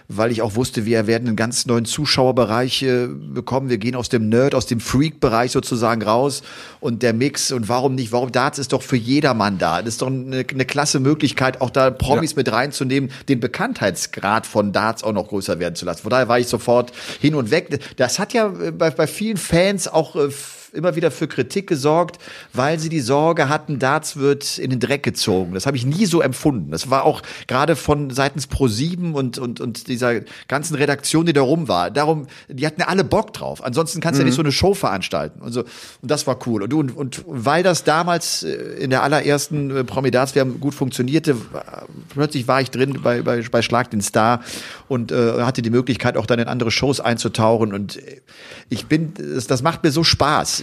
weil 0.09 0.33
ich 0.33 0.41
auch 0.41 0.55
wusste, 0.55 0.85
wir 0.85 1.07
werden 1.07 1.29
einen 1.29 1.37
ganz 1.37 1.65
neuen 1.65 1.85
Zuschauerbereich 1.85 2.83
äh, 2.83 3.07
bekommen. 3.07 3.69
Wir 3.69 3.77
gehen 3.77 3.95
aus 3.95 4.09
dem 4.09 4.27
Nerd, 4.27 4.53
aus 4.53 4.65
dem 4.65 4.81
Freak-Bereich 4.81 5.51
sozusagen 5.53 6.01
raus 6.01 6.43
und 6.81 7.03
der 7.03 7.13
Mix 7.13 7.53
und 7.53 7.69
warum 7.69 7.95
nicht? 7.95 8.11
Warum 8.11 8.33
Darts 8.33 8.59
ist 8.59 8.73
doch 8.73 8.81
für 8.81 8.97
jedermann 8.97 9.57
da. 9.59 9.81
Das 9.81 9.93
ist 9.93 10.01
doch 10.01 10.07
eine, 10.07 10.45
eine 10.45 10.65
klasse 10.65 10.99
Möglichkeit, 10.99 11.61
auch 11.61 11.69
da 11.69 11.89
Promis 11.89 12.31
ja. 12.31 12.37
mit 12.39 12.51
reinzunehmen, 12.51 13.11
den 13.29 13.39
Bekanntheitsgrad 13.39 14.45
von 14.45 14.73
Darts 14.73 15.05
auch 15.05 15.13
noch 15.13 15.36
größer 15.37 15.59
werden 15.59 15.75
zu 15.75 15.85
lassen. 15.85 16.01
Von 16.01 16.09
daher 16.09 16.27
war 16.27 16.39
ich 16.39 16.47
sofort 16.47 16.91
hin 17.21 17.35
und 17.35 17.51
weg. 17.51 17.79
Das 17.97 18.19
hat 18.19 18.33
ja 18.33 18.47
bei, 18.47 18.89
bei 18.89 19.07
vielen 19.07 19.37
Fans 19.37 19.87
auch 19.87 20.15
äh, 20.15 20.29
immer 20.73 20.95
wieder 20.95 21.11
für 21.11 21.27
Kritik 21.27 21.67
gesorgt, 21.67 22.17
weil 22.53 22.79
sie 22.79 22.89
die 22.89 22.99
Sorge 22.99 23.49
hatten, 23.49 23.79
Darts 23.79 24.17
wird 24.17 24.57
in 24.57 24.69
den 24.69 24.79
Dreck 24.79 25.03
gezogen. 25.03 25.53
Das 25.53 25.65
habe 25.65 25.77
ich 25.77 25.85
nie 25.85 26.05
so 26.05 26.21
empfunden. 26.21 26.71
Das 26.71 26.89
war 26.89 27.03
auch 27.03 27.21
gerade 27.47 27.75
von 27.75 28.09
seitens 28.09 28.49
Pro7 28.49 29.13
und, 29.13 29.37
und, 29.37 29.59
und 29.59 29.87
dieser 29.87 30.21
ganzen 30.47 30.75
Redaktion, 30.75 31.25
die 31.25 31.33
da 31.33 31.41
rum 31.41 31.67
war. 31.67 31.91
Darum, 31.91 32.27
die 32.47 32.65
hatten 32.65 32.81
ja 32.81 32.87
alle 32.87 33.03
Bock 33.03 33.33
drauf. 33.33 33.63
Ansonsten 33.63 34.01
kannst 34.01 34.19
du 34.19 34.23
mhm. 34.23 34.27
ja 34.27 34.29
nicht 34.29 34.35
so 34.35 34.41
eine 34.41 34.51
Show 34.51 34.73
veranstalten 34.73 35.41
und 35.41 35.51
so. 35.51 35.61
Und 35.61 36.11
das 36.11 36.27
war 36.27 36.37
cool. 36.47 36.63
Und, 36.63 36.73
und, 36.73 36.95
und 36.95 37.23
weil 37.25 37.63
das 37.63 37.83
damals 37.83 38.43
äh, 38.43 38.53
in 38.79 38.89
der 38.89 39.03
allerersten 39.03 39.75
äh, 39.75 39.83
Promi-Darts 39.83 40.33
gut 40.59 40.75
funktionierte, 40.75 41.35
plötzlich 42.09 42.47
war 42.47 42.61
ich 42.61 42.71
drin 42.71 42.99
bei, 43.01 43.21
bei, 43.21 43.41
bei 43.41 43.61
Schlag 43.61 43.89
den 43.91 44.01
Star 44.01 44.41
und 44.87 45.11
äh, 45.11 45.41
hatte 45.41 45.61
die 45.61 45.69
Möglichkeit, 45.69 46.17
auch 46.17 46.25
dann 46.25 46.39
in 46.39 46.47
andere 46.47 46.71
Shows 46.71 46.99
einzutauchen. 46.99 47.73
Und 47.73 47.99
ich 48.69 48.87
bin, 48.87 49.13
das, 49.15 49.47
das 49.47 49.61
macht 49.61 49.83
mir 49.83 49.91
so 49.91 50.03
Spaß. 50.03 50.56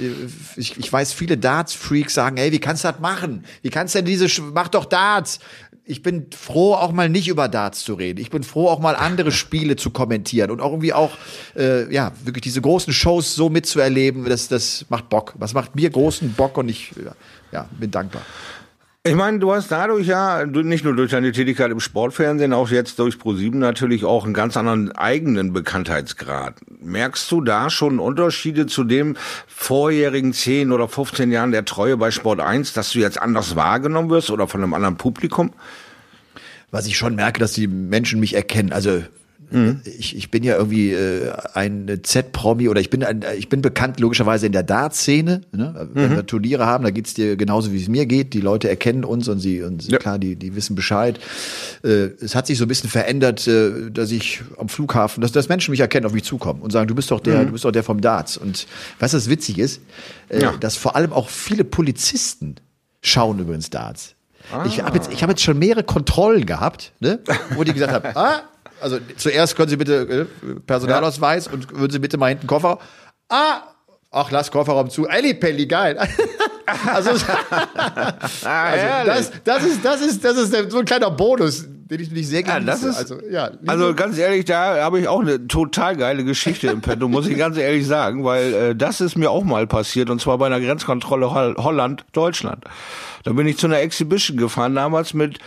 Ich, 0.57 0.77
ich 0.79 0.93
weiß, 0.93 1.13
viele 1.13 1.37
Darts-Freaks 1.37 2.15
sagen, 2.15 2.37
hey, 2.37 2.53
wie 2.53 2.59
kannst 2.59 2.85
du 2.85 2.89
das 2.89 3.01
machen? 3.01 3.45
Wie 3.63 3.71
kannst 3.71 3.95
du 3.95 3.99
denn 3.99 4.07
diese, 4.07 4.43
mach 4.43 4.69
doch 4.69 4.85
Darts. 4.85 5.41
Ich 5.87 6.03
bin 6.03 6.27
froh, 6.31 6.75
auch 6.75 6.93
mal 6.93 7.11
nicht 7.11 7.29
über 7.29 7.49
Darts 7.49 7.85
zu 7.85 7.95
reden. 7.95 8.19
Ich 8.19 8.31
bin 8.31 8.43
froh, 8.43 8.69
auch 8.69 8.79
mal 8.79 8.97
andere 8.97 9.33
Spiele 9.33 9.77
zu 9.77 9.91
kommentieren 9.91 10.51
und 10.51 10.61
auch 10.61 10.71
irgendwie 10.71 10.95
auch, 10.95 11.19
äh, 11.57 11.93
ja, 11.93 12.13
wirklich 12.25 12.43
diese 12.43 12.61
großen 12.61 12.93
Shows 12.93 13.35
so 13.35 13.51
mitzuerleben. 13.51 14.25
Das, 14.25 14.49
das 14.49 14.87
macht 14.89 15.09
Bock. 15.11 15.35
Was 15.39 15.53
macht 15.53 15.77
mir 15.77 15.91
großen 15.91 16.33
Bock 16.33 16.57
und 16.57 16.69
ich, 16.69 16.93
ja, 17.53 17.69
bin 17.79 17.91
dankbar. 17.91 18.23
Ich 19.07 19.17
meine, 19.17 19.39
du 19.39 19.53
hast 19.53 19.71
dadurch 19.71 20.07
ja, 20.07 20.47
nicht 20.47 20.83
nur 20.83 20.97
durch 20.97 21.11
deine 21.11 21.31
Tätigkeit 21.31 21.71
im 21.71 21.79
Sportfernsehen, 21.79 22.55
auch 22.55 22.71
jetzt 22.71 22.99
durch 22.99 23.19
ProSieben 23.19 23.61
natürlich 23.61 24.03
auch 24.07 24.25
einen 24.25 24.33
ganz 24.33 24.57
anderen 24.57 24.93
eigenen 24.93 25.53
Bekanntheitsgrad. 25.53 26.55
Merkst 26.81 27.31
du 27.31 27.43
da 27.43 27.69
schon 27.69 27.99
Unterschiede 27.99 28.65
zu 28.67 28.83
dem 28.83 29.19
vorjährigen 29.47 30.33
10 30.33 30.73
oder 30.73 30.89
15 30.89 31.31
Jahren 31.33 31.53
der 31.53 31.67
Treue 31.67 31.99
bei 31.99 32.11
Sport 32.11 32.41
1, 32.41 32.73
dass 32.73 32.93
du 32.93 32.99
jetzt 33.01 33.21
anders 33.21 33.57
wahrgenommen 33.57 34.09
wirst 34.09 34.31
oder 34.31 34.49
von 34.49 34.63
einem 34.63 34.73
anderen 34.73 34.97
Publikum? 34.97 35.53
Was 36.71 36.87
ich 36.87 36.97
schon 36.97 37.15
merke, 37.15 37.41
dass 37.41 37.53
die 37.53 37.67
Menschen 37.67 38.21
mich 38.21 38.33
erkennen. 38.33 38.73
Also 38.73 39.03
Mhm. 39.51 39.81
Ich, 39.85 40.17
ich 40.17 40.31
bin 40.31 40.43
ja 40.43 40.57
irgendwie 40.57 40.93
äh, 40.93 41.33
ein 41.55 42.01
Z-Promi 42.03 42.69
oder 42.69 42.81
ich 42.81 42.91
bin 42.91 43.05
ein, 43.05 43.25
ich 43.37 43.49
bin 43.49 43.63
bekannt 43.63 44.01
logischerweise 44.01 44.47
in 44.47 44.53
der 44.53 44.63
Dart-Szene. 44.63 45.43
Ne? 45.53 45.89
Wenn 45.93 46.11
mhm. 46.11 46.17
wir 46.17 46.27
Turniere 46.27 46.67
haben, 46.67 46.85
da 46.85 46.91
geht's 46.91 47.15
dir 47.15 47.37
genauso 47.37 47.73
wie 47.73 47.81
es 47.81 47.89
mir 47.89 48.07
geht. 48.07 48.35
Die 48.35 48.41
Leute 48.41 48.69
erkennen 48.69 49.05
uns 49.05 49.29
und 49.29 49.41
sie 49.41 49.63
und 49.63 49.87
ja. 49.91 49.99
klar, 49.99 50.19
die 50.19 50.37
die 50.37 50.57
wissen 50.57 50.75
Bescheid. 50.75 51.19
Äh, 51.83 52.11
es 52.21 52.35
hat 52.35 52.47
sich 52.47 52.59
so 52.59 52.65
ein 52.65 52.69
bisschen 52.69 52.91
verändert, 52.91 53.47
äh, 53.47 53.91
dass 53.91 54.11
ich 54.11 54.43
am 54.59 54.69
Flughafen, 54.69 55.21
dass, 55.21 55.33
dass 55.33 55.49
Menschen 55.49 55.71
mich 55.71 55.81
erkennen, 55.81 56.07
auf 56.07 56.13
mich 56.13 56.25
zukommen 56.25 56.61
und 56.63 56.71
sagen, 56.71 56.89
du 56.89 56.95
bist 56.95 57.11
doch 57.11 57.21
der, 57.21 57.43
mhm. 57.43 57.47
du 57.47 57.53
bist 57.53 57.65
doch 57.65 57.73
der 57.73 57.83
vom 57.83 58.01
Darts. 58.01 58.37
Und 58.37 58.67
was 58.99 59.13
das 59.13 59.29
witzig 59.29 59.59
ist, 59.59 59.81
äh, 60.29 60.43
ja. 60.43 60.53
dass 60.59 60.77
vor 60.77 60.97
allem 60.97 61.13
auch 61.13 61.29
viele 61.29 61.65
Polizisten 61.65 62.57
schauen 63.03 63.39
übrigens 63.39 63.71
Darts. 63.71 64.15
Ah. 64.53 64.65
Ich 64.67 64.83
habe 64.83 64.97
jetzt, 64.97 65.13
ich 65.13 65.23
hab 65.23 65.31
jetzt 65.31 65.43
schon 65.43 65.59
mehrere 65.59 65.85
Kontrollen 65.85 66.45
gehabt, 66.45 66.93
ne, 67.01 67.21
wo 67.55 67.65
die 67.65 67.73
gesagt 67.73 67.93
haben, 67.93 68.05
ah, 68.15 68.43
also 68.85 68.99
zuerst 69.17 69.57
können 69.57 69.71
Sie 69.71 69.77
bitte 69.77 70.29
äh, 70.43 70.61
Personalausweis 70.67 71.47
ja. 71.47 71.53
und 71.53 71.75
würden 71.75 71.91
Sie 71.91 71.99
bitte 71.99 72.19
mal 72.19 72.29
hinten 72.29 72.47
Koffer. 72.47 72.79
Ah, 73.31 73.63
ach, 74.11 74.31
lass 74.31 74.51
Kofferraum 74.51 74.91
zu. 74.91 75.09
Elli 75.09 75.33
Pelli, 75.33 75.67
geil. 75.67 75.99
also, 76.87 77.11
also 77.11 77.27
das, 78.45 79.33
das, 79.43 79.65
ist, 79.65 79.85
das 79.85 80.01
ist, 80.03 80.23
das 80.23 80.37
ist 80.37 80.71
so 80.71 80.79
ein 80.79 80.85
kleiner 80.85 81.11
Bonus, 81.11 81.65
den 81.67 81.99
ich 81.99 82.11
nicht 82.11 82.29
sehr 82.29 82.43
genieße. 82.43 82.61
Ja, 82.61 82.67
das 82.67 82.83
ist, 82.83 82.97
also, 82.97 83.19
ja, 83.31 83.51
also 83.67 83.95
ganz 83.95 84.19
ehrlich, 84.19 84.45
da 84.45 84.83
habe 84.83 85.01
ich 85.01 85.09
auch 85.09 85.21
eine 85.21 85.49
total 85.49 85.97
geile 85.97 86.23
Geschichte 86.23 86.67
im 86.69 86.83
Petto, 86.83 87.09
muss 87.09 87.27
ich 87.27 87.39
ganz 87.39 87.57
ehrlich 87.57 87.87
sagen, 87.87 88.23
weil 88.23 88.53
äh, 88.53 88.77
das 88.77 89.01
ist 89.01 89.17
mir 89.17 89.31
auch 89.31 89.45
mal 89.45 89.67
passiert 89.67 90.11
und 90.11 90.21
zwar 90.21 90.37
bei 90.37 90.47
einer 90.47 90.61
Grenzkontrolle 90.61 91.33
Holland-Deutschland. 91.33 92.65
Da 93.23 93.33
bin 93.33 93.47
ich 93.47 93.57
zu 93.57 93.67
einer 93.67 93.81
Exhibition 93.81 94.37
gefahren, 94.37 94.75
damals 94.75 95.15
mit 95.15 95.39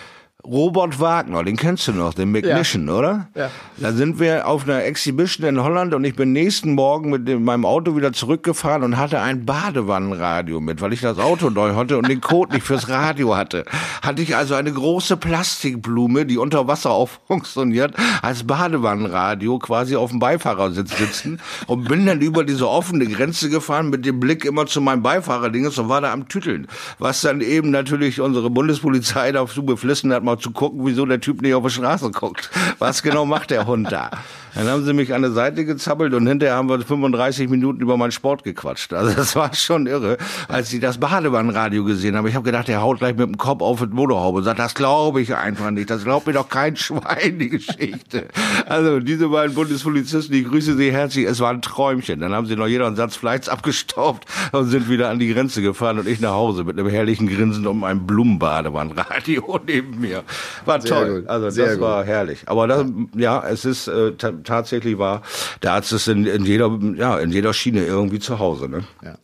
Robert 0.46 1.00
Wagner, 1.00 1.44
den 1.44 1.58
kennst 1.58 1.88
du 1.88 1.94
noch, 1.94 2.14
den 2.14 2.32
McNition, 2.32 2.88
ja. 2.88 2.94
oder? 2.94 3.28
Ja. 3.36 3.50
Da 3.78 3.92
sind 3.92 4.20
wir 4.20 4.48
auf 4.48 4.64
einer 4.64 4.84
Exhibition 4.84 5.48
in 5.48 5.62
Holland 5.62 5.96
und 5.96 6.04
ich 6.04 6.16
bin 6.16 6.32
nächsten 6.32 6.74
Morgen 6.76 7.10
mit 7.10 7.28
dem, 7.28 7.44
meinem 7.44 7.66
Auto 7.66 7.98
wieder 7.98 8.14
zurückgefahren 8.14 8.84
und 8.84 8.98
hatte 8.98 9.20
ein 9.20 9.46
Badewannenradio 9.46 10.62
mit, 10.62 10.80
weil 10.80 10.94
ich 10.94 11.02
das 11.02 11.18
Auto 11.18 11.50
neu 11.50 11.74
hatte 11.74 11.98
und 11.98 12.08
den 12.08 12.22
Code 12.22 12.54
nicht 12.54 12.66
fürs 12.68 12.88
Radio 12.88 13.36
hatte. 13.36 13.66
Hatte 14.04 14.22
ich 14.22 14.36
also 14.36 14.54
eine 14.54 14.72
große 14.72 15.18
Plastikblume, 15.18 16.28
die 16.28 16.38
unter 16.38 16.68
Wasser 16.68 16.92
auch 16.92 17.10
funktioniert, 17.26 17.96
als 18.22 18.46
Badewannenradio 18.46 19.58
quasi 19.58 19.96
auf 19.96 20.12
dem 20.12 20.20
Beifahrersitz 20.20 20.98
sitzen 20.98 21.42
und 21.66 21.90
bin 21.90 22.06
dann 22.06 22.22
über 22.22 22.44
diese 22.44 22.70
offene 22.70 23.08
Grenze 23.08 23.50
gefahren 23.50 23.90
mit 23.90 24.06
dem 24.06 24.20
Blick 24.20 24.46
immer 24.46 24.68
zu 24.68 24.82
meinem 24.82 25.02
Beifahrerdinges 25.02 25.80
und 25.80 25.90
war 25.90 26.02
da 26.02 26.14
am 26.14 26.30
Tütteln. 26.30 26.68
Was 27.00 27.22
dann 27.22 27.42
eben 27.42 27.72
natürlich 27.72 28.22
unsere 28.22 28.52
Bundespolizei 28.52 29.32
dazu 29.32 29.66
beflissen 29.66 30.14
hat, 30.14 30.27
mal 30.28 30.38
zu 30.38 30.52
gucken, 30.52 30.86
wieso 30.86 31.06
der 31.06 31.20
Typ 31.20 31.42
nicht 31.42 31.56
auf 31.56 31.64
die 31.64 31.72
Straße 31.72 32.12
guckt. 32.12 32.52
Was 32.80 33.02
genau 33.02 33.26
macht 33.26 33.50
der 33.50 33.66
Hund 33.66 33.92
da? 33.92 34.12
Dann 34.58 34.68
haben 34.68 34.84
sie 34.84 34.94
mich 34.94 35.14
an 35.14 35.22
der 35.22 35.32
Seite 35.32 35.66
gezappelt 35.66 36.16
und 36.16 36.26
hinterher 36.26 36.56
haben 36.56 36.68
wir 36.68 36.80
35 36.80 37.48
Minuten 37.48 37.80
über 37.80 37.96
meinen 37.96 38.12
Sport 38.12 38.44
gequatscht. 38.44 38.92
Also 38.92 39.14
das 39.16 39.36
war 39.36 39.54
schon 39.54 39.86
irre, 39.86 40.18
als 40.48 40.74
ich 40.74 40.80
das 40.80 40.98
Badewannenradio 40.98 41.84
gesehen 41.84 42.16
habe. 42.16 42.28
Ich 42.30 42.34
habe 42.36 42.44
gedacht, 42.44 42.68
der 42.68 42.82
haut 42.82 42.98
gleich 42.98 43.16
mit 43.16 43.28
dem 43.28 43.38
Kopf 43.38 43.62
auf 43.62 43.80
die 43.82 43.86
Motorhaube 43.88 44.40
und 44.40 44.44
sagt, 44.46 44.58
das 44.58 44.74
glaube 44.74 45.22
ich 45.22 45.36
einfach 45.36 45.70
nicht. 45.70 45.92
Das 45.92 46.04
glaubt 46.04 46.26
mir 46.26 46.34
doch 46.34 46.50
kein 46.50 46.76
Schwein, 46.76 47.38
die 47.38 47.50
Geschichte. 47.50 48.30
Also 48.66 49.00
diese 49.00 49.30
beiden 49.30 49.54
Bundespolizisten, 49.56 50.36
ich 50.36 50.48
grüße 50.48 50.76
sie 50.76 50.92
herzlich. 50.92 51.26
Es 51.28 51.40
war 51.40 51.52
ein 51.52 51.62
Träumchen. 51.62 52.20
Dann 52.20 52.34
haben 52.34 52.48
sie 52.48 52.56
noch 52.56 52.68
jeder 52.68 52.88
einen 52.88 52.96
Satz 52.96 53.16
Fleisch 53.16 53.48
abgestaubt 53.50 54.26
und 54.54 54.70
sind 54.70 54.90
wieder 54.90 55.10
an 55.10 55.20
die 55.20 55.32
Grenze 55.32 55.62
gefahren 55.62 56.00
und 56.00 56.08
ich 56.08 56.20
nach 56.20 56.32
Hause 56.34 56.64
mit 56.64 56.80
einem 56.80 56.90
herrlichen 56.90 57.28
Grinsen 57.28 57.68
um 57.68 57.84
ein 57.84 58.08
Blumenbadewannenradio 58.08 59.60
neben 59.68 60.00
mir. 60.00 60.24
War 60.66 60.82
Sehr 60.82 60.92
toll. 60.92 61.20
gut. 61.22 61.30
Also 61.30 61.50
Sehr 61.52 61.66
das 61.68 61.76
gut. 61.76 61.84
war 61.84 62.04
herrlich. 62.06 62.40
Aber 62.48 62.68
das, 62.68 62.86
ja, 63.16 63.44
es 63.48 63.66
ist 63.66 63.88
äh, 63.88 64.14
tatsächlich 64.48 64.98
wahr. 64.98 65.22
Der 65.62 65.74
Arzt 65.74 65.94
ist 65.94 66.08
in, 66.08 66.26
in 66.26 66.46
jeder, 66.46 66.80
ja, 66.96 67.20
in 67.20 67.32
jeder 67.32 67.54
Schiene 67.54 67.86
irgendwie 67.86 68.20
zu 68.20 68.40
Hause. 68.40 68.68
Ne? 68.70 68.84
Ja. 69.04 69.18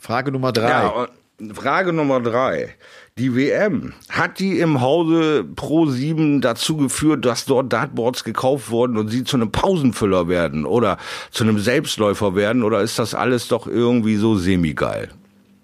Frage 0.00 0.32
Nummer 0.32 0.52
drei. 0.52 0.68
Ja, 0.68 1.08
Frage 1.54 1.92
Nummer 1.92 2.20
drei. 2.20 2.74
Die 3.18 3.36
WM, 3.36 3.92
hat 4.08 4.38
die 4.38 4.60
im 4.60 4.80
Hause 4.80 5.44
Pro 5.44 5.86
7 5.86 6.40
dazu 6.40 6.76
geführt, 6.76 7.24
dass 7.24 7.44
dort 7.44 7.72
Dartboards 7.72 8.24
gekauft 8.24 8.70
wurden 8.70 8.96
und 8.96 9.08
sie 9.08 9.24
zu 9.24 9.36
einem 9.36 9.52
Pausenfüller 9.52 10.28
werden 10.28 10.64
oder 10.64 10.96
zu 11.30 11.44
einem 11.44 11.58
Selbstläufer 11.58 12.34
werden 12.34 12.62
oder 12.62 12.80
ist 12.80 12.98
das 12.98 13.14
alles 13.14 13.48
doch 13.48 13.66
irgendwie 13.66 14.16
so 14.16 14.36
semi-geil? 14.36 15.10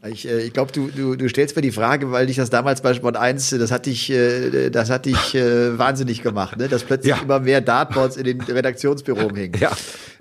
Ich, 0.09 0.29
äh, 0.29 0.41
ich 0.43 0.53
glaube, 0.53 0.73
du, 0.73 0.89
du, 0.89 1.17
du 1.17 1.29
stellst 1.29 1.57
mir 1.57 1.63
die 1.63 1.73
Frage, 1.73 2.11
weil 2.13 2.27
dich 2.27 2.37
das 2.37 2.51
damals 2.51 2.81
bei 2.81 2.95
Sport 2.95 3.17
1, 3.17 3.51
das 3.59 3.71
hat 3.71 3.87
dich, 3.87 4.11
äh, 4.11 4.71
das 4.71 4.91
hat 4.91 5.07
dich 5.07 5.35
äh, 5.35 5.79
wahnsinnig 5.79 6.23
gemacht, 6.23 6.57
ne? 6.59 6.69
dass 6.69 6.85
plötzlich 6.85 7.15
Ja. 7.15 7.23
immer 7.23 7.41
mehr 7.41 7.61
Dartboards 7.61 8.17
in 8.17 8.25
den 8.25 8.41
Redaktionsbüro 8.41 9.35
hingen. 9.35 9.61
Ja. 9.61 9.71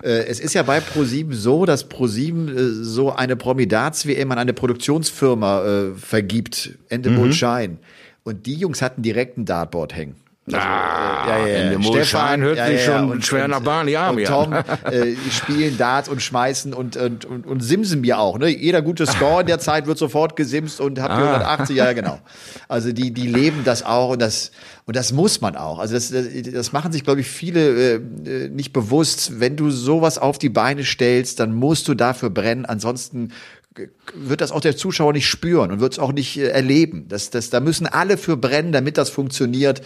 Es 0.02 0.40
ist 0.40 0.54
ja 0.54 0.62
bei 0.62 0.80
ProSieben 0.80 1.32
so, 1.32 1.64
dass 1.64 1.88
ProSieben 1.88 2.84
so 2.84 3.12
eine 3.14 3.34
Promidats-WM 3.34 4.30
an 4.30 4.38
eine 4.38 4.52
Produktionsfirma 4.52 5.94
vergibt, 5.96 6.70
Endemol 6.90 7.32
Shine. 7.32 7.78
Und 8.22 8.44
die 8.46 8.54
Jungs 8.54 8.82
hatten 8.82 9.02
direkt 9.02 9.38
ein 9.38 9.46
Dartboard 9.46 9.96
hängen. 9.96 10.16
Also, 10.46 10.58
Ah, 10.64 11.26
ja, 11.28 11.46
ja, 11.46 11.72
ja. 11.72 12.04
Shine 12.04 12.44
hört 12.44 12.66
sich 12.68 12.84
schon 12.84 13.20
schwer 13.22 13.48
nach 13.48 13.60
Barney 13.60 13.96
Army 13.96 14.22
und 14.22 14.28
Tom 14.28 14.52
äh, 14.84 15.16
spielen 15.30 15.76
Darts 15.76 16.08
und 16.08 16.22
schmeißen 16.22 16.72
und, 16.72 16.96
und, 16.96 17.24
und, 17.24 17.46
und 17.46 17.60
simsen 17.60 18.00
mir 18.00 18.20
auch. 18.20 18.38
Ne? 18.38 18.48
Jeder 18.48 18.80
gute 18.80 19.06
Score 19.06 19.40
in 19.40 19.48
der 19.48 19.58
Zeit 19.58 19.86
wird 19.88 19.98
sofort 19.98 20.36
gesimst 20.36 20.80
und 20.80 21.00
habt 21.00 21.10
Ah. 21.14 21.34
180, 21.34 21.76
ja 21.76 21.92
genau. 21.92 22.20
Also 22.68 22.92
die, 22.92 23.12
die 23.12 23.26
leben 23.28 23.62
das 23.64 23.84
auch 23.84 24.10
und 24.10 24.20
das, 24.22 24.50
und 24.86 24.96
das 24.96 25.12
muss 25.12 25.40
man 25.40 25.56
auch. 25.56 25.78
Also 25.78 25.94
das, 25.94 26.10
das, 26.10 26.26
das 26.52 26.72
machen 26.72 26.92
sich, 26.92 27.04
glaube 27.04 27.20
ich, 27.20 27.28
viele 27.28 27.94
äh, 27.94 27.94
äh, 27.94 28.48
nicht 28.48 28.72
bewusst. 28.72 29.40
Wenn 29.40 29.56
du 29.56 29.70
sowas 29.70 30.18
auf 30.18 30.38
die 30.38 30.48
Beine 30.48 30.84
stellst, 30.84 31.38
dann 31.40 31.54
musst 31.54 31.86
du 31.88 31.94
dafür 31.94 32.30
brennen. 32.30 32.66
Ansonsten 32.66 33.32
wird 34.14 34.40
das 34.40 34.52
auch 34.52 34.60
der 34.60 34.76
Zuschauer 34.76 35.12
nicht 35.12 35.28
spüren 35.28 35.70
und 35.70 35.80
wird 35.80 35.92
es 35.94 35.98
auch 35.98 36.12
nicht 36.12 36.36
äh, 36.38 36.48
erleben. 36.48 37.06
Das, 37.08 37.30
das, 37.30 37.50
da 37.50 37.60
müssen 37.60 37.86
alle 37.86 38.16
für 38.18 38.36
brennen, 38.36 38.72
damit 38.72 38.98
das 38.98 39.10
funktioniert. 39.10 39.82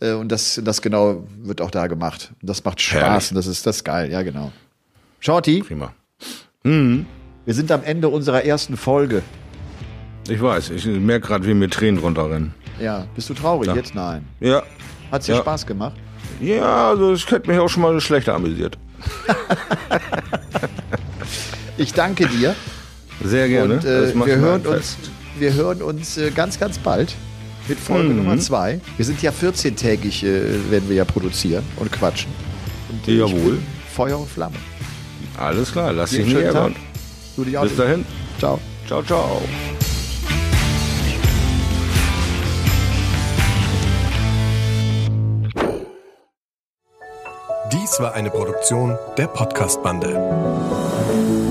Äh, 0.00 0.12
und 0.12 0.30
das, 0.30 0.60
das 0.64 0.82
genau 0.82 1.26
wird 1.42 1.60
auch 1.60 1.70
da 1.70 1.86
gemacht. 1.86 2.32
Das 2.42 2.64
macht 2.64 2.80
Spaß 2.80 3.00
Herrlich. 3.02 3.30
und 3.30 3.36
das 3.36 3.46
ist 3.46 3.66
das 3.66 3.76
ist 3.76 3.84
geil, 3.84 4.10
ja 4.10 4.22
genau. 4.22 4.52
Shorty, 5.20 5.62
Prima. 5.62 5.94
wir 6.62 7.04
sind 7.54 7.70
am 7.72 7.82
Ende 7.82 8.08
unserer 8.08 8.44
ersten 8.44 8.76
Folge. 8.76 9.22
Ich 10.28 10.40
weiß, 10.40 10.70
ich 10.70 10.86
merke 10.86 11.26
gerade, 11.28 11.46
wie 11.46 11.54
mir 11.54 11.68
Tränen 11.70 11.98
runterrennen. 12.00 12.54
Ja, 12.80 13.06
bist 13.14 13.28
du 13.30 13.34
traurig 13.34 13.68
Ja. 13.68 13.74
jetzt? 13.76 13.94
Nein. 13.94 14.26
Ja. 14.40 14.62
Hat's 15.10 15.26
dir 15.26 15.34
Ja. 15.34 15.40
Spaß 15.42 15.66
gemacht? 15.66 15.94
Ja, 16.40 16.88
also 16.90 17.12
ich 17.14 17.30
hätte 17.30 17.48
mich 17.50 17.58
auch 17.58 17.68
schon 17.68 17.82
mal 17.82 18.00
schlechter 18.00 18.34
amüsiert. 18.34 18.78
Ich 21.76 21.92
danke 21.92 22.26
dir 22.28 22.54
Sehr 23.22 23.48
gerne. 23.48 23.74
und 23.74 23.84
äh, 23.84 24.12
macht 24.14 24.28
wir 24.28 24.36
hören 24.36 24.66
uns, 24.66 24.96
wir 25.38 25.52
hören 25.54 25.82
uns 25.82 26.18
äh, 26.18 26.30
ganz, 26.30 26.58
ganz 26.58 26.78
bald 26.78 27.14
mit 27.68 27.78
Folge 27.78 28.08
Mhm. 28.10 28.16
Nummer 28.16 28.38
zwei. 28.38 28.80
Wir 28.96 29.04
sind 29.04 29.22
ja 29.22 29.30
14-tägig, 29.30 30.24
äh, 30.24 30.70
werden 30.70 30.88
wir 30.88 30.96
ja 30.96 31.04
produzieren 31.04 31.64
und 31.76 31.90
quatschen. 31.92 32.30
Und, 32.90 33.08
äh, 33.08 33.18
Jawohl. 33.18 33.58
Feuer 33.94 34.18
und 34.18 34.28
Flamme. 34.28 34.56
Alles 35.38 35.72
klar, 35.72 35.92
lass 35.92 36.10
dich 36.10 36.26
nicht 36.26 36.36
ärgern. 36.36 36.74
Du 37.36 37.44
dich 37.44 37.56
auch. 37.58 37.62
Bis 37.62 37.76
dahin. 37.76 38.04
Ciao. 38.38 38.60
Ciao, 38.86 39.02
ciao. 39.02 39.42
Dies 47.72 47.98
war 48.00 48.14
eine 48.14 48.30
Produktion 48.30 48.96
der 49.16 49.26
Podcast-Bande. 49.26 51.43